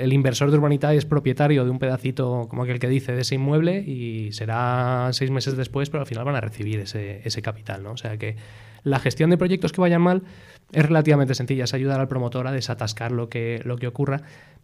el 0.00 0.12
inversor 0.12 0.50
de 0.50 0.56
Urbanitae 0.56 0.96
es 0.96 1.04
propietario 1.04 1.64
de 1.64 1.70
un 1.70 1.78
pedacito, 1.78 2.46
como 2.48 2.62
aquel 2.62 2.78
que 2.78 2.88
dice, 2.88 3.12
de 3.12 3.22
ese 3.22 3.34
inmueble 3.34 3.80
y 3.80 4.32
será 4.32 5.08
seis 5.12 5.30
meses 5.30 5.56
después, 5.56 5.90
pero 5.90 6.02
al 6.02 6.06
final 6.06 6.24
van 6.24 6.36
a 6.36 6.40
recibir 6.40 6.78
ese, 6.78 7.20
ese 7.24 7.42
capital. 7.42 7.82
¿no? 7.82 7.92
O 7.92 7.96
sea 7.96 8.16
que 8.16 8.36
la 8.84 9.00
gestión 9.00 9.30
de 9.30 9.38
proyectos 9.38 9.72
que 9.72 9.80
vayan 9.80 10.00
mal 10.00 10.22
es 10.72 10.86
relativamente 10.86 11.34
sencilla, 11.34 11.64
es 11.64 11.74
ayudar 11.74 12.00
al 12.00 12.06
promotor 12.06 12.46
a 12.46 12.52
desatascar 12.52 13.10
lo 13.10 13.28
que, 13.28 13.60
lo 13.64 13.76
que 13.76 13.88
ocurra. 13.88 14.22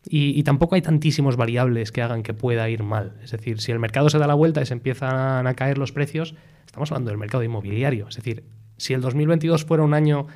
Y, 0.09 0.39
y 0.39 0.45
tampoco 0.45 0.77
hay 0.77 0.83
tantísimos 0.83 1.37
variables 1.37 1.91
que 1.91 2.01
hagan 2.01 2.23
que 2.23 2.33
pueda 2.33 2.69
ir 2.69 2.85
mal. 2.85 3.15
Es 3.25 3.33
decir, 3.33 3.61
si 3.61 3.73
el 3.73 3.81
mercado 3.81 4.09
se 4.09 4.19
da 4.19 4.29
la 4.29 4.35
vuelta 4.35 4.63
y 4.63 4.67
se 4.67 4.75
empiezan 4.75 5.49
a 5.49 5.55
caer 5.55 5.79
los 5.79 5.91
precios, 5.91 6.37
estamos 6.65 6.93
hablando 6.93 7.11
del 7.11 7.19
mercado 7.19 7.43
inmobiliario. 7.43 8.07
Es 8.09 8.15
decir, 8.15 8.45
si 8.77 8.95
el 8.95 9.01
2022 9.01 9.65
fuera 9.65 9.83
un 9.83 9.95
año 9.95 10.29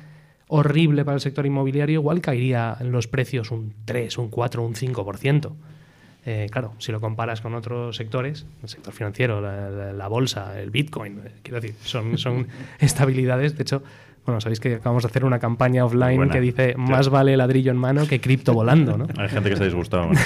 horrible 0.53 1.05
para 1.05 1.15
el 1.15 1.21
sector 1.21 1.45
inmobiliario, 1.45 2.01
igual 2.01 2.19
caería 2.19 2.75
en 2.79 2.91
los 2.91 3.07
precios 3.07 3.51
un 3.51 3.73
3, 3.85 4.17
un 4.17 4.29
4, 4.29 4.61
un 4.61 4.75
5%. 4.75 5.51
Eh, 6.25 6.49
claro, 6.51 6.73
si 6.77 6.91
lo 6.91 6.99
comparas 6.99 7.39
con 7.39 7.55
otros 7.55 7.95
sectores, 7.95 8.45
el 8.61 8.67
sector 8.67 8.93
financiero, 8.93 9.39
la, 9.41 10.07
bolsa, 10.09 10.59
el 10.59 10.69
Bitcoin, 10.69 11.21
eh, 11.25 11.31
quiero 11.41 11.61
decir, 11.61 11.75
son, 11.83 12.17
son 12.17 12.47
estabilidades. 12.79 13.55
De 13.55 13.63
hecho, 13.63 13.81
bueno, 14.25 14.39
sabéis 14.39 14.59
que 14.59 14.75
acabamos 14.75 15.03
de 15.03 15.07
hacer 15.09 15.25
una 15.25 15.39
campaña 15.39 15.83
offline 15.85 16.29
que 16.29 16.39
dice 16.39 16.75
más 16.77 17.09
vale 17.09 17.35
ladrillo 17.35 17.71
en 17.71 17.77
mano 17.77 18.05
que 18.07 18.21
cripto 18.21 18.53
volando, 18.53 18.97
¿no? 18.97 19.07
Hay 19.17 19.29
gente 19.29 19.49
que 19.49 19.55
se 19.57 19.63
ha 19.63 19.65
disgustado. 19.65 20.07
¿no? 20.11 20.19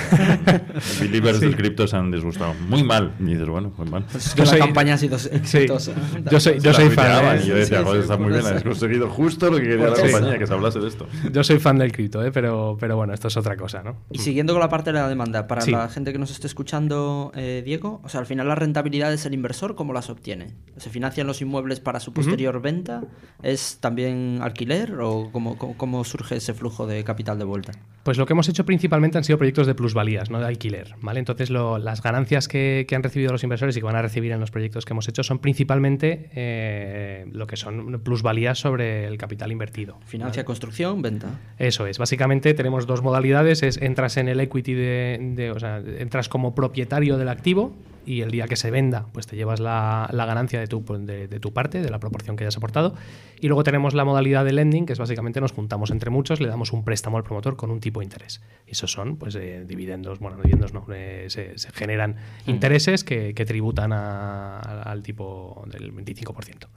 Believers 0.99 1.39
del 1.39 1.55
cripto 1.55 1.87
se 1.87 1.95
han 1.95 2.11
disgustado. 2.11 2.53
Muy 2.67 2.83
mal. 2.83 3.13
Y 3.19 3.23
dices, 3.25 3.47
bueno, 3.47 3.71
muy 3.77 3.89
mal. 3.89 4.05
Es 4.15 4.33
que 4.33 4.39
Yo 4.39 4.43
la 4.45 4.49
soy- 4.51 4.59
campaña 4.59 4.93
ha 4.95 4.97
sido 4.97 5.15
exitosa. 5.15 5.93
Yo 6.29 6.39
soy, 6.39 6.59
yo 6.59 6.71
La 6.71 6.73
soy 6.75 6.89
fan. 6.89 7.05
tuiteaban 7.05 7.37
¿eh? 7.37 7.41
Yo 7.45 7.55
decía, 7.55 7.77
Sí, 7.79 7.83
joder, 7.83 8.01
sí, 8.01 8.03
está 8.11 8.17
muy 8.17 8.31
bien, 8.33 8.45
has 8.45 8.63
conseguido 8.63 9.09
justo 9.09 9.49
lo 9.49 9.57
que 9.57 9.63
quería 9.63 9.87
la 9.87 9.93
eso. 9.93 10.01
compañía, 10.03 10.37
que 10.37 10.47
se 10.47 10.53
hablase 10.53 10.79
de 10.79 10.87
esto. 10.87 11.07
Yo 11.31 11.43
soy 11.43 11.59
fan 11.59 11.77
del 11.77 11.91
cripto, 11.91 12.23
¿eh? 12.23 12.31
pero, 12.31 12.77
pero 12.79 12.95
bueno, 12.97 13.13
esto 13.13 13.27
es 13.27 13.37
otra 13.37 13.55
cosa, 13.55 13.81
¿no? 13.83 13.95
Y 14.11 14.19
siguiendo 14.19 14.53
con 14.53 14.59
la 14.59 14.69
parte 14.69 14.91
de 14.91 14.99
la 14.99 15.07
demanda, 15.07 15.47
para 15.47 15.61
Sí. 15.61 15.71
la 15.71 15.87
gente 15.89 16.11
que 16.11 16.19
nos 16.19 16.31
esté 16.31 16.47
escuchando, 16.47 17.31
eh, 17.35 17.61
Diego, 17.65 18.01
o 18.03 18.09
sea, 18.09 18.19
al 18.19 18.25
final 18.25 18.47
las 18.47 18.57
rentabilidades 18.57 19.23
del 19.23 19.33
inversor, 19.33 19.75
¿cómo 19.75 19.93
las 19.93 20.09
obtiene? 20.09 20.53
¿Se 20.77 20.89
financian 20.89 21.27
los 21.27 21.41
inmuebles 21.41 21.79
para 21.79 21.99
su 21.99 22.13
posterior 22.13 22.61
venta? 22.61 23.03
¿Es 23.41 23.77
también 23.85 24.39
alquiler 24.41 24.95
o 24.99 25.29
cómo, 25.31 25.59
cómo- 25.59 25.77
cómo 25.77 26.03
surge 26.03 26.37
ese 26.37 26.55
flujo 26.55 26.87
de 26.87 27.03
capital 27.03 27.37
de 27.37 27.45
vuelta? 27.45 27.71
Pues 28.01 28.17
lo 28.17 28.25
que 28.25 28.33
hemos 28.33 28.49
hecho 28.49 28.65
principalmente 28.65 29.19
han 29.19 29.23
sido 29.23 29.37
proyectos 29.37 29.67
de 29.67 29.75
plusvalías, 29.75 30.31
no 30.31 30.39
de 30.39 30.47
alquiler, 30.47 30.95
¿vale? 31.01 31.19
Entonces 31.19 31.51
lo- 31.51 31.77
las 31.77 32.01
ganancias 32.01 32.47
que, 32.47 32.85
que 32.87 32.95
han 32.95 33.03
recibido 33.03 33.31
los 33.31 33.43
inversores 33.43 33.77
y 33.77 33.79
que 33.81 33.85
van 33.85 33.95
a 33.95 34.01
recibir 34.01 34.31
en 34.31 34.39
los 34.39 34.49
proyectos 34.49 34.85
que 34.85 34.93
hemos 34.93 35.07
hecho 35.07 35.21
son 35.21 35.37
principalmente 35.37 36.31
eh, 36.33 37.25
lo 37.31 37.45
que 37.45 37.57
son 37.57 37.99
plusvalías 38.01 38.57
sobre 38.57 39.05
el 39.05 39.17
capital 39.19 39.51
invertido. 39.51 39.97
Financia 40.05 40.43
construcción, 40.45 41.03
venta. 41.03 41.27
Eso 41.59 41.85
es. 41.85 41.99
Básicamente 41.99 42.55
tenemos 42.55 42.87
dos 42.87 43.03
modalidades. 43.03 43.61
Es 43.61 43.77
entras 43.77 44.17
en 44.17 44.29
el 44.29 44.39
equity 44.39 44.73
de, 44.73 45.19
de- 45.35 45.51
o 45.51 45.59
sea, 45.59 45.77
entras 45.99 46.27
como 46.27 46.55
propietario 46.55 47.17
del 47.17 47.29
activo 47.29 47.73
y 48.05 48.21
el 48.21 48.31
día 48.31 48.47
que 48.47 48.55
se 48.55 48.71
venda, 48.71 49.07
pues 49.13 49.27
te 49.27 49.35
llevas 49.35 49.59
la, 49.59 50.09
la 50.11 50.25
ganancia 50.25 50.59
de 50.59 50.67
tu, 50.67 50.83
de, 50.99 51.27
de 51.27 51.39
tu 51.39 51.53
parte, 51.53 51.81
de 51.81 51.89
la 51.89 51.99
proporción 51.99 52.35
que 52.35 52.43
hayas 52.43 52.57
aportado. 52.57 52.93
Y 53.41 53.47
luego 53.47 53.63
tenemos 53.63 53.93
la 53.93 54.05
modalidad 54.05 54.45
de 54.45 54.53
lending, 54.53 54.85
que 54.85 54.93
es 54.93 54.99
básicamente 54.99 55.41
nos 55.41 55.51
juntamos 55.51 55.91
entre 55.91 56.09
muchos, 56.09 56.39
le 56.39 56.47
damos 56.47 56.71
un 56.73 56.83
préstamo 56.83 57.17
al 57.17 57.23
promotor 57.23 57.55
con 57.55 57.71
un 57.71 57.79
tipo 57.79 57.99
de 57.99 58.05
interés. 58.05 58.41
Y 58.67 58.71
esos 58.71 58.91
son, 58.91 59.17
pues, 59.17 59.35
eh, 59.35 59.65
dividendos, 59.67 60.19
bueno, 60.19 60.37
dividendos 60.37 60.73
no, 60.73 60.85
eh, 60.93 61.25
se, 61.29 61.57
se 61.57 61.71
generan 61.71 62.15
intereses 62.47 63.03
que, 63.03 63.33
que 63.33 63.45
tributan 63.45 63.91
a- 63.93 64.59
al 64.59 65.03
tipo 65.03 65.63
del 65.67 65.93
25%. 65.93 66.67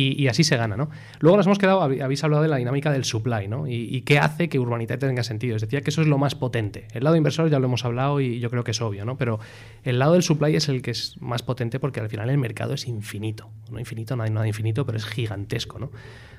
Y, 0.00 0.28
así 0.28 0.44
se 0.44 0.56
gana, 0.56 0.76
¿no? 0.76 0.90
Luego 1.18 1.36
nos 1.36 1.46
hemos 1.46 1.58
quedado, 1.58 1.80
hab- 1.82 2.00
habéis 2.02 2.22
hablado 2.22 2.42
de 2.42 2.48
la 2.48 2.56
dinámica 2.56 2.92
del 2.92 3.04
supply, 3.04 3.48
¿no? 3.48 3.66
Y, 3.66 4.02
qué 4.02 4.18
hace 4.18 4.48
que 4.48 4.58
Urbanitae 4.60 4.96
tenga 4.98 5.24
sentido. 5.24 5.56
Es 5.56 5.62
decir, 5.62 5.82
que 5.82 5.90
eso 5.90 6.02
es 6.02 6.06
lo 6.06 6.18
más 6.18 6.34
potente. 6.36 6.86
El 6.92 7.02
lado 7.02 7.16
inversor 7.16 7.50
ya 7.50 7.58
lo 7.58 7.66
hemos 7.66 7.84
hablado 7.84 8.20
y 8.20 8.38
yo 8.38 8.48
creo 8.48 8.62
que 8.62 8.70
es 8.70 8.80
obvio, 8.80 9.04
¿no? 9.04 9.16
Pero 9.16 9.40
el 9.82 9.98
lado 9.98 10.12
del 10.12 10.22
supply 10.22 10.54
es 10.54 10.68
el 10.68 10.82
que 10.82 10.92
es 10.92 11.16
más 11.20 11.42
potente 11.42 11.80
porque 11.80 11.98
al 12.00 12.08
final 12.08 12.30
el 12.30 12.38
mercado 12.38 12.74
es 12.74 12.86
infinito. 12.86 13.50
No 13.72 13.80
infinito, 13.80 14.14
nada 14.14 14.46
infinito, 14.46 14.86
pero 14.86 14.98
es 14.98 15.04
gigantesco, 15.04 15.78
¿no? 15.78 15.90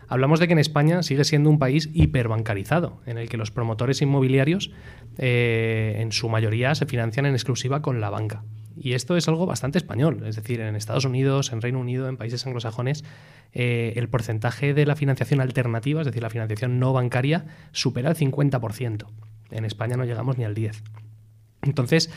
Hablamos 0.08 0.40
de 0.40 0.48
que 0.48 0.54
en 0.54 0.60
España 0.60 1.04
sigue 1.04 1.24
siendo 1.24 1.50
un 1.52 1.60
país 1.60 1.90
hiperbancarizado, 1.94 3.02
en 3.06 3.18
el 3.18 3.30
que 3.30 3.38
los 3.38 3.52
promotores 3.52 4.02
inmobiliarios 4.02 4.72
eh, 5.18 5.98
en 6.00 6.12
su 6.12 6.30
mayoría 6.30 6.74
se 6.76 6.86
financian 6.86 7.26
en 7.26 7.34
exclusiva 7.34 7.82
con 7.82 8.02
la 8.02 8.10
banca. 8.10 8.44
Y 8.82 8.94
esto 8.94 9.18
es 9.18 9.28
algo 9.28 9.46
bastante 9.46 9.78
español, 9.78 10.24
es 10.26 10.38
decir, 10.38 10.62
en 10.62 10.76
Estados 10.76 11.04
Unidos, 11.04 11.52
en 11.52 11.62
Reino 11.62 11.80
Unido, 11.80 12.08
en 12.08 12.16
países 12.16 12.48
anglosajones, 12.48 13.04
eh, 13.52 13.94
el 13.98 14.08
porcentaje 14.08 14.74
de 14.74 14.86
la 14.86 14.96
financiación 14.96 15.42
alternativa, 15.42 16.02
es 16.02 16.06
decir, 16.06 16.24
la 16.24 16.30
financiación 16.30 16.80
no 16.80 16.94
bancaria, 16.94 17.46
supera 17.74 18.10
el 18.10 18.16
50%. 18.16 19.08
En 19.52 19.66
España 19.66 19.98
no 19.98 20.06
llegamos 20.06 20.38
ni 20.38 20.46
al 20.46 20.56
10%. 20.56 20.82
Entonces, 21.64 22.10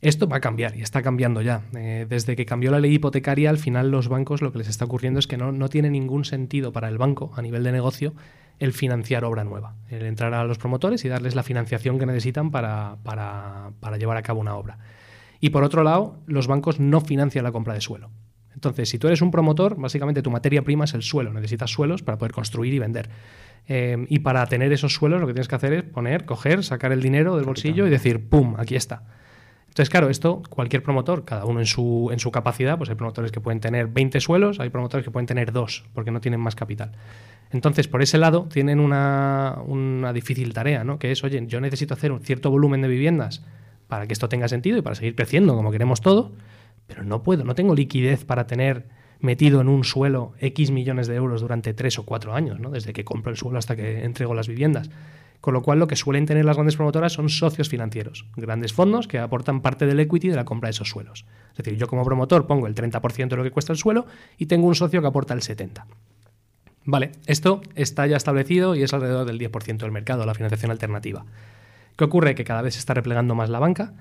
esto 0.00 0.28
va 0.28 0.38
a 0.38 0.40
cambiar 0.40 0.76
y 0.76 0.82
está 0.82 1.00
cambiando 1.00 1.42
ya. 1.42 1.62
Eh, 1.76 2.06
desde 2.08 2.34
que 2.34 2.44
cambió 2.44 2.72
la 2.72 2.80
ley 2.80 2.94
hipotecaria, 2.94 3.48
al 3.48 3.58
final 3.58 3.90
los 3.90 4.08
bancos 4.08 4.42
lo 4.42 4.50
que 4.50 4.58
les 4.58 4.68
está 4.68 4.84
ocurriendo 4.84 5.20
es 5.20 5.28
que 5.28 5.36
no, 5.36 5.52
no 5.52 5.68
tiene 5.68 5.90
ningún 5.90 6.24
sentido 6.24 6.72
para 6.72 6.88
el 6.88 6.98
banco 6.98 7.32
a 7.36 7.42
nivel 7.42 7.62
de 7.62 7.72
negocio 7.72 8.14
el 8.58 8.72
financiar 8.72 9.24
obra 9.24 9.44
nueva, 9.44 9.74
el 9.90 10.04
entrar 10.06 10.34
a 10.34 10.44
los 10.44 10.58
promotores 10.58 11.04
y 11.04 11.08
darles 11.08 11.34
la 11.34 11.42
financiación 11.42 11.98
que 11.98 12.06
necesitan 12.06 12.50
para, 12.50 12.96
para, 13.02 13.70
para 13.80 13.96
llevar 13.96 14.16
a 14.16 14.22
cabo 14.22 14.40
una 14.40 14.56
obra. 14.56 14.78
Y 15.44 15.50
por 15.50 15.62
otro 15.62 15.82
lado, 15.82 16.22
los 16.24 16.46
bancos 16.46 16.80
no 16.80 17.02
financian 17.02 17.44
la 17.44 17.52
compra 17.52 17.74
de 17.74 17.82
suelo. 17.82 18.08
Entonces, 18.54 18.88
si 18.88 18.98
tú 18.98 19.08
eres 19.08 19.20
un 19.20 19.30
promotor, 19.30 19.76
básicamente 19.76 20.22
tu 20.22 20.30
materia 20.30 20.62
prima 20.62 20.86
es 20.86 20.94
el 20.94 21.02
suelo, 21.02 21.34
necesitas 21.34 21.70
suelos 21.70 22.02
para 22.02 22.16
poder 22.16 22.32
construir 22.32 22.72
y 22.72 22.78
vender. 22.78 23.10
Eh, 23.68 24.06
y 24.08 24.20
para 24.20 24.46
tener 24.46 24.72
esos 24.72 24.94
suelos 24.94 25.20
lo 25.20 25.26
que 25.26 25.34
tienes 25.34 25.46
que 25.46 25.54
hacer 25.54 25.74
es 25.74 25.82
poner, 25.82 26.24
coger, 26.24 26.64
sacar 26.64 26.92
el 26.92 27.02
dinero 27.02 27.36
del 27.36 27.44
bolsillo 27.44 27.86
y 27.86 27.90
decir, 27.90 28.26
¡pum!, 28.26 28.54
aquí 28.56 28.74
está. 28.74 29.02
Entonces, 29.68 29.90
claro, 29.90 30.08
esto 30.08 30.42
cualquier 30.48 30.82
promotor, 30.82 31.26
cada 31.26 31.44
uno 31.44 31.60
en 31.60 31.66
su, 31.66 32.08
en 32.10 32.20
su 32.20 32.30
capacidad, 32.30 32.78
pues 32.78 32.88
hay 32.88 32.96
promotores 32.96 33.30
que 33.30 33.42
pueden 33.42 33.60
tener 33.60 33.88
20 33.88 34.20
suelos, 34.20 34.60
hay 34.60 34.70
promotores 34.70 35.04
que 35.04 35.10
pueden 35.10 35.26
tener 35.26 35.52
dos, 35.52 35.84
porque 35.92 36.10
no 36.10 36.22
tienen 36.22 36.40
más 36.40 36.56
capital. 36.56 36.92
Entonces, 37.50 37.86
por 37.86 38.00
ese 38.00 38.16
lado, 38.16 38.48
tienen 38.50 38.80
una, 38.80 39.58
una 39.66 40.14
difícil 40.14 40.54
tarea, 40.54 40.84
¿no? 40.84 40.98
Que 40.98 41.12
es, 41.12 41.22
oye, 41.22 41.44
yo 41.46 41.60
necesito 41.60 41.92
hacer 41.92 42.12
un 42.12 42.20
cierto 42.20 42.50
volumen 42.50 42.80
de 42.80 42.88
viviendas 42.88 43.44
para 43.88 44.06
que 44.06 44.12
esto 44.12 44.28
tenga 44.28 44.48
sentido 44.48 44.78
y 44.78 44.82
para 44.82 44.94
seguir 44.94 45.14
creciendo 45.14 45.54
como 45.54 45.70
queremos 45.70 46.00
todo, 46.00 46.32
pero 46.86 47.02
no 47.02 47.22
puedo, 47.22 47.44
no 47.44 47.54
tengo 47.54 47.74
liquidez 47.74 48.24
para 48.24 48.46
tener 48.46 48.86
metido 49.20 49.60
en 49.60 49.68
un 49.68 49.84
suelo 49.84 50.32
X 50.38 50.70
millones 50.70 51.06
de 51.06 51.16
euros 51.16 51.40
durante 51.40 51.72
tres 51.74 51.98
o 51.98 52.04
cuatro 52.04 52.34
años, 52.34 52.60
¿no? 52.60 52.70
desde 52.70 52.92
que 52.92 53.04
compro 53.04 53.30
el 53.30 53.36
suelo 53.36 53.58
hasta 53.58 53.74
que 53.74 54.04
entrego 54.04 54.34
las 54.34 54.48
viviendas. 54.48 54.90
Con 55.40 55.52
lo 55.52 55.60
cual, 55.60 55.78
lo 55.78 55.86
que 55.86 55.94
suelen 55.94 56.24
tener 56.24 56.46
las 56.46 56.56
grandes 56.56 56.76
promotoras 56.76 57.12
son 57.12 57.28
socios 57.28 57.68
financieros, 57.68 58.24
grandes 58.34 58.72
fondos 58.72 59.06
que 59.06 59.18
aportan 59.18 59.60
parte 59.60 59.84
del 59.84 60.00
equity 60.00 60.28
de 60.28 60.36
la 60.36 60.46
compra 60.46 60.68
de 60.68 60.70
esos 60.70 60.88
suelos. 60.88 61.26
Es 61.50 61.58
decir, 61.58 61.78
yo 61.78 61.86
como 61.86 62.02
promotor 62.02 62.46
pongo 62.46 62.66
el 62.66 62.74
30% 62.74 63.28
de 63.28 63.36
lo 63.36 63.42
que 63.42 63.50
cuesta 63.50 63.72
el 63.72 63.78
suelo 63.78 64.06
y 64.38 64.46
tengo 64.46 64.66
un 64.66 64.74
socio 64.74 65.02
que 65.02 65.06
aporta 65.06 65.34
el 65.34 65.40
70%. 65.40 65.84
Vale, 66.86 67.12
esto 67.26 67.60
está 67.74 68.06
ya 68.06 68.16
establecido 68.16 68.74
y 68.74 68.82
es 68.82 68.94
alrededor 68.94 69.26
del 69.26 69.38
10% 69.38 69.78
del 69.78 69.92
mercado, 69.92 70.24
la 70.24 70.34
financiación 70.34 70.70
alternativa. 70.70 71.24
¿Qué 71.96 72.04
ocurre? 72.04 72.34
Que 72.34 72.44
cada 72.44 72.62
vez 72.62 72.74
se 72.74 72.80
está 72.80 72.94
replegando 72.94 73.34
más 73.34 73.50
la 73.50 73.58
banca 73.58 73.94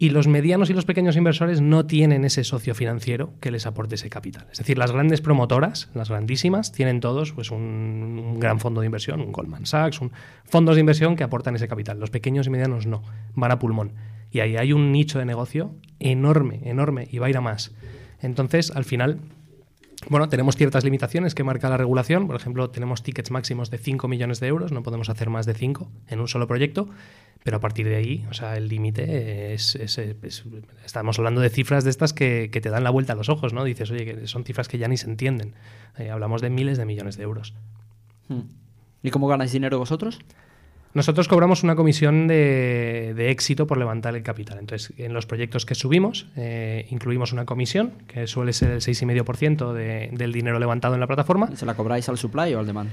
y 0.00 0.08
los 0.08 0.28
medianos 0.28 0.70
y 0.70 0.72
los 0.72 0.86
pequeños 0.86 1.14
inversores 1.16 1.60
no 1.60 1.84
tienen 1.84 2.24
ese 2.24 2.42
socio 2.42 2.74
financiero 2.74 3.34
que 3.38 3.50
les 3.50 3.66
aporte 3.66 3.96
ese 3.96 4.08
capital. 4.08 4.46
Es 4.50 4.56
decir, 4.56 4.78
las 4.78 4.92
grandes 4.92 5.20
promotoras, 5.20 5.90
las 5.92 6.08
grandísimas, 6.08 6.72
tienen 6.72 7.00
todos 7.00 7.32
pues, 7.34 7.50
un, 7.50 8.38
gran 8.40 8.60
fondo 8.60 8.80
de 8.80 8.86
inversión, 8.86 9.20
un 9.20 9.30
Goldman 9.30 9.66
Sachs, 9.66 10.00
un, 10.00 10.10
fondos 10.46 10.76
de 10.76 10.80
inversión 10.80 11.16
que 11.16 11.22
aportan 11.22 11.54
ese 11.54 11.68
capital. 11.68 12.00
Los 12.00 12.08
pequeños 12.08 12.46
y 12.46 12.50
medianos 12.50 12.86
no, 12.86 13.02
van 13.34 13.50
a 13.50 13.58
pulmón. 13.58 13.92
Y 14.30 14.40
ahí 14.40 14.56
hay 14.56 14.72
un 14.72 14.90
nicho 14.90 15.18
de 15.18 15.26
negocio 15.26 15.74
enorme, 15.98 16.62
enorme, 16.64 17.06
y 17.10 17.18
va 17.18 17.26
a 17.26 17.30
ir 17.30 17.36
a 17.36 17.42
más. 17.42 17.72
Entonces, 18.22 18.70
al 18.70 18.86
final, 18.86 19.18
bueno, 20.08 20.28
tenemos 20.28 20.56
ciertas 20.56 20.84
limitaciones 20.84 21.34
que 21.34 21.44
marca 21.44 21.68
la 21.68 21.76
regulación. 21.76 22.26
Por 22.26 22.36
ejemplo, 22.36 22.70
tenemos 22.70 23.02
tickets 23.02 23.30
máximos 23.30 23.70
de 23.70 23.78
5 23.78 24.08
millones 24.08 24.40
de 24.40 24.46
euros, 24.46 24.72
no 24.72 24.82
podemos 24.82 25.10
hacer 25.10 25.28
más 25.28 25.44
de 25.46 25.54
5 25.54 25.90
en 26.08 26.20
un 26.20 26.28
solo 26.28 26.46
proyecto. 26.46 26.88
Pero 27.42 27.56
a 27.56 27.60
partir 27.60 27.88
de 27.88 27.96
ahí, 27.96 28.26
o 28.28 28.34
sea, 28.34 28.56
el 28.56 28.68
límite 28.68 29.54
es, 29.54 29.74
Estamos 30.84 31.18
hablando 31.18 31.40
de 31.40 31.48
cifras 31.48 31.84
de 31.84 31.90
estas 31.90 32.12
que, 32.12 32.48
te 32.50 32.68
dan 32.68 32.84
la 32.84 32.90
vuelta 32.90 33.14
a 33.14 33.16
los 33.16 33.30
ojos, 33.30 33.54
¿no? 33.54 33.64
Dices, 33.64 33.90
oye, 33.90 34.04
que 34.04 34.26
son 34.26 34.44
cifras 34.44 34.68
que 34.68 34.76
ya 34.76 34.88
ni 34.88 34.98
se 34.98 35.06
entienden. 35.08 35.54
Eh, 35.96 36.10
hablamos 36.10 36.42
de 36.42 36.50
miles 36.50 36.76
de 36.76 36.84
millones 36.84 37.16
de 37.16 37.22
euros. 37.22 37.54
Hmm. 38.28 38.42
¿Y 39.02 39.10
cómo 39.10 39.26
ganáis 39.26 39.52
dinero 39.52 39.78
vosotros? 39.78 40.20
Nosotros 40.92 41.28
cobramos 41.28 41.62
una 41.62 41.76
comisión 41.76 42.26
de, 42.26 43.30
éxito 43.30 43.66
por 43.66 43.78
levantar 43.78 44.16
el 44.16 44.22
capital. 44.22 44.58
Entonces, 44.58 44.92
en 44.98 45.12
los 45.12 45.24
proyectos 45.24 45.64
que 45.64 45.76
subimos, 45.76 46.26
eh, 46.36 46.86
incluimos 46.90 47.32
una 47.32 47.44
comisión, 47.44 47.92
que 48.08 48.26
suele 48.26 48.52
ser 48.52 48.72
el 48.72 48.80
6,5% 48.80 49.72
de, 49.72 50.10
del 50.12 50.32
dinero 50.32 50.58
levantado 50.58 50.94
en 50.94 51.00
la 51.00 51.06
plataforma. 51.06 51.54
¿Se 51.54 51.64
la 51.64 51.74
cobráis 51.74 52.08
al 52.08 52.18
supply 52.18 52.54
o 52.54 52.58
al 52.58 52.66
demand? 52.66 52.90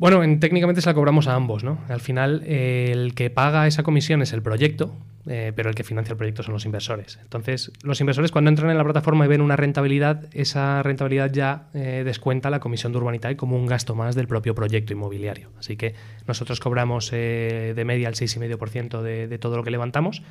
Bueno, 0.00 0.24
en, 0.24 0.40
técnicamente 0.40 0.80
se 0.80 0.88
la 0.88 0.94
cobramos 0.94 1.28
a 1.28 1.34
ambos, 1.34 1.62
¿no? 1.62 1.78
Al 1.90 2.00
final, 2.00 2.42
eh, 2.46 2.88
el 2.90 3.14
que 3.14 3.28
paga 3.28 3.66
esa 3.66 3.82
comisión 3.82 4.22
es 4.22 4.32
el 4.32 4.40
proyecto, 4.40 4.96
eh, 5.26 5.52
pero 5.54 5.68
el 5.68 5.74
que 5.74 5.84
financia 5.84 6.12
el 6.12 6.16
proyecto 6.16 6.42
son 6.42 6.54
los 6.54 6.64
inversores. 6.64 7.18
Entonces, 7.20 7.70
los 7.82 8.00
inversores 8.00 8.32
cuando 8.32 8.48
entran 8.48 8.70
en 8.70 8.78
la 8.78 8.84
plataforma 8.84 9.26
y 9.26 9.28
ven 9.28 9.42
una 9.42 9.56
rentabilidad, 9.56 10.24
esa 10.32 10.82
rentabilidad 10.82 11.30
ya 11.30 11.68
eh, 11.74 12.00
descuenta 12.02 12.48
la 12.48 12.60
comisión 12.60 12.92
de 12.92 12.98
Urbanitae 12.98 13.36
como 13.36 13.56
un 13.56 13.66
gasto 13.66 13.94
más 13.94 14.14
del 14.14 14.26
propio 14.26 14.54
proyecto 14.54 14.94
inmobiliario. 14.94 15.50
Así 15.58 15.76
que 15.76 15.94
nosotros 16.26 16.60
cobramos 16.60 17.10
de 17.10 17.82
media 17.84 18.08
el 18.08 18.14
6,5% 18.14 19.02
de, 19.02 19.28
de 19.28 19.38
todo 19.38 19.58
lo 19.58 19.64
que 19.64 19.70
levantamos 19.70 20.22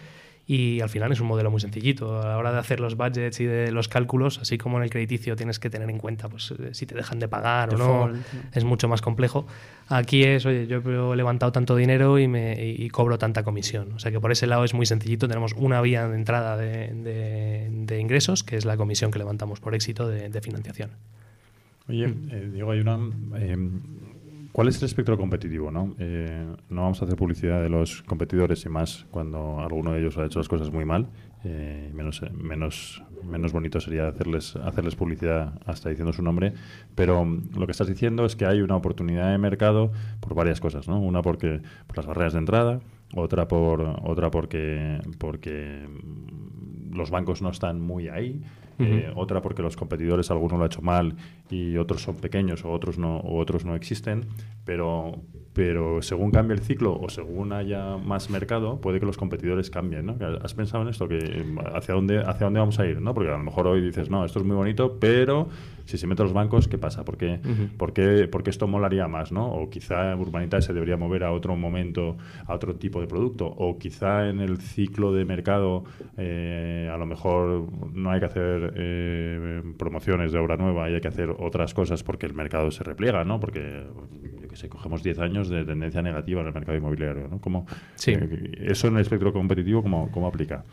y 0.49 0.81
al 0.81 0.89
final 0.89 1.11
es 1.11 1.19
un 1.19 1.27
modelo 1.27 1.51
muy 1.51 1.61
sencillito. 1.61 2.19
A 2.19 2.29
la 2.29 2.37
hora 2.39 2.51
de 2.51 2.57
hacer 2.57 2.79
los 2.79 2.97
budgets 2.97 3.39
y 3.39 3.45
de 3.45 3.71
los 3.71 3.87
cálculos, 3.87 4.39
así 4.39 4.57
como 4.57 4.77
en 4.77 4.83
el 4.83 4.89
crediticio 4.89 5.35
tienes 5.35 5.59
que 5.59 5.69
tener 5.69 5.87
en 5.91 5.99
cuenta 5.99 6.27
pues, 6.27 6.55
eh, 6.57 6.69
si 6.71 6.87
te 6.87 6.95
dejan 6.95 7.19
de 7.19 7.27
pagar 7.27 7.71
o 7.75 7.77
no, 7.77 8.11
es 8.51 8.63
mucho 8.63 8.87
más 8.87 8.99
complejo. 9.03 9.45
Aquí 9.89 10.23
es, 10.23 10.47
oye, 10.47 10.65
yo 10.65 11.13
he 11.13 11.15
levantado 11.15 11.51
tanto 11.51 11.75
dinero 11.75 12.17
y, 12.17 12.27
me, 12.27 12.89
cobro 12.91 13.19
tanta 13.19 13.43
comisión. 13.43 13.91
O 13.93 13.99
sea 13.99 14.11
que 14.11 14.19
por 14.19 14.31
ese 14.31 14.47
lado 14.47 14.63
es 14.63 14.73
muy 14.73 14.87
sencillito. 14.87 15.27
Tenemos 15.27 15.53
una 15.53 15.81
vía 15.81 16.07
de 16.07 16.15
entrada 16.15 16.57
de, 16.57 17.99
ingresos, 18.01 18.43
que 18.43 18.57
es 18.57 18.65
la 18.65 18.75
comisión 18.75 19.11
que 19.11 19.19
levantamos 19.19 19.59
por 19.59 19.75
éxito 19.75 20.07
de, 20.07 20.41
financiación. 20.41 20.89
Oye, 21.87 22.07
mm. 22.07 22.29
eh, 22.31 22.49
Diego, 22.53 22.71
hay 22.71 22.79
una... 22.79 22.95
Em, 22.95 23.81
¿Cuál 24.51 24.67
es 24.67 24.77
el 24.79 24.85
espectro 24.85 25.17
competitivo? 25.17 25.71
¿no? 25.71 25.95
Eh, 25.99 26.45
no 26.69 26.81
vamos 26.81 27.01
a 27.01 27.05
hacer 27.05 27.15
publicidad 27.15 27.61
de 27.61 27.69
los 27.69 28.01
competidores 28.03 28.65
y 28.65 28.69
más 28.69 29.05
cuando 29.11 29.59
alguno 29.59 29.93
de 29.93 29.99
ellos 29.99 30.17
ha 30.17 30.25
hecho 30.25 30.39
las 30.39 30.47
cosas 30.47 30.71
muy 30.71 30.85
mal. 30.85 31.07
Eh, 31.43 31.91
menos, 31.93 32.21
menos, 32.33 33.03
menos 33.23 33.53
bonito 33.53 33.79
sería 33.79 34.07
hacerles, 34.07 34.55
hacerles 34.55 34.95
publicidad 34.95 35.53
hasta 35.65 35.89
diciendo 35.89 36.13
su 36.13 36.23
nombre. 36.23 36.53
Pero 36.95 37.25
lo 37.25 37.65
que 37.65 37.71
estás 37.71 37.87
diciendo 37.87 38.25
es 38.25 38.35
que 38.35 38.45
hay 38.45 38.61
una 38.61 38.75
oportunidad 38.75 39.31
de 39.31 39.37
mercado 39.37 39.91
por 40.19 40.33
varias 40.33 40.59
cosas. 40.59 40.87
¿no? 40.87 40.99
Una 40.99 41.21
porque 41.21 41.61
por 41.85 41.97
las 41.97 42.07
barreras 42.07 42.33
de 42.33 42.39
entrada, 42.39 42.79
otra 43.15 43.47
por 43.47 43.81
otra 43.81 44.31
porque 44.31 44.99
porque 45.19 45.87
los 46.91 47.11
bancos 47.11 47.41
no 47.41 47.49
están 47.49 47.81
muy 47.81 48.07
ahí 48.07 48.41
eh, 48.80 49.11
otra 49.15 49.41
porque 49.41 49.61
los 49.61 49.75
competidores 49.75 50.32
alguno 50.32 50.57
lo 50.57 50.63
ha 50.63 50.67
hecho 50.67 50.82
mal 50.82 51.15
y 51.49 51.77
otros 51.77 52.01
son 52.01 52.15
pequeños 52.15 52.63
o 52.65 52.71
otros 52.71 52.97
no 52.97 53.17
o 53.17 53.38
otros 53.39 53.65
no 53.65 53.75
existen 53.75 54.25
pero 54.65 55.21
pero 55.53 56.01
según 56.01 56.32
cambie 56.32 56.55
el 56.55 56.61
ciclo 56.61 56.97
o 56.97 57.09
según 57.09 57.51
haya 57.51 57.97
más 57.97 58.30
mercado, 58.30 58.80
puede 58.80 59.01
que 59.01 59.05
los 59.05 59.17
competidores 59.17 59.69
cambien, 59.69 60.05
¿no? 60.05 60.15
¿Has 60.41 60.53
pensado 60.53 60.84
en 60.84 60.89
esto? 60.89 61.07
que 61.07 61.17
¿Hacia 61.73 61.95
dónde, 61.95 62.19
hacia 62.19 62.45
dónde 62.45 62.61
vamos 62.61 62.80
a 62.80 62.86
ir? 62.86 63.01
¿no? 63.01 63.13
Porque 63.13 63.30
a 63.30 63.38
lo 63.38 63.43
mejor 63.43 63.67
hoy 63.67 63.82
dices, 63.82 64.09
no, 64.09 64.23
esto 64.23 64.39
es 64.39 64.45
muy 64.45 64.55
bonito, 64.55 64.97
pero 64.99 65.49
si 65.84 65.97
se 65.97 66.07
meten 66.07 66.25
los 66.25 66.34
bancos, 66.34 66.67
¿qué 66.67 66.77
pasa? 66.77 67.03
¿Por 67.03 67.17
qué, 67.17 67.39
¿por 67.77 67.93
qué, 67.93 68.49
esto 68.49 68.67
molaría 68.67 69.07
más? 69.07 69.32
¿no? 69.32 69.51
O 69.51 69.69
quizá 69.69 70.15
Urbanita 70.15 70.61
se 70.61 70.71
debería 70.71 70.97
mover 70.97 71.23
a 71.23 71.32
otro 71.34 71.55
momento, 71.55 72.15
a 72.45 72.53
otro 72.53 72.75
tipo 72.75 73.01
de 73.01 73.07
producto. 73.07 73.47
O 73.47 73.80
quizá 73.80 74.30
en 74.30 74.39
el 74.39 74.59
ciclo 74.59 75.11
de 75.11 75.25
mercado 75.25 75.84
eh, 76.15 76.89
a 76.93 76.97
lo 76.97 77.05
mejor 77.05 77.67
no 77.91 78.11
hay 78.11 78.19
que 78.19 78.27
hacer 78.27 78.68
eh, 78.76 79.61
promociones 79.78 80.32
de 80.32 80.39
obra 80.39 80.57
nueva 80.57 80.89
y 80.89 80.95
hay 80.95 81.01
que 81.01 81.07
hacer 81.07 81.30
otras 81.30 81.74
cosas 81.74 82.03
porque 82.03 82.26
el 82.26 82.34
mercado 82.34 82.72
se 82.72 82.84
repliega, 82.84 83.24
¿no? 83.24 83.39
Porque 83.39 83.86
que 84.49 84.55
sé, 84.55 84.67
cogemos 84.67 85.03
10 85.03 85.20
años 85.20 85.47
de 85.47 85.63
tendencia 85.63 86.01
negativa 86.01 86.41
en 86.41 86.47
el 86.47 86.53
mercado 86.53 86.78
inmobiliario. 86.78 87.28
¿no? 87.30 87.39
¿Cómo, 87.39 87.65
sí. 87.95 88.11
Eh, 88.11 88.51
¿Eso 88.67 88.88
en 88.88 88.95
el 88.95 89.01
espectro 89.01 89.32
competitivo 89.32 89.82
cómo, 89.82 90.11
cómo 90.11 90.28
aplica? 90.28 90.65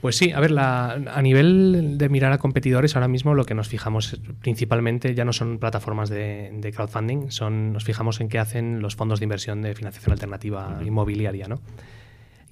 Pues 0.00 0.16
sí, 0.16 0.32
a 0.32 0.40
ver, 0.40 0.50
la, 0.50 0.92
a 0.92 1.22
nivel 1.22 1.96
de 1.96 2.08
mirar 2.10 2.32
a 2.32 2.38
competidores, 2.38 2.94
ahora 2.94 3.08
mismo 3.08 3.32
lo 3.32 3.44
que 3.44 3.54
nos 3.54 3.68
fijamos 3.68 4.20
principalmente 4.40 5.14
ya 5.14 5.24
no 5.24 5.32
son 5.32 5.58
plataformas 5.58 6.10
de, 6.10 6.72
crowdfunding, 6.74 7.30
son, 7.30 7.72
nos 7.72 7.84
fijamos 7.84 8.20
en 8.20 8.28
qué 8.28 8.38
hacen 8.38 8.82
los 8.82 8.96
fondos 8.96 9.20
de 9.20 9.24
inversión 9.24 9.62
de 9.62 9.74
financiación 9.74 10.12
alternativa 10.12 10.80
inmobiliaria, 10.84 11.48
¿no? 11.48 11.60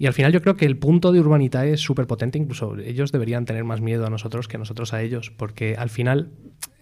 Y 0.03 0.07
al 0.09 0.15
final 0.15 0.33
yo 0.33 0.43
creo 0.43 0.57
que 0.57 0.67
el 0.67 0.77
punto 0.77 1.13
de 1.13 1.21
Urbanitae 1.21 1.75
es 1.75 1.81
súper 1.81 2.09
potente, 2.09 2.37
incluso 2.37 2.77
ellos 2.77 3.13
deberían 3.13 3.45
tener 3.45 3.63
más 3.63 3.81
miedo 3.81 4.05
a 4.05 4.11
nosotros 4.11 4.49
que 4.49 4.59
nosotros 4.59 4.93
a 4.93 5.01
ellos, 5.01 5.31
porque 5.31 5.77
al 5.79 5.91
final 5.91 6.33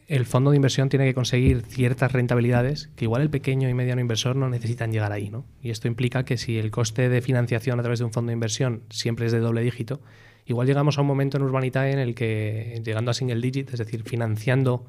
el 0.07 0.25
fondo 0.25 0.53
de 0.53 0.57
inversión 0.57 0.89
tiene 0.89 1.05
que 1.05 1.13
conseguir 1.13 1.61
ciertas 1.69 2.13
rentabilidades 2.13 2.89
que 2.97 3.05
igual 3.05 3.21
el 3.21 3.29
pequeño 3.29 3.69
y 3.69 3.75
mediano 3.75 4.01
inversor 4.01 4.37
no 4.37 4.49
necesitan 4.49 4.91
llegar 4.91 5.13
ahí. 5.13 5.29
¿no? 5.29 5.45
Y 5.61 5.69
esto 5.69 5.87
implica 5.87 6.25
que 6.25 6.39
si 6.39 6.59
el 6.59 6.71
coste 6.71 7.11
de 7.11 7.21
financiación 7.21 7.79
a 7.79 7.83
través 7.83 7.99
de 7.99 8.07
un 8.07 8.13
fondo 8.15 8.31
de 8.31 8.33
inversión 8.37 8.85
siempre 8.89 9.27
es 9.27 9.33
de 9.33 9.41
doble 9.41 9.61
dígito, 9.61 10.01
igual 10.47 10.67
llegamos 10.67 10.97
a 10.97 11.03
un 11.03 11.07
momento 11.07 11.37
en 11.37 11.43
Urbanitae 11.43 11.93
en 11.93 11.99
el 11.99 12.15
que, 12.15 12.81
llegando 12.83 13.11
a 13.11 13.13
single 13.13 13.43
digit, 13.43 13.71
es 13.71 13.79
decir, 13.81 14.03
financiando 14.03 14.87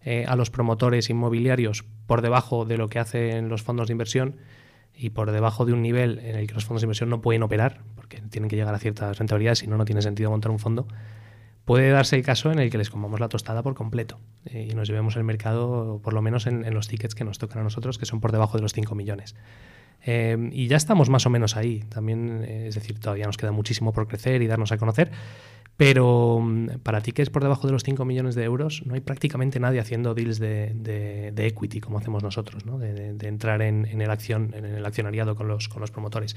eh, 0.00 0.24
a 0.26 0.36
los 0.36 0.48
promotores 0.48 1.10
inmobiliarios 1.10 1.84
por 2.06 2.22
debajo 2.22 2.64
de 2.64 2.78
lo 2.78 2.88
que 2.88 2.98
hacen 2.98 3.50
los 3.50 3.62
fondos 3.62 3.88
de 3.88 3.92
inversión 3.92 4.36
y 4.96 5.10
por 5.10 5.30
debajo 5.32 5.64
de 5.64 5.72
un 5.72 5.82
nivel 5.82 6.18
en 6.20 6.36
el 6.36 6.46
que 6.46 6.54
los 6.54 6.64
fondos 6.64 6.82
de 6.82 6.86
inversión 6.86 7.10
no 7.10 7.20
pueden 7.20 7.42
operar, 7.42 7.82
porque 7.96 8.20
tienen 8.30 8.48
que 8.48 8.56
llegar 8.56 8.74
a 8.74 8.78
ciertas 8.78 9.18
rentabilidades, 9.18 9.60
si 9.60 9.66
no, 9.66 9.76
no 9.76 9.84
tiene 9.84 10.02
sentido 10.02 10.30
montar 10.30 10.50
un 10.50 10.58
fondo 10.58 10.86
puede 11.64 11.90
darse 11.90 12.16
el 12.16 12.22
caso 12.22 12.52
en 12.52 12.58
el 12.58 12.70
que 12.70 12.78
les 12.78 12.90
comamos 12.90 13.20
la 13.20 13.28
tostada 13.28 13.62
por 13.62 13.74
completo 13.74 14.20
eh, 14.46 14.68
y 14.70 14.74
nos 14.74 14.88
llevemos 14.88 15.16
el 15.16 15.24
mercado, 15.24 16.00
por 16.02 16.12
lo 16.12 16.22
menos 16.22 16.46
en, 16.46 16.72
los 16.74 16.88
tickets 16.88 17.14
que 17.14 17.24
nos 17.24 17.38
tocan 17.38 17.60
a 17.60 17.62
nosotros, 17.62 17.98
que 17.98 18.06
son 18.06 18.20
por 18.20 18.32
debajo 18.32 18.56
de 18.56 18.62
los 18.62 18.72
5 18.72 18.94
millones. 18.94 19.34
Eh, 20.06 20.50
y 20.52 20.66
ya 20.66 20.76
estamos 20.76 21.08
más 21.08 21.24
o 21.24 21.30
menos 21.30 21.56
ahí. 21.56 21.80
También, 21.88 22.44
eh, 22.46 22.66
es 22.68 22.74
decir, 22.74 22.98
todavía 22.98 23.24
nos 23.24 23.38
queda 23.38 23.52
muchísimo 23.52 23.92
por 23.92 24.06
crecer 24.06 24.42
y 24.42 24.46
darnos 24.46 24.70
a 24.72 24.76
conocer. 24.76 25.10
Pero 25.76 26.40
mm, 26.40 26.78
para 26.82 27.00
tickets 27.00 27.30
por 27.30 27.42
debajo 27.42 27.66
de 27.66 27.72
los 27.72 27.82
5 27.82 28.04
millones 28.04 28.34
de 28.34 28.44
euros 28.44 28.82
no 28.86 28.94
hay 28.94 29.00
prácticamente 29.00 29.58
nadie 29.60 29.80
haciendo 29.80 30.14
deals 30.14 30.38
de, 30.38 31.32
equity 31.36 31.80
como 31.80 31.98
hacemos 31.98 32.22
nosotros, 32.22 32.64
¿no? 32.64 32.78
de, 32.78 33.16
entrar 33.26 33.62
en, 33.62 33.86
el 33.86 34.10
acción, 34.10 34.52
en 34.54 34.64
el 34.64 34.86
accionariado 34.86 35.34
con 35.34 35.48
los, 35.48 35.68
con 35.68 35.80
los 35.80 35.90
promotores. 35.90 36.36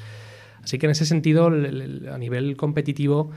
Así 0.64 0.80
que 0.80 0.88
en 0.88 0.92
ese 0.92 1.06
sentido, 1.06 1.48
a 1.48 2.18
nivel 2.18 2.58
competitivo, 2.58 3.32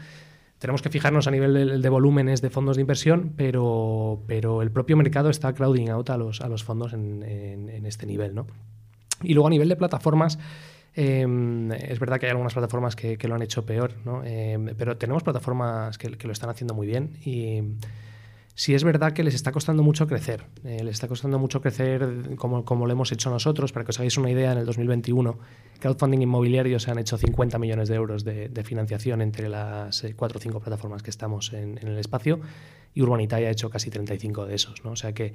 tenemos 0.61 0.83
que 0.83 0.91
fijarnos 0.91 1.27
a 1.27 1.31
nivel 1.31 1.81
de, 1.81 1.89
volúmenes 1.89 2.43
de 2.43 2.51
fondos 2.51 2.77
de 2.77 2.83
inversión, 2.83 3.33
pero, 3.35 4.23
pero, 4.27 4.61
el 4.61 4.71
propio 4.71 4.97
mercado 4.97 5.31
está 5.31 5.55
crowding 5.55 5.89
out 5.89 6.11
a 6.11 6.19
los, 6.19 6.43
a 6.43 6.49
los 6.49 6.65
fondos 6.65 6.93
en, 6.93 7.83
este 7.87 8.05
nivel. 8.05 8.35
¿no? 8.35 8.47
Y 9.23 9.33
luego 9.33 9.47
a 9.47 9.51
nivel 9.51 9.71
de 9.71 9.77
plataformas, 9.77 10.39
em, 10.95 11.73
es 11.73 11.99
verdad 11.99 12.19
que 12.19 12.27
hay 12.27 12.31
algunas 12.31 12.53
plataformas 12.53 12.97
que, 12.97 13.17
lo 13.29 13.35
han 13.35 13.43
hecho 13.43 13.65
peor. 13.65 13.95
Em, 14.25 14.75
pero 14.77 14.97
tenemos 14.97 15.23
plataformas 15.23 15.99
que, 15.99 16.17
que, 16.17 16.27
lo 16.27 16.33
están 16.33 16.51
haciendo 16.51 16.75
muy 16.75 16.87
bien 16.87 17.19
y 17.25 17.63
sí 18.61 18.75
es 18.75 18.85
verdad 18.85 19.13
que 19.13 19.25
les 19.25 19.35
está 19.35 19.53
costando 19.53 19.83
mucho 19.83 20.07
crecer. 20.07 20.45
Eh, 20.65 20.85
les 20.85 20.93
está 20.97 21.09
costando 21.09 21.39
mucho 21.39 21.63
crecer 21.63 22.37
como, 22.37 22.63
como, 22.67 22.85
lo 22.85 22.93
hemos 22.93 23.11
hecho 23.11 23.31
nosotros. 23.31 23.73
Para 23.73 23.87
que 23.87 23.91
os 23.91 23.99
hagáis 23.99 24.19
una 24.19 24.31
idea, 24.31 24.53
en 24.53 24.59
el 24.59 24.67
2021, 24.67 25.39
crowdfunding 25.79 26.21
inmobiliario 26.21 26.79
se 26.79 26.91
han 26.91 26.99
hecho 26.99 27.17
50 27.17 27.59
millones 27.59 27.89
de 27.89 27.95
euros 27.95 28.23
de, 28.23 28.63
financiación 28.63 29.23
entre 29.23 29.49
las 29.49 30.05
eh, 30.05 30.15
cuatro 30.15 30.37
o 30.37 30.43
cinco 30.43 30.61
plataformas 30.61 31.03
que 31.03 31.09
estamos 31.09 31.55
en, 31.55 31.79
el 31.79 31.97
espacio 31.97 32.41
y 32.95 33.01
Urbanitae 33.01 33.47
ha 33.47 33.51
hecho 33.51 33.71
casi 33.71 33.89
35 33.89 34.45
de 34.45 34.55
esos. 34.57 34.85
¿no? 34.85 34.91
O 34.91 34.97
sea 34.97 35.15
que 35.15 35.33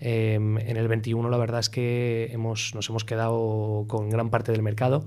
em, 0.00 0.58
en 0.58 0.76
el 0.76 0.88
21 0.88 1.28
la 1.28 1.36
verdad 1.38 1.60
es 1.60 1.68
que 1.68 2.28
hemos, 2.32 2.74
nos 2.74 2.88
hemos 2.88 3.04
quedado 3.04 3.84
con 3.88 4.10
gran 4.10 4.30
parte 4.30 4.52
del 4.52 4.62
mercado. 4.62 5.04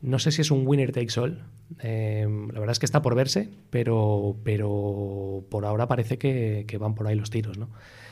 No 0.00 0.18
sé 0.18 0.32
si 0.32 0.42
es 0.42 0.50
un 0.50 0.66
winner 0.66 0.92
takes 0.92 1.18
all. 1.18 1.44
Em, 1.80 2.48
la 2.48 2.60
verdad 2.60 2.72
es 2.72 2.78
que 2.78 2.86
está 2.86 3.02
por 3.02 3.14
verse, 3.14 3.48
pero, 3.70 4.36
pero 4.42 5.44
por 5.48 5.64
ahora 5.64 5.86
parece 5.86 6.18
que, 6.18 6.78
van 6.78 6.94
por 6.94 7.06
ahí 7.06 7.14
los 7.14 7.30
tiros. 7.30 7.58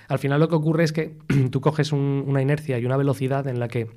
Al 0.09 0.19
final 0.19 0.41
lo 0.41 0.49
que 0.49 0.55
ocurre 0.55 0.85
es 0.85 0.93
que 0.93 1.17
tú 1.51 1.61
coges 1.61 1.93
una 1.93 2.43
inercia 2.43 2.79
y 2.79 2.85
una 2.85 2.97
velocidad 2.97 3.47
en 3.47 3.61
la 3.61 3.69
que 3.69 3.89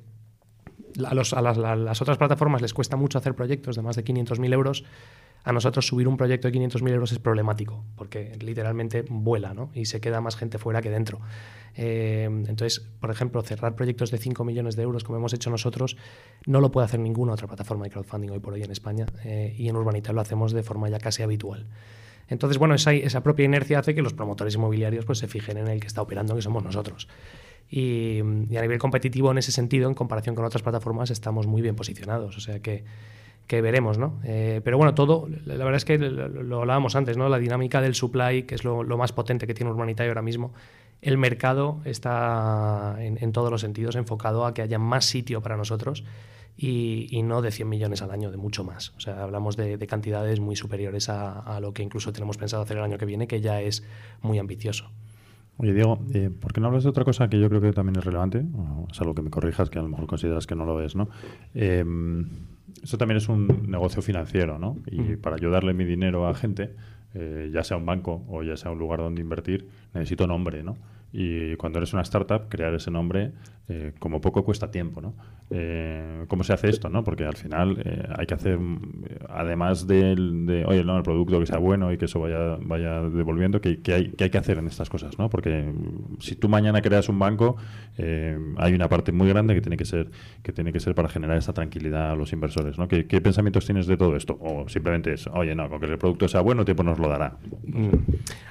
a, 1.04 1.14
los, 1.14 1.32
a, 1.32 1.42
las, 1.42 2.02
otras 2.02 2.18
plataformas 2.18 2.62
les 2.62 2.74
cuesta 2.74 2.96
mucho 2.96 3.18
hacer 3.18 3.34
proyectos 3.34 3.76
de 3.76 3.82
más 3.82 3.96
de 3.96 4.04
500.000 4.04 4.52
euros. 4.52 4.84
A 5.44 5.52
nosotros 5.52 5.86
subir 5.86 6.08
un 6.08 6.16
proyecto 6.16 6.50
de 6.50 6.58
500.000 6.58 6.90
euros 6.90 7.12
es 7.12 7.18
problemático, 7.18 7.84
porque 7.96 8.36
literalmente 8.40 9.04
vuela 9.08 9.52
¿no? 9.52 9.70
y 9.74 9.84
se 9.84 10.00
queda 10.00 10.20
más 10.20 10.36
gente 10.36 10.58
fuera 10.58 10.80
que 10.80 10.90
dentro. 10.90 11.20
Eh, 11.76 12.24
entonces, 12.24 12.80
por 12.80 13.10
ejemplo, 13.10 13.42
cerrar 13.42 13.74
proyectos 13.76 14.10
de 14.10 14.18
5 14.18 14.42
millones 14.44 14.74
de 14.74 14.82
euros, 14.82 15.04
como 15.04 15.18
hemos 15.18 15.34
hecho 15.34 15.50
nosotros, 15.50 15.96
no 16.46 16.60
lo 16.60 16.70
puede 16.70 16.86
hacer 16.86 17.00
ninguna 17.00 17.34
otra 17.34 17.46
plataforma 17.46 17.84
de 17.84 17.90
crowdfunding 17.90 18.30
hoy 18.30 18.38
por 18.38 18.54
hoy 18.54 18.62
en 18.62 18.70
España 18.70 19.06
eh, 19.24 19.54
y 19.56 19.68
en 19.68 19.76
Urbanita 19.76 20.12
lo 20.12 20.22
hacemos 20.22 20.52
de 20.52 20.62
forma 20.62 20.88
ya 20.88 20.98
casi 20.98 21.22
habitual. 21.22 21.66
Entonces, 22.28 22.56
bueno, 22.58 22.74
esa, 22.74 22.94
esa, 22.94 23.22
propia 23.22 23.44
inercia 23.44 23.78
hace 23.78 23.94
que 23.94 24.00
los 24.00 24.14
promotores 24.14 24.54
inmobiliarios 24.54 25.04
pues, 25.04 25.18
se 25.18 25.28
fijen 25.28 25.58
en 25.58 25.68
el 25.68 25.80
que 25.80 25.86
está 25.86 26.00
operando, 26.00 26.34
que 26.34 26.42
somos 26.42 26.64
nosotros. 26.64 27.08
Y, 27.70 28.20
a 28.20 28.62
nivel 28.62 28.78
competitivo, 28.78 29.30
en 29.30 29.38
ese 29.38 29.52
sentido, 29.52 29.88
en 29.88 29.94
comparación 29.94 30.34
con 30.34 30.44
otras 30.44 30.62
plataformas, 30.62 31.10
estamos 31.10 31.46
muy 31.46 31.62
bien 31.62 31.76
posicionados. 31.76 32.36
O 32.36 32.40
sea 32.40 32.60
que, 32.60 32.84
que 33.46 33.60
veremos, 33.60 33.98
¿no? 33.98 34.20
Eh, 34.24 34.60
pero 34.64 34.78
bueno, 34.78 34.94
todo, 34.94 35.28
la 35.44 35.56
verdad 35.56 35.76
es 35.76 35.84
que 35.84 35.98
lo, 35.98 36.60
hablábamos 36.60 36.96
antes, 36.96 37.16
¿no? 37.16 37.28
La 37.28 37.38
dinámica 37.38 37.80
del 37.80 37.94
supply, 37.94 38.44
que 38.44 38.54
es 38.54 38.64
lo, 38.64 38.84
más 38.96 39.12
potente 39.12 39.46
que 39.46 39.54
tiene 39.54 39.70
Urbanita 39.70 40.04
ahora 40.04 40.22
mismo, 40.22 40.52
el 41.02 41.18
mercado 41.18 41.80
está 41.84 42.96
en, 42.98 43.32
todos 43.32 43.50
los 43.50 43.60
sentidos 43.60 43.96
enfocado 43.96 44.46
a 44.46 44.54
que 44.54 44.62
haya 44.62 44.78
más 44.78 45.04
sitio 45.04 45.42
para 45.42 45.58
nosotros 45.58 46.04
y, 46.56 47.20
no 47.24 47.42
de 47.42 47.50
100 47.50 47.68
millones 47.68 48.00
al 48.00 48.10
año, 48.10 48.30
de 48.30 48.38
mucho 48.38 48.64
más. 48.64 48.94
O 48.96 49.00
sea, 49.00 49.22
hablamos 49.22 49.56
de, 49.56 49.78
cantidades 49.86 50.40
muy 50.40 50.56
superiores 50.56 51.10
a, 51.10 51.60
lo 51.60 51.74
que 51.74 51.82
incluso 51.82 52.12
tenemos 52.14 52.38
pensado 52.38 52.62
hacer 52.62 52.78
el 52.78 52.84
año 52.84 52.96
que 52.96 53.04
viene, 53.04 53.26
que 53.26 53.42
ya 53.42 53.60
es 53.60 53.84
muy 54.22 54.38
ambicioso. 54.38 54.90
Oye, 55.58 55.74
Diego, 55.74 56.00
eh, 56.14 56.30
¿por 56.30 56.52
qué 56.52 56.60
no 56.60 56.68
hablas 56.68 56.82
de 56.84 56.90
otra 56.90 57.04
cosa 57.04 57.28
que 57.28 57.38
yo 57.38 57.48
creo 57.48 57.60
que 57.60 57.72
también 57.72 57.96
es 57.96 58.04
relevante? 58.04 58.44
es 58.90 59.00
algo 59.00 59.14
que 59.14 59.22
me 59.22 59.30
corrijas, 59.30 59.68
que 59.68 59.78
a 59.78 59.82
lo 59.82 59.88
mejor 59.88 60.06
consideras 60.06 60.46
que 60.46 60.56
no 60.56 60.64
lo 60.64 60.80
es, 60.80 60.96
¿no? 60.96 61.08
Eh, 61.54 61.84
esto 62.84 62.98
también 62.98 63.16
es 63.16 63.28
un 63.30 63.64
negocio 63.66 64.02
financiero, 64.02 64.58
¿no? 64.58 64.76
Y 64.86 65.16
para 65.16 65.36
ayudarle 65.36 65.72
mi 65.72 65.84
dinero 65.84 66.28
a 66.28 66.34
gente, 66.34 66.74
eh, 67.14 67.50
ya 67.50 67.64
sea 67.64 67.78
un 67.78 67.86
banco 67.86 68.22
o 68.28 68.42
ya 68.42 68.58
sea 68.58 68.70
un 68.70 68.78
lugar 68.78 69.00
donde 69.00 69.22
invertir, 69.22 69.68
necesito 69.94 70.26
nombre, 70.26 70.62
¿no? 70.62 70.76
Y 71.10 71.56
cuando 71.56 71.78
eres 71.78 71.94
una 71.94 72.02
startup, 72.02 72.48
crear 72.50 72.74
ese 72.74 72.90
nombre 72.90 73.32
eh, 73.66 73.92
como 73.98 74.20
poco 74.20 74.44
cuesta 74.44 74.70
tiempo, 74.70 75.00
¿no? 75.00 75.14
Eh, 75.48 76.26
¿Cómo 76.28 76.44
se 76.44 76.52
hace 76.52 76.68
esto, 76.68 76.90
no? 76.90 77.02
Porque 77.02 77.24
al 77.24 77.36
final 77.36 77.80
eh, 77.82 78.06
hay 78.14 78.26
que 78.26 78.34
hacer, 78.34 78.58
además 79.28 79.86
de, 79.86 80.64
oye, 80.66 80.84
no, 80.84 80.98
el 80.98 81.02
producto 81.02 81.40
que 81.40 81.46
sea 81.46 81.56
bueno 81.56 81.90
y 81.90 81.96
que 81.96 82.04
eso 82.04 82.20
vaya, 82.20 82.58
vaya 82.60 83.00
devolviendo, 83.00 83.62
¿qué, 83.62 83.80
hay, 83.86 84.14
hay 84.20 84.30
que 84.30 84.38
hacer 84.38 84.58
en 84.58 84.66
estas 84.66 84.90
cosas, 84.90 85.18
no? 85.18 85.30
Porque 85.30 85.72
si 86.18 86.36
tú 86.36 86.50
mañana 86.50 86.82
creas 86.82 87.08
un 87.08 87.18
banco, 87.18 87.56
hay 87.96 88.74
una 88.74 88.88
parte 88.88 89.12
muy 89.12 89.28
grande 89.28 89.54
que 89.54 89.62
tiene 89.62 89.76
que 89.76 89.84
ser 89.86 90.10
que 90.42 90.52
tiene 90.52 90.72
que 90.72 90.80
ser 90.80 90.94
para 90.94 91.08
generar 91.08 91.38
esa 91.38 91.54
tranquilidad 91.54 92.10
a 92.10 92.16
los 92.16 92.32
inversores, 92.34 92.76
¿no? 92.76 92.86
¿Qué, 92.86 93.04
pensamientos 93.04 93.64
tienes 93.64 93.86
de 93.86 93.96
todo 93.96 94.14
esto? 94.16 94.36
O 94.40 94.68
simplemente 94.68 95.14
es, 95.14 95.26
oye, 95.28 95.54
no, 95.54 95.70
con 95.70 95.80
que 95.80 95.86
el 95.86 95.96
producto 95.96 96.28
sea 96.28 96.42
bueno, 96.42 96.62
el 96.62 96.64
tiempo 96.66 96.82
nos 96.82 96.98
lo 96.98 97.08
dará. 97.08 97.38
Mm. 97.66 97.88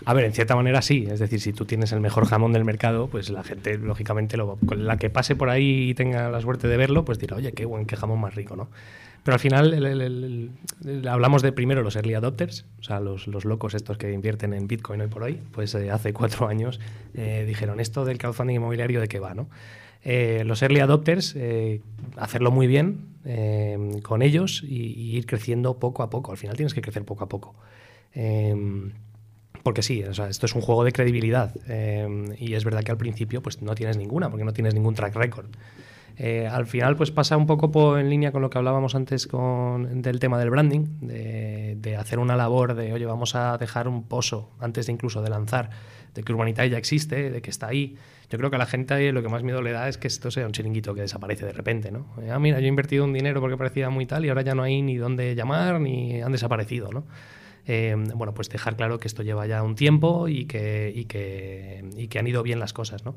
A 0.05 0.13
ver, 0.13 0.25
en 0.25 0.33
cierta 0.33 0.55
manera 0.55 0.81
sí. 0.81 1.05
Es 1.07 1.19
decir, 1.19 1.39
si 1.39 1.53
tú 1.53 1.65
tienes 1.65 1.91
el 1.91 1.99
mejor 1.99 2.25
jamón 2.25 2.51
del 2.51 2.65
mercado, 2.65 3.07
pues 3.07 3.29
la 3.29 3.43
gente, 3.43 3.77
lógicamente, 3.77 4.37
lo, 4.37 4.57
la 4.75 4.97
que 5.03 5.09
pase 5.09 5.35
por 5.35 5.49
ahí 5.49 5.89
y 5.89 5.93
tenga 5.95 6.29
la 6.29 6.39
suerte 6.39 6.69
de 6.69 6.77
verlo, 6.77 7.03
pues 7.03 7.19
dirá, 7.19 7.35
oye, 7.35 7.51
qué 7.51 7.65
buen, 7.65 7.85
qué 7.85 7.97
jamón 7.97 8.21
más 8.21 8.35
rico, 8.35 8.55
¿no? 8.55 8.69
Pero 9.21 9.33
al 9.33 9.39
final 9.41 10.49
hablamos 11.09 11.41
de 11.41 11.51
primero 11.51 11.83
los 11.83 11.97
early 11.97 12.13
adopters, 12.13 12.65
o 12.79 12.83
sea, 12.83 13.01
los, 13.01 13.27
los, 13.27 13.43
locos 13.43 13.73
estos 13.73 13.97
que 13.97 14.13
invierten 14.13 14.53
en 14.53 14.65
Bitcoin 14.65 15.01
hoy 15.01 15.07
por 15.07 15.23
hoy, 15.23 15.41
pues 15.51 15.75
eh, 15.75 15.91
hace 15.91 16.13
cuatro 16.13 16.47
años 16.47 16.79
eh, 17.15 17.43
dijeron 17.45 17.81
esto 17.81 18.05
del 18.05 18.17
crowdfunding 18.17 18.55
inmobiliario 18.55 19.01
de 19.01 19.09
qué 19.09 19.19
va, 19.19 19.33
¿no? 19.33 19.49
Eh, 20.05 20.43
los 20.45 20.61
early 20.61 20.79
adopters, 20.79 21.35
hacerlo 22.15 22.51
muy 22.51 22.67
bien 22.67 23.99
con 24.03 24.21
ellos 24.21 24.63
y, 24.63 25.17
ir 25.17 25.25
creciendo 25.25 25.79
poco 25.79 26.01
a 26.01 26.09
poco. 26.09 26.31
Al 26.31 26.37
final 26.37 26.55
tienes 26.55 26.73
que 26.73 26.81
crecer 26.81 27.03
poco 27.03 27.25
a 27.25 27.27
poco 27.27 27.55
porque 29.63 29.81
sí, 29.81 30.03
o 30.03 30.13
sea, 30.13 30.27
esto 30.27 30.45
es 30.45 30.55
un 30.55 30.61
juego 30.61 30.83
de 30.83 30.91
credibilidad 30.91 31.55
eh, 31.67 32.35
y 32.37 32.53
es 32.53 32.65
verdad 32.65 32.83
que 32.83 32.91
al 32.91 32.97
principio 32.97 33.41
pues 33.41 33.61
no 33.61 33.73
tienes 33.75 33.97
ninguna, 33.97 34.29
porque 34.29 34.43
no 34.43 34.53
tienes 34.53 34.73
ningún 34.73 34.93
track 34.93 35.15
record. 35.15 35.47
Eh, 36.17 36.47
al 36.47 36.67
final 36.67 36.95
pues 36.95 37.09
pasa 37.09 37.37
un 37.37 37.47
poco 37.47 37.97
en 37.97 38.09
línea 38.09 38.31
con 38.31 38.43
lo 38.43 38.49
que 38.49 38.59
hablábamos 38.59 38.93
antes 38.93 39.25
con, 39.25 40.01
del 40.03 40.19
tema 40.19 40.37
del 40.37 40.51
branding, 40.51 40.85
de, 41.01 41.97
hacer 41.97 42.19
una 42.19 42.35
labor 42.35 42.75
de, 42.75 42.91
oye, 42.93 43.05
vamos 43.05 43.35
a 43.35 43.57
dejar 43.57 43.87
un 43.87 44.03
pozo 44.03 44.51
antes 44.59 44.87
de 44.87 44.91
incluso 44.91 45.21
de 45.21 45.29
lanzar, 45.29 45.69
de 46.13 46.23
que 46.23 46.33
Urbanitae 46.33 46.69
ya 46.69 46.77
existe, 46.77 47.31
de 47.31 47.41
que 47.41 47.49
está 47.49 47.67
ahí. 47.67 47.95
Yo 48.29 48.37
creo 48.37 48.49
que 48.49 48.57
a 48.57 48.59
la 48.59 48.65
gente 48.65 49.11
lo 49.11 49.21
que 49.21 49.29
más 49.29 49.43
miedo 49.43 49.61
le 49.61 49.71
da 49.71 49.87
es 49.87 49.97
que 49.97 50.07
esto 50.07 50.29
sea 50.29 50.45
un 50.45 50.51
chiringuito 50.51 50.93
que 50.93 51.01
desaparece 51.01 51.45
de 51.45 51.53
repente, 51.53 51.91
¿no? 51.91 52.07
Ah, 52.31 52.39
mira, 52.39 52.59
yo 52.59 52.65
he 52.65 52.69
invertido 52.69 53.05
un 53.05 53.13
dinero 53.13 53.39
porque 53.41 53.57
parecía 53.57 53.89
muy 53.89 54.05
tal 54.05 54.25
y 54.25 54.29
ahora 54.29 54.41
ya 54.41 54.55
no 54.55 54.63
hay 54.63 54.81
ni 54.81 54.97
dónde 54.97 55.35
llamar 55.35 55.79
ni 55.79 56.21
han 56.21 56.31
desaparecido, 56.31 56.91
¿no? 56.91 57.05
Eh, 57.65 57.95
bueno, 58.15 58.33
pues 58.33 58.49
dejar 58.49 58.75
claro 58.75 58.99
que 58.99 59.07
esto 59.07 59.23
lleva 59.23 59.47
ya 59.47 59.63
un 59.63 59.75
tiempo 59.75 60.27
y 60.27 60.45
que, 60.45 60.91
y 60.93 61.05
que, 61.05 61.89
y 61.95 62.07
que 62.07 62.19
han 62.19 62.27
ido 62.27 62.43
bien 62.43 62.59
las 62.59 62.73
cosas, 62.73 63.05
¿no? 63.05 63.15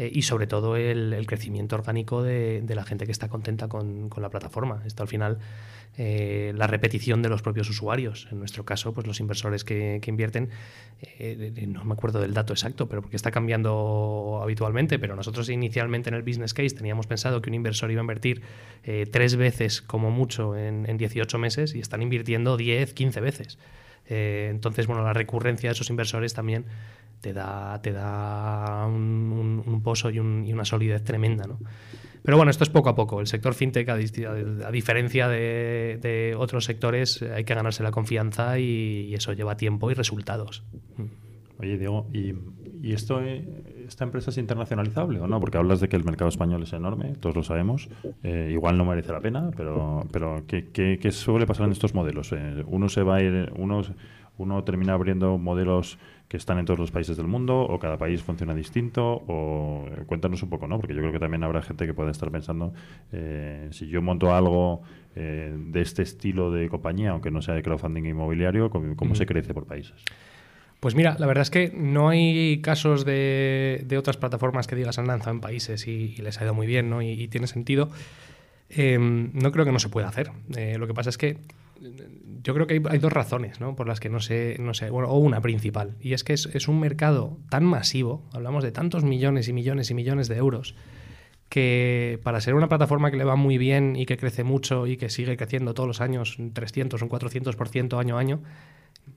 Eh, 0.00 0.10
y 0.14 0.22
sobre 0.22 0.46
todo 0.46 0.76
el, 0.76 1.26
crecimiento 1.26 1.76
orgánico 1.76 2.22
de, 2.22 2.64
la 2.66 2.84
gente 2.84 3.04
que 3.04 3.12
está 3.12 3.28
contenta 3.28 3.68
con, 3.68 4.08
la 4.16 4.30
plataforma. 4.30 4.82
Esto 4.86 5.02
al 5.02 5.10
final, 5.10 5.36
eh, 5.98 6.54
la 6.56 6.66
repetición 6.66 7.20
de 7.20 7.28
los 7.28 7.42
propios 7.42 7.68
usuarios. 7.68 8.26
En 8.32 8.38
nuestro 8.38 8.64
caso, 8.64 8.94
pues 8.94 9.06
los 9.06 9.20
inversores 9.20 9.62
que, 9.62 9.98
que 10.00 10.10
invierten, 10.10 10.48
no 11.66 11.84
me 11.84 11.92
acuerdo 11.92 12.18
del 12.18 12.32
dato 12.32 12.54
exacto, 12.54 12.88
pero 12.88 13.02
porque 13.02 13.16
está 13.16 13.30
cambiando 13.30 14.40
habitualmente, 14.42 14.98
pero 14.98 15.16
nosotros 15.16 15.50
inicialmente 15.50 16.08
en 16.08 16.14
el 16.14 16.22
business 16.22 16.54
case 16.54 16.74
teníamos 16.74 17.06
pensado 17.06 17.42
que 17.42 17.50
un 17.50 17.54
inversor 17.54 17.90
iba 17.90 18.00
a 18.00 18.04
invertir 18.04 18.40
tres 19.10 19.36
veces 19.36 19.82
como 19.82 20.10
mucho 20.10 20.56
en, 20.56 20.88
en 20.88 20.96
18 20.96 21.36
meses 21.36 21.74
y 21.74 21.80
están 21.80 22.00
invirtiendo 22.00 22.56
10, 22.56 22.94
15 22.94 23.20
veces. 23.20 23.58
Eh, 24.10 24.48
entonces, 24.50 24.86
bueno, 24.86 25.04
la 25.04 25.12
recurrencia 25.12 25.70
de 25.70 25.72
esos 25.72 25.88
inversores 25.88 26.34
también 26.34 26.66
te 27.20 27.32
da, 27.32 27.80
te 27.80 27.92
da 27.92 28.86
un, 28.86 29.80
pozo 29.84 30.10
y, 30.10 30.18
una 30.18 30.64
solidez 30.64 31.04
tremenda, 31.04 31.46
¿no? 31.46 31.58
Pero 32.22 32.36
bueno, 32.36 32.50
esto 32.50 32.64
es 32.64 32.70
poco 32.70 32.90
a 32.90 32.94
poco. 32.94 33.20
El 33.20 33.26
sector 33.26 33.54
fintech, 33.54 33.88
a, 33.88 33.96
diferencia 33.96 35.28
de, 35.28 36.34
otros 36.36 36.64
sectores, 36.64 37.22
hay 37.22 37.44
que 37.44 37.54
ganarse 37.54 37.82
la 37.82 37.92
confianza 37.92 38.58
y, 38.58 39.14
eso 39.14 39.32
lleva 39.32 39.56
tiempo 39.56 39.90
y 39.90 39.94
resultados. 39.94 40.64
Oye, 41.58 41.78
Diego, 41.78 42.08
¿y, 42.12 42.92
esto, 42.92 43.22
eh, 43.22 43.79
esta 43.90 44.04
empresa 44.04 44.30
es 44.30 44.38
internacionalizable 44.38 45.20
o 45.20 45.26
no? 45.26 45.38
Porque 45.40 45.58
hablas 45.58 45.80
de 45.80 45.88
que 45.88 45.96
el 45.96 46.04
mercado 46.04 46.28
español 46.28 46.62
es 46.62 46.72
enorme, 46.72 47.14
todos 47.20 47.36
lo 47.36 47.42
sabemos. 47.42 47.88
Eh, 48.22 48.48
igual 48.52 48.78
no 48.78 48.84
merece 48.84 49.12
la 49.12 49.20
pena, 49.20 49.50
pero, 49.56 50.06
pero 50.10 50.44
¿qué, 50.46 50.70
qué, 50.72 51.12
suele 51.12 51.46
pasar 51.46 51.66
en 51.66 51.72
estos 51.72 51.94
modelos? 51.94 52.32
Eh, 52.32 52.64
uno 52.66 52.88
se 52.88 53.02
va 53.02 53.16
a 53.16 53.22
ir, 53.22 53.52
uno, 53.56 53.82
uno 54.38 54.64
termina 54.64 54.94
abriendo 54.94 55.36
modelos 55.38 55.98
que 56.30 56.36
están 56.36 56.58
en 56.60 56.64
todos 56.64 56.78
los 56.78 56.92
países 56.92 57.16
del 57.16 57.26
mundo 57.26 57.60
o 57.60 57.78
cada 57.80 57.98
país 57.98 58.22
funciona 58.22 58.54
distinto 58.54 59.04
o 59.04 59.86
eh, 59.90 60.04
cuéntanos 60.06 60.40
un 60.44 60.48
poco, 60.48 60.68
¿no? 60.68 60.78
Porque 60.78 60.94
yo 60.94 61.00
creo 61.00 61.10
que 61.12 61.18
también 61.18 61.42
habrá 61.42 61.60
gente 61.60 61.86
que 61.86 61.92
puede 61.92 62.12
estar 62.12 62.30
pensando 62.30 62.72
eh, 63.10 63.66
si 63.72 63.88
yo 63.88 64.00
monto 64.00 64.32
algo 64.32 64.82
eh, 65.16 65.52
de 65.52 65.80
este 65.80 66.02
estilo 66.02 66.52
de 66.52 66.68
compañía, 66.68 67.10
aunque 67.10 67.32
no 67.32 67.42
sea 67.42 67.54
de 67.54 67.64
crowdfunding 67.64 68.04
inmobiliario, 68.04 68.70
¿cómo, 68.70 68.94
cómo 68.94 69.16
se 69.16 69.26
crece 69.26 69.52
por 69.52 69.66
países? 69.66 70.04
Pues 70.80 70.94
mira, 70.94 71.16
la 71.18 71.26
verdad 71.26 71.42
es 71.42 71.50
que 71.50 71.72
no 71.76 72.08
hay 72.08 72.60
casos 72.62 73.04
de, 73.04 73.86
otras 73.98 74.16
plataformas 74.16 74.66
que 74.66 74.76
digas 74.76 74.98
han 74.98 75.06
lanzado 75.06 75.32
en 75.32 75.40
países 75.40 75.86
y, 75.86 76.16
les 76.16 76.40
ha 76.40 76.44
ido 76.44 76.54
muy 76.54 76.66
bien, 76.66 76.88
¿no? 76.88 77.02
Y, 77.02 77.28
tiene 77.28 77.46
sentido. 77.46 77.90
Em, 78.70 79.30
no 79.34 79.52
creo 79.52 79.64
que 79.64 79.72
no 79.72 79.78
se 79.78 79.90
pueda 79.90 80.08
hacer. 80.08 80.30
Eh, 80.56 80.78
lo 80.78 80.86
que 80.86 80.94
pasa 80.94 81.10
es 81.10 81.18
que 81.18 81.38
yo 82.42 82.54
creo 82.54 82.66
que 82.66 82.82
hay, 82.88 82.98
dos 82.98 83.12
razones 83.12 83.60
¿no? 83.60 83.74
por 83.74 83.88
las 83.88 84.00
que 84.00 84.08
no 84.08 84.20
sé, 84.20 84.56
no 84.58 84.74
sé, 84.74 84.90
bueno, 84.90 85.08
o 85.08 85.18
una 85.18 85.40
principal, 85.40 85.96
y 86.00 86.12
es 86.12 86.24
que 86.24 86.32
es, 86.32 86.46
es, 86.46 86.68
un 86.68 86.80
mercado 86.80 87.38
tan 87.48 87.64
masivo, 87.64 88.22
hablamos 88.32 88.62
de 88.64 88.72
tantos 88.72 89.04
millones 89.04 89.48
y 89.48 89.52
millones 89.52 89.90
y 89.90 89.94
millones 89.94 90.28
de 90.28 90.36
euros, 90.36 90.74
que 91.48 92.20
para 92.22 92.40
ser 92.40 92.54
una 92.54 92.68
plataforma 92.68 93.10
que 93.10 93.16
le 93.16 93.24
va 93.24 93.36
muy 93.36 93.58
bien 93.58 93.96
y 93.96 94.06
que 94.06 94.16
crece 94.16 94.44
mucho 94.44 94.86
y 94.86 94.96
que 94.96 95.10
sigue 95.10 95.36
creciendo 95.36 95.74
todos 95.74 95.86
los 95.86 96.00
años, 96.00 96.38
un 96.38 96.52
300, 96.52 97.02
un 97.02 97.08
400% 97.08 97.98
año 97.98 98.16
a 98.16 98.20
año, 98.20 98.42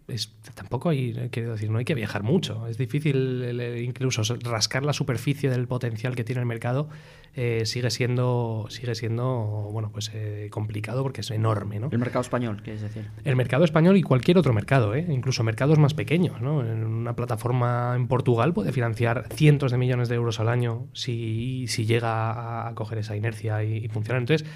es, 0.07 0.33
tampoco 0.55 0.89
hay, 0.89 1.13
quiero 1.31 1.53
decir, 1.53 1.69
no 1.69 1.77
hay 1.77 1.85
que 1.85 1.95
viajar 1.95 2.23
mucho. 2.23 2.67
Es 2.67 2.77
difícil 2.77 3.59
incluso 3.81 4.21
rascar 4.41 4.83
la 4.83 4.93
superficie 4.93 5.49
del 5.49 5.67
potencial 5.67 6.15
que 6.15 6.23
tiene 6.23 6.41
el 6.41 6.45
mercado. 6.45 6.89
Eh, 7.35 7.65
sigue 7.65 7.89
siendo, 7.89 8.67
sigue 8.69 8.93
siendo 8.95 9.69
bueno, 9.71 9.91
pues, 9.91 10.11
eh, 10.13 10.49
complicado 10.51 11.03
porque 11.03 11.21
es 11.21 11.31
enorme. 11.31 11.79
¿no? 11.79 11.89
El 11.91 11.97
mercado 11.97 12.21
español, 12.21 12.61
¿qué 12.63 12.73
es 12.73 12.81
decir? 12.81 13.09
El 13.23 13.35
mercado 13.35 13.63
español 13.63 13.97
y 13.97 14.03
cualquier 14.03 14.37
otro 14.37 14.53
mercado, 14.53 14.93
¿eh? 14.93 15.05
incluso 15.09 15.43
mercados 15.43 15.79
más 15.79 15.93
pequeños. 15.93 16.41
¿no? 16.41 16.61
En 16.61 16.83
una 16.83 17.15
plataforma 17.15 17.93
en 17.95 18.07
Portugal 18.07 18.53
puede 18.53 18.71
financiar 18.71 19.27
cientos 19.33 19.71
de 19.71 19.77
millones 19.77 20.09
de 20.09 20.15
euros 20.15 20.39
al 20.39 20.49
año 20.49 20.87
si, 20.93 21.65
si 21.67 21.85
llega 21.85 22.31
a, 22.31 22.67
a 22.67 22.75
coger 22.75 22.99
esa 22.99 23.15
inercia 23.15 23.63
y, 23.63 23.77
y 23.77 23.87
funcionar. 23.87 24.21
Entonces, 24.21 24.47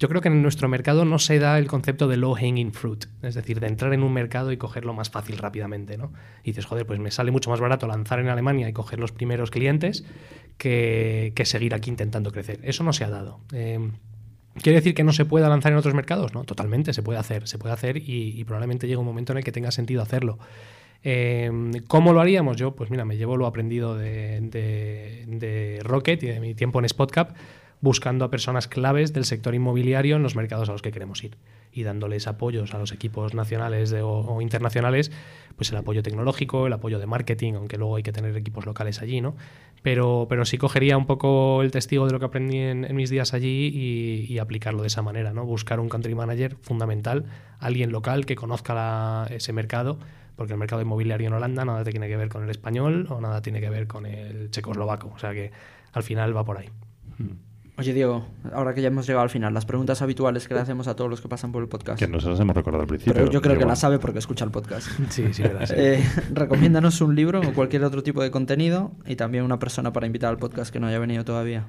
yo 0.00 0.08
creo 0.08 0.22
que 0.22 0.28
en 0.28 0.40
nuestro 0.40 0.66
mercado 0.66 1.04
no 1.04 1.18
se 1.18 1.38
da 1.38 1.58
el 1.58 1.66
concepto 1.66 2.08
de 2.08 2.16
low 2.16 2.34
hanging 2.34 2.72
fruit, 2.72 3.04
es 3.22 3.34
decir, 3.34 3.60
de 3.60 3.66
entrar 3.66 3.92
en 3.92 4.02
un 4.02 4.14
mercado 4.14 4.50
y 4.50 4.56
cogerlo 4.56 4.94
más 4.94 5.10
fácil 5.10 5.36
rápidamente, 5.36 5.98
¿no? 5.98 6.10
Y 6.42 6.52
dices, 6.52 6.64
joder, 6.64 6.86
pues 6.86 6.98
me 6.98 7.10
sale 7.10 7.30
mucho 7.30 7.50
más 7.50 7.60
barato 7.60 7.86
lanzar 7.86 8.18
en 8.18 8.28
Alemania 8.28 8.66
y 8.66 8.72
coger 8.72 8.98
los 8.98 9.12
primeros 9.12 9.50
clientes 9.50 10.06
que, 10.56 11.34
que 11.36 11.44
seguir 11.44 11.74
aquí 11.74 11.90
intentando 11.90 12.32
crecer. 12.32 12.60
Eso 12.62 12.82
no 12.82 12.94
se 12.94 13.04
ha 13.04 13.10
dado. 13.10 13.40
Eh, 13.52 13.90
¿Quiere 14.62 14.78
decir 14.78 14.94
que 14.94 15.04
no 15.04 15.12
se 15.12 15.26
pueda 15.26 15.50
lanzar 15.50 15.72
en 15.72 15.78
otros 15.78 15.92
mercados? 15.92 16.32
No, 16.32 16.44
totalmente, 16.44 16.94
se 16.94 17.02
puede 17.02 17.18
hacer, 17.18 17.46
se 17.46 17.58
puede 17.58 17.74
hacer 17.74 17.98
y, 17.98 18.42
probablemente 18.44 18.86
llegue 18.86 18.96
un 18.96 19.04
momento 19.04 19.32
en 19.32 19.38
el 19.38 19.44
que 19.44 19.52
tenga 19.52 19.70
sentido 19.70 20.00
hacerlo. 20.00 20.38
Eh, 21.04 21.50
¿Cómo 21.88 22.14
lo 22.14 22.22
haríamos? 22.22 22.56
Yo, 22.56 22.74
pues 22.74 22.90
mira, 22.90 23.04
me 23.04 23.18
llevo 23.18 23.36
lo 23.36 23.46
aprendido 23.46 23.98
de 23.98 24.40
Rocket 25.82 26.22
y 26.22 26.26
de 26.26 26.40
mi 26.40 26.54
tiempo 26.54 26.80
en 26.80 26.88
SpotCap 26.88 27.36
buscando 27.80 28.24
a 28.24 28.30
personas 28.30 28.68
claves 28.68 29.12
del 29.12 29.24
sector 29.24 29.54
inmobiliario 29.54 30.16
en 30.16 30.22
los 30.22 30.36
mercados 30.36 30.68
a 30.68 30.72
los 30.72 30.82
que 30.82 30.92
queremos 30.92 31.24
ir 31.24 31.36
y 31.72 31.82
dándoles 31.82 32.26
apoyos 32.26 32.74
a 32.74 32.78
los 32.78 32.92
equipos 32.92 33.34
nacionales 33.34 33.90
de, 33.90 34.02
o, 34.02 34.40
internacionales, 34.40 35.12
pues 35.56 35.70
el 35.70 35.78
apoyo 35.78 36.02
tecnológico, 36.02 36.66
el 36.66 36.72
apoyo 36.72 36.98
de 36.98 37.06
marketing, 37.06 37.54
aunque 37.54 37.78
luego 37.78 37.96
hay 37.96 38.02
que 38.02 38.12
tener 38.12 38.36
equipos 38.36 38.66
locales 38.66 39.00
allí, 39.02 39.20
¿no? 39.20 39.36
Pero, 39.82 40.26
pero 40.28 40.44
sí 40.44 40.58
cogería 40.58 40.98
un 40.98 41.06
poco 41.06 41.62
el 41.62 41.70
testigo 41.70 42.06
de 42.06 42.12
lo 42.12 42.18
que 42.18 42.26
aprendí 42.26 42.58
en, 42.58 42.84
en 42.84 42.96
mis 42.96 43.08
días 43.08 43.32
allí 43.32 43.70
y, 43.72 44.26
y, 44.32 44.38
aplicarlo 44.38 44.82
de 44.82 44.88
esa 44.88 45.00
manera, 45.00 45.32
¿no? 45.32 45.46
Buscar 45.46 45.80
un 45.80 45.88
country 45.88 46.14
manager 46.14 46.56
fundamental, 46.60 47.24
alguien 47.60 47.92
local 47.92 48.26
que 48.26 48.34
conozca 48.34 48.74
la, 48.74 49.26
ese 49.30 49.52
mercado, 49.52 49.98
porque 50.36 50.52
el 50.52 50.58
mercado 50.58 50.82
inmobiliario 50.82 51.28
en 51.28 51.34
Holanda 51.34 51.64
nada 51.64 51.84
tiene 51.84 52.08
que 52.08 52.16
ver 52.16 52.28
con 52.28 52.42
el 52.42 52.50
español 52.50 53.06
o 53.10 53.20
nada 53.20 53.40
tiene 53.42 53.60
que 53.60 53.70
ver 53.70 53.86
con 53.86 54.06
el 54.06 54.50
checoslovaco, 54.50 55.12
o 55.14 55.18
sea 55.18 55.32
que 55.32 55.50
al 55.92 56.02
final 56.02 56.36
va 56.36 56.44
por 56.44 56.58
ahí. 56.58 56.68
Hmm. 57.18 57.49
Oye, 57.80 57.94
Diego, 57.94 58.26
ahora 58.52 58.74
que 58.74 58.82
ya 58.82 58.88
hemos 58.88 59.06
llegado 59.06 59.22
al 59.22 59.30
final, 59.30 59.54
las 59.54 59.64
preguntas 59.64 60.02
habituales 60.02 60.46
que 60.46 60.52
le 60.52 60.60
hacemos 60.60 60.86
a 60.86 60.96
todos 60.96 61.08
los 61.08 61.22
que 61.22 61.28
pasan 61.28 61.50
por 61.50 61.62
el 61.62 61.68
podcast. 61.70 61.98
Que 61.98 62.06
nos 62.06 62.24
las 62.24 62.38
hemos 62.38 62.54
recordado 62.54 62.82
al 62.82 62.86
principio. 62.86 63.14
Pero 63.14 63.30
yo 63.30 63.40
creo 63.40 63.56
que 63.56 63.64
las 63.64 63.78
sabe 63.78 63.98
porque 63.98 64.18
escucha 64.18 64.44
el 64.44 64.50
podcast. 64.50 64.86
Sí, 65.08 65.32
sí, 65.32 65.40
verdad. 65.40 65.64
Sí. 65.64 65.74
Eh, 65.78 66.04
recomiéndanos 66.30 67.00
un 67.00 67.16
libro 67.16 67.40
o 67.40 67.54
cualquier 67.54 67.84
otro 67.84 68.02
tipo 68.02 68.22
de 68.22 68.30
contenido 68.30 68.92
y 69.06 69.16
también 69.16 69.44
una 69.44 69.58
persona 69.58 69.94
para 69.94 70.04
invitar 70.06 70.28
al 70.28 70.36
podcast 70.36 70.70
que 70.70 70.78
no 70.78 70.88
haya 70.88 70.98
venido 70.98 71.24
todavía. 71.24 71.68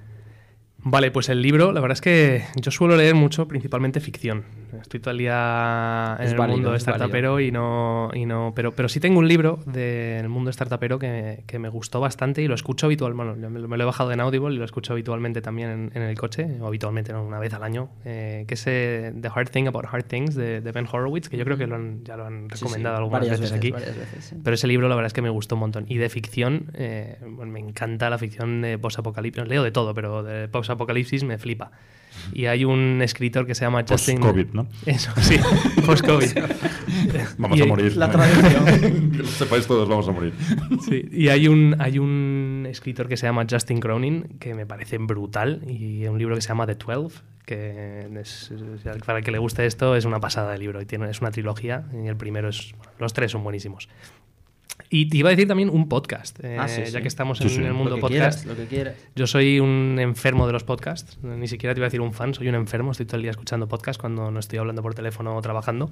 Vale, 0.79 1.11
pues 1.11 1.29
el 1.29 1.41
libro, 1.41 1.71
la 1.71 1.79
verdad 1.79 1.93
es 1.93 2.01
que 2.01 2.43
yo 2.61 2.71
suelo 2.71 2.97
leer 2.97 3.15
mucho, 3.15 3.47
principalmente 3.47 4.01
ficción. 4.01 4.43
Estoy 4.79 4.99
todo 4.99 5.11
el 5.11 5.17
día 5.17 6.15
en 6.19 6.25
es 6.25 6.31
el 6.31 6.37
válido, 6.37 6.57
mundo 6.57 6.79
startupero 6.79 7.39
y 7.39 7.51
no, 7.51 8.09
y 8.13 8.25
no 8.25 8.53
pero, 8.55 8.73
pero 8.73 8.89
sí 8.89 8.99
tengo 8.99 9.19
un 9.19 9.27
libro 9.27 9.59
del 9.65 10.29
mundo 10.29 10.51
startupero 10.51 10.99
que, 10.99 11.43
que 11.47 11.59
me 11.59 11.69
gustó 11.69 11.99
bastante 11.99 12.41
y 12.41 12.47
lo 12.47 12.55
escucho 12.55 12.85
habitualmente. 12.85 13.11
Bueno, 13.41 13.67
me 13.67 13.77
lo 13.77 13.83
he 13.83 13.85
bajado 13.85 14.11
en 14.11 14.19
Audible 14.19 14.53
y 14.53 14.57
lo 14.57 14.65
escucho 14.65 14.93
habitualmente 14.93 15.41
también 15.41 15.69
en, 15.69 15.91
en 15.93 16.01
el 16.01 16.17
coche, 16.17 16.57
o 16.59 16.67
habitualmente 16.67 17.13
no, 17.13 17.23
una 17.23 17.39
vez 17.39 17.53
al 17.53 17.63
año, 17.63 17.89
eh, 18.05 18.45
que 18.47 18.53
es 18.53 18.63
eh, 18.67 19.13
The 19.19 19.29
Hard 19.33 19.49
Thing 19.49 19.67
About 19.67 19.85
Hard 19.91 20.05
Things 20.05 20.35
de, 20.35 20.61
de, 20.61 20.71
Ben 20.71 20.87
Horowitz, 20.91 21.29
que 21.29 21.37
yo 21.37 21.45
creo 21.45 21.57
que 21.57 21.67
lo 21.67 21.75
han, 21.75 22.03
ya 22.03 22.17
lo 22.17 22.25
han 22.25 22.49
recomendado 22.49 22.95
sí, 22.95 22.99
sí. 22.99 23.03
algunas 23.03 23.21
veces, 23.21 23.39
veces, 23.39 23.57
aquí. 23.57 23.71
Veces, 23.71 24.25
sí. 24.25 24.35
Pero 24.43 24.53
ese 24.53 24.67
libro 24.67 24.87
la 24.87 24.95
verdad 24.95 25.07
es 25.07 25.13
que 25.13 25.21
me 25.21 25.29
gustó 25.29 25.55
un 25.55 25.61
montón. 25.61 25.85
Y 25.87 25.97
de 25.97 26.09
ficción, 26.09 26.71
eh, 26.73 27.17
bueno, 27.27 27.51
me 27.51 27.59
encanta 27.59 28.09
la 28.09 28.17
ficción 28.17 28.61
de 28.61 28.77
post-apocalipsis. 28.77 29.47
Leo 29.47 29.63
de 29.63 29.71
todo, 29.71 29.93
pero 29.93 30.23
de 30.23 30.47
post-apocalipsis 30.47 31.23
me 31.23 31.37
flipa. 31.37 31.71
Y 32.33 32.45
hay 32.45 32.65
un 32.65 33.01
escritor 33.01 33.45
que 33.45 33.55
se 33.55 33.65
llama 33.65 33.83
Justin... 33.87 34.19
Post-COVID, 34.19 34.47
¿no? 34.53 34.67
Eso, 34.85 35.11
sí, 35.21 35.37
post-COVID. 35.85 36.31
vamos 37.37 37.57
y 37.57 37.61
a 37.61 37.65
morir. 37.65 37.97
La 37.97 38.09
tradición. 38.09 39.11
que 39.11 39.17
lo 39.17 39.25
sepáis 39.25 39.67
todos, 39.67 39.87
vamos 39.87 40.07
a 40.07 40.11
morir. 40.11 40.33
Sí, 40.87 41.07
y 41.11 41.29
hay 41.29 41.47
un, 41.47 41.75
hay 41.79 41.99
un 41.99 42.67
escritor 42.69 43.07
que 43.07 43.17
se 43.17 43.25
llama 43.25 43.45
Justin 43.49 43.79
Cronin, 43.79 44.37
que 44.39 44.53
me 44.53 44.65
parece 44.65 44.97
brutal, 44.97 45.61
y 45.67 46.05
un 46.07 46.17
libro 46.17 46.35
que 46.35 46.41
se 46.41 46.49
llama 46.49 46.65
The 46.65 46.75
Twelve, 46.75 47.13
que 47.45 48.07
es, 48.19 48.51
para 49.05 49.19
el 49.19 49.25
que 49.25 49.31
le 49.31 49.39
guste 49.39 49.65
esto 49.65 49.95
es 49.95 50.05
una 50.05 50.19
pasada 50.19 50.51
de 50.51 50.57
libro, 50.59 50.81
y 50.81 50.85
tiene, 50.85 51.09
es 51.09 51.21
una 51.21 51.31
trilogía, 51.31 51.85
y 51.93 52.07
el 52.07 52.15
primero 52.15 52.49
es... 52.49 52.73
Los 52.99 53.13
tres 53.13 53.31
son 53.31 53.43
buenísimos. 53.43 53.89
Y 54.89 55.07
te 55.07 55.17
iba 55.17 55.29
a 55.29 55.31
decir 55.31 55.47
también 55.47 55.69
un 55.69 55.87
podcast, 55.87 56.43
eh, 56.43 56.57
ah, 56.59 56.67
sí, 56.67 56.81
ya 56.81 56.87
sí. 56.87 57.01
que 57.01 57.07
estamos 57.07 57.37
sí, 57.37 57.45
en 57.45 57.49
sí. 57.49 57.63
el 57.63 57.73
mundo 57.73 57.91
lo 57.91 57.95
que 57.95 58.01
podcast. 58.01 58.43
Quieras, 58.43 58.45
lo 58.45 58.55
que 58.55 58.67
quieras. 58.67 58.95
Yo 59.15 59.27
soy 59.27 59.59
un 59.59 59.97
enfermo 59.99 60.47
de 60.47 60.53
los 60.53 60.63
podcasts, 60.63 61.17
ni 61.23 61.47
siquiera 61.47 61.73
te 61.73 61.79
iba 61.79 61.85
a 61.85 61.89
decir 61.89 62.01
un 62.01 62.13
fan, 62.13 62.33
soy 62.33 62.49
un 62.49 62.55
enfermo, 62.55 62.91
estoy 62.91 63.05
todo 63.05 63.17
el 63.17 63.21
día 63.21 63.31
escuchando 63.31 63.67
podcasts 63.67 63.99
cuando 63.99 64.31
no 64.31 64.39
estoy 64.39 64.59
hablando 64.59 64.81
por 64.81 64.93
teléfono 64.93 65.35
o 65.35 65.41
trabajando. 65.41 65.91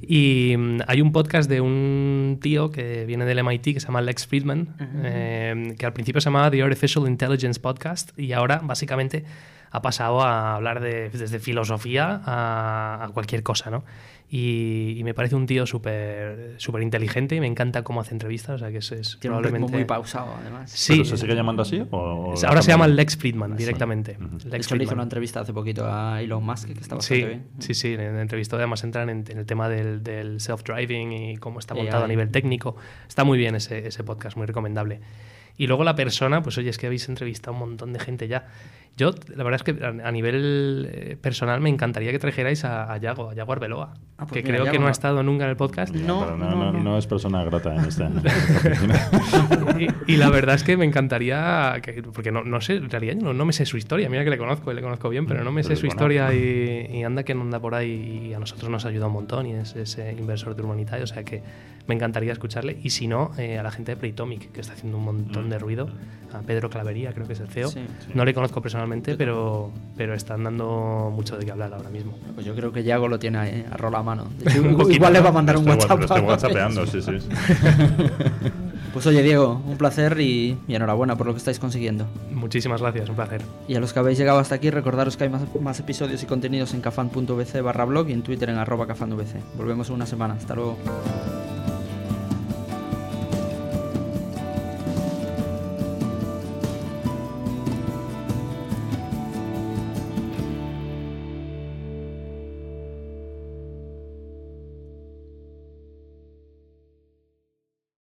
Y 0.00 0.56
um, 0.56 0.78
hay 0.86 1.00
un 1.00 1.12
podcast 1.12 1.48
de 1.48 1.60
un 1.60 2.38
tío 2.40 2.70
que 2.70 3.04
viene 3.06 3.24
del 3.24 3.42
MIT 3.44 3.74
que 3.74 3.80
se 3.80 3.86
llama 3.86 4.00
Lex 4.00 4.26
Friedman, 4.26 4.60
uh 4.60 4.82
-huh. 4.82 5.00
eh, 5.04 5.74
que 5.78 5.86
al 5.86 5.92
principio 5.92 6.20
se 6.20 6.26
llamaba 6.26 6.50
The 6.50 6.62
Artificial 6.62 7.06
Intelligence 7.06 7.60
Podcast 7.60 8.18
y 8.18 8.32
ahora 8.32 8.60
básicamente 8.64 9.24
ha 9.70 9.80
pasado 9.80 10.20
a 10.20 10.56
hablar 10.56 10.80
de, 10.80 11.08
desde 11.10 11.38
filosofía 11.38 12.20
a, 12.24 13.04
a 13.04 13.08
cualquier 13.08 13.42
cosa, 13.42 13.70
¿no? 13.70 13.84
Y, 14.34 14.94
y, 14.96 15.04
me 15.04 15.12
parece 15.12 15.36
un 15.36 15.44
tío 15.44 15.66
súper 15.66 16.54
súper 16.56 16.80
inteligente 16.80 17.36
y 17.36 17.40
me 17.40 17.46
encanta 17.46 17.84
cómo 17.84 18.00
hace 18.00 18.14
entrevistas, 18.14 18.54
o 18.54 18.58
sea 18.60 18.70
que 18.70 18.78
es, 18.78 18.90
es 18.90 19.18
Tiene 19.20 19.36
probablemente... 19.36 19.64
un 19.64 19.68
ritmo 19.68 19.76
muy 19.76 19.84
pausado, 19.84 20.34
además. 20.40 20.70
Sí. 20.70 20.94
¿Pero 20.94 21.04
se 21.04 21.16
sigue 21.18 21.34
llamando 21.34 21.60
así? 21.60 21.82
O, 21.90 21.98
o 21.98 22.46
ahora 22.46 22.62
se 22.62 22.70
llama 22.70 22.88
Lex 22.88 23.18
Friedman, 23.18 23.58
directamente. 23.58 24.14
Sí. 24.14 24.22
Uh 24.22 24.26
-huh. 24.28 24.32
Lex 24.32 24.50
de 24.50 24.56
hecho, 24.56 24.76
le 24.76 24.84
hizo 24.84 24.94
una 24.94 25.02
entrevista 25.02 25.40
hace 25.40 25.52
poquito 25.52 25.84
a 25.86 26.22
Elon 26.22 26.42
Musk, 26.42 26.68
que 26.68 26.80
está 26.80 26.94
bastante 26.94 27.22
sí, 27.22 27.28
bien. 27.28 27.46
Sí, 27.58 27.74
sí, 27.74 27.92
en 27.92 28.14
la 28.16 28.22
entrevista 28.22 28.56
además 28.56 28.82
entran 28.84 29.10
en, 29.10 29.22
en 29.28 29.36
el 29.36 29.44
tema 29.44 29.68
del, 29.68 30.02
del 30.02 30.40
self-driving 30.40 31.12
y 31.12 31.36
cómo 31.36 31.58
está 31.58 31.74
montado 31.74 31.98
yeah, 31.98 32.06
a 32.06 32.08
nivel 32.08 32.30
técnico. 32.30 32.76
Está 33.06 33.24
muy 33.24 33.36
bien 33.36 33.54
ese, 33.54 33.86
ese 33.86 34.02
podcast, 34.02 34.38
muy 34.38 34.46
recomendable. 34.46 35.00
Y 35.56 35.66
luego 35.66 35.84
la 35.84 35.94
persona, 35.94 36.42
pues 36.42 36.58
oye, 36.58 36.70
es 36.70 36.78
que 36.78 36.86
habéis 36.86 37.08
entrevistado 37.08 37.52
un 37.52 37.60
montón 37.60 37.92
de 37.92 37.98
gente 37.98 38.28
ya. 38.28 38.46
Yo, 38.96 39.10
la 39.34 39.42
verdad 39.42 39.62
es 39.66 39.74
que 39.74 39.84
a 39.84 40.12
nivel 40.12 40.86
eh, 40.92 41.16
personal 41.18 41.62
me 41.62 41.70
encantaría 41.70 42.12
que 42.12 42.18
trajerais 42.18 42.62
a, 42.66 42.92
a 42.92 42.98
Yago, 42.98 43.30
a 43.30 43.34
Yago 43.34 43.52
Arbeloa, 43.52 43.94
ah, 44.18 44.26
pues 44.26 44.32
que 44.32 44.42
mira, 44.42 44.56
creo 44.56 44.64
Yago 44.66 44.72
que 44.72 44.78
no 44.80 44.88
ha 44.88 44.90
estado 44.90 45.22
nunca 45.22 45.44
en 45.44 45.50
el 45.50 45.56
podcast. 45.56 45.94
No, 45.94 46.26
no, 46.26 46.36
no, 46.36 46.54
no, 46.54 46.72
no 46.72 46.98
es 46.98 47.06
persona 47.06 47.42
grata 47.42 47.74
en 47.74 47.84
esta, 47.86 48.10
y, 49.78 50.12
y, 50.12 50.16
la 50.16 50.28
verdad 50.28 50.56
es 50.56 50.62
que 50.62 50.76
me 50.76 50.84
encantaría, 50.84 51.80
que, 51.82 52.02
porque 52.02 52.30
no, 52.30 52.44
no 52.44 52.60
sé, 52.60 52.74
en 52.74 52.90
realidad 52.90 53.14
no, 53.14 53.32
no, 53.32 53.46
me 53.46 53.54
sé 53.54 53.64
su 53.64 53.78
historia, 53.78 54.10
mira 54.10 54.24
que 54.24 54.30
le 54.30 54.38
conozco 54.38 54.70
y 54.70 54.74
le 54.74 54.82
conozco 54.82 55.08
bien, 55.08 55.24
pero 55.24 55.42
no 55.42 55.52
me 55.52 55.62
sé 55.62 55.74
su 55.74 55.86
historia 55.86 56.34
y, 56.34 56.90
y, 56.92 57.02
anda 57.02 57.22
que 57.22 57.34
no 57.34 57.40
anda 57.40 57.60
por 57.60 57.74
ahí 57.74 58.28
y 58.28 58.34
a 58.34 58.38
nosotros 58.38 58.68
nos 58.68 58.84
ayuda 58.84 59.06
un 59.06 59.14
montón 59.14 59.46
y 59.46 59.54
es 59.54 59.74
ese 59.74 60.12
inversor 60.12 60.54
de 60.54 60.62
Urbanitae, 60.62 61.02
o 61.02 61.06
sea 61.06 61.24
que 61.24 61.42
me 61.86 61.94
encantaría 61.94 62.32
escucharle. 62.32 62.78
Y 62.82 62.90
si 62.90 63.08
no, 63.08 63.32
eh, 63.38 63.58
a 63.58 63.62
la 63.62 63.70
gente 63.70 63.92
de 63.92 63.96
Playtomic, 63.96 64.52
que 64.52 64.60
está 64.60 64.72
haciendo 64.74 64.98
un 64.98 65.04
montón 65.04 65.50
de 65.50 65.58
ruido, 65.58 65.88
a 66.32 66.40
Pedro 66.40 66.70
Clavería, 66.70 67.12
creo 67.12 67.26
que 67.26 67.34
es 67.34 67.40
el 67.40 67.48
CEO. 67.48 67.68
Sí, 67.68 67.80
sí. 68.00 68.12
No 68.14 68.24
le 68.24 68.32
conozco 68.34 68.62
personalmente, 68.62 69.16
pero, 69.16 69.70
pero 69.96 70.14
están 70.14 70.44
dando 70.44 71.12
mucho 71.14 71.36
de 71.36 71.44
qué 71.44 71.52
hablar 71.52 71.74
ahora 71.74 71.90
mismo. 71.90 72.18
Pues 72.34 72.46
yo 72.46 72.54
creo 72.54 72.72
que 72.72 72.82
Yago 72.84 73.08
lo 73.08 73.18
tiene 73.18 73.38
ahí, 73.38 73.66
a 73.70 73.76
rola 73.76 73.98
a 73.98 74.02
mano. 74.02 74.28
Hecho, 74.40 74.62
igual 74.90 75.12
le 75.12 75.20
va 75.20 75.28
a 75.28 75.32
mandar 75.32 75.56
un 75.56 75.68
WhatsApp. 75.68 76.00
Estoy 76.00 76.20
whatsappeando, 76.20 76.86
sí, 76.86 77.02
sí. 77.02 77.12
Pues 78.92 79.06
oye, 79.06 79.22
Diego, 79.22 79.62
un 79.66 79.78
placer 79.78 80.20
y, 80.20 80.58
y, 80.68 80.74
enhorabuena 80.74 81.16
por 81.16 81.26
lo 81.26 81.32
que 81.32 81.38
estáis 81.38 81.58
consiguiendo. 81.58 82.06
Muchísimas 82.30 82.82
gracias, 82.82 83.08
un 83.08 83.16
placer. 83.16 83.40
Y 83.66 83.74
a 83.74 83.80
los 83.80 83.94
que 83.94 83.98
habéis 83.98 84.18
llegado 84.18 84.38
hasta 84.38 84.56
aquí, 84.56 84.68
recordaros 84.68 85.16
que 85.16 85.24
hay 85.24 85.30
más, 85.30 85.42
más 85.62 85.80
episodios 85.80 86.22
y 86.22 86.26
contenidos 86.26 86.74
en 86.74 86.82
cafan.vc 86.82 87.60
barra 87.62 87.86
blog 87.86 88.10
y 88.10 88.12
en 88.12 88.20
Twitter 88.20 88.50
en 88.50 88.58
arroba 88.58 88.86
cafanvc. 88.86 89.56
Volvemos 89.56 89.88
en 89.88 89.94
una 89.94 90.06
semana. 90.06 90.34
Hasta 90.34 90.54
luego. 90.54 90.76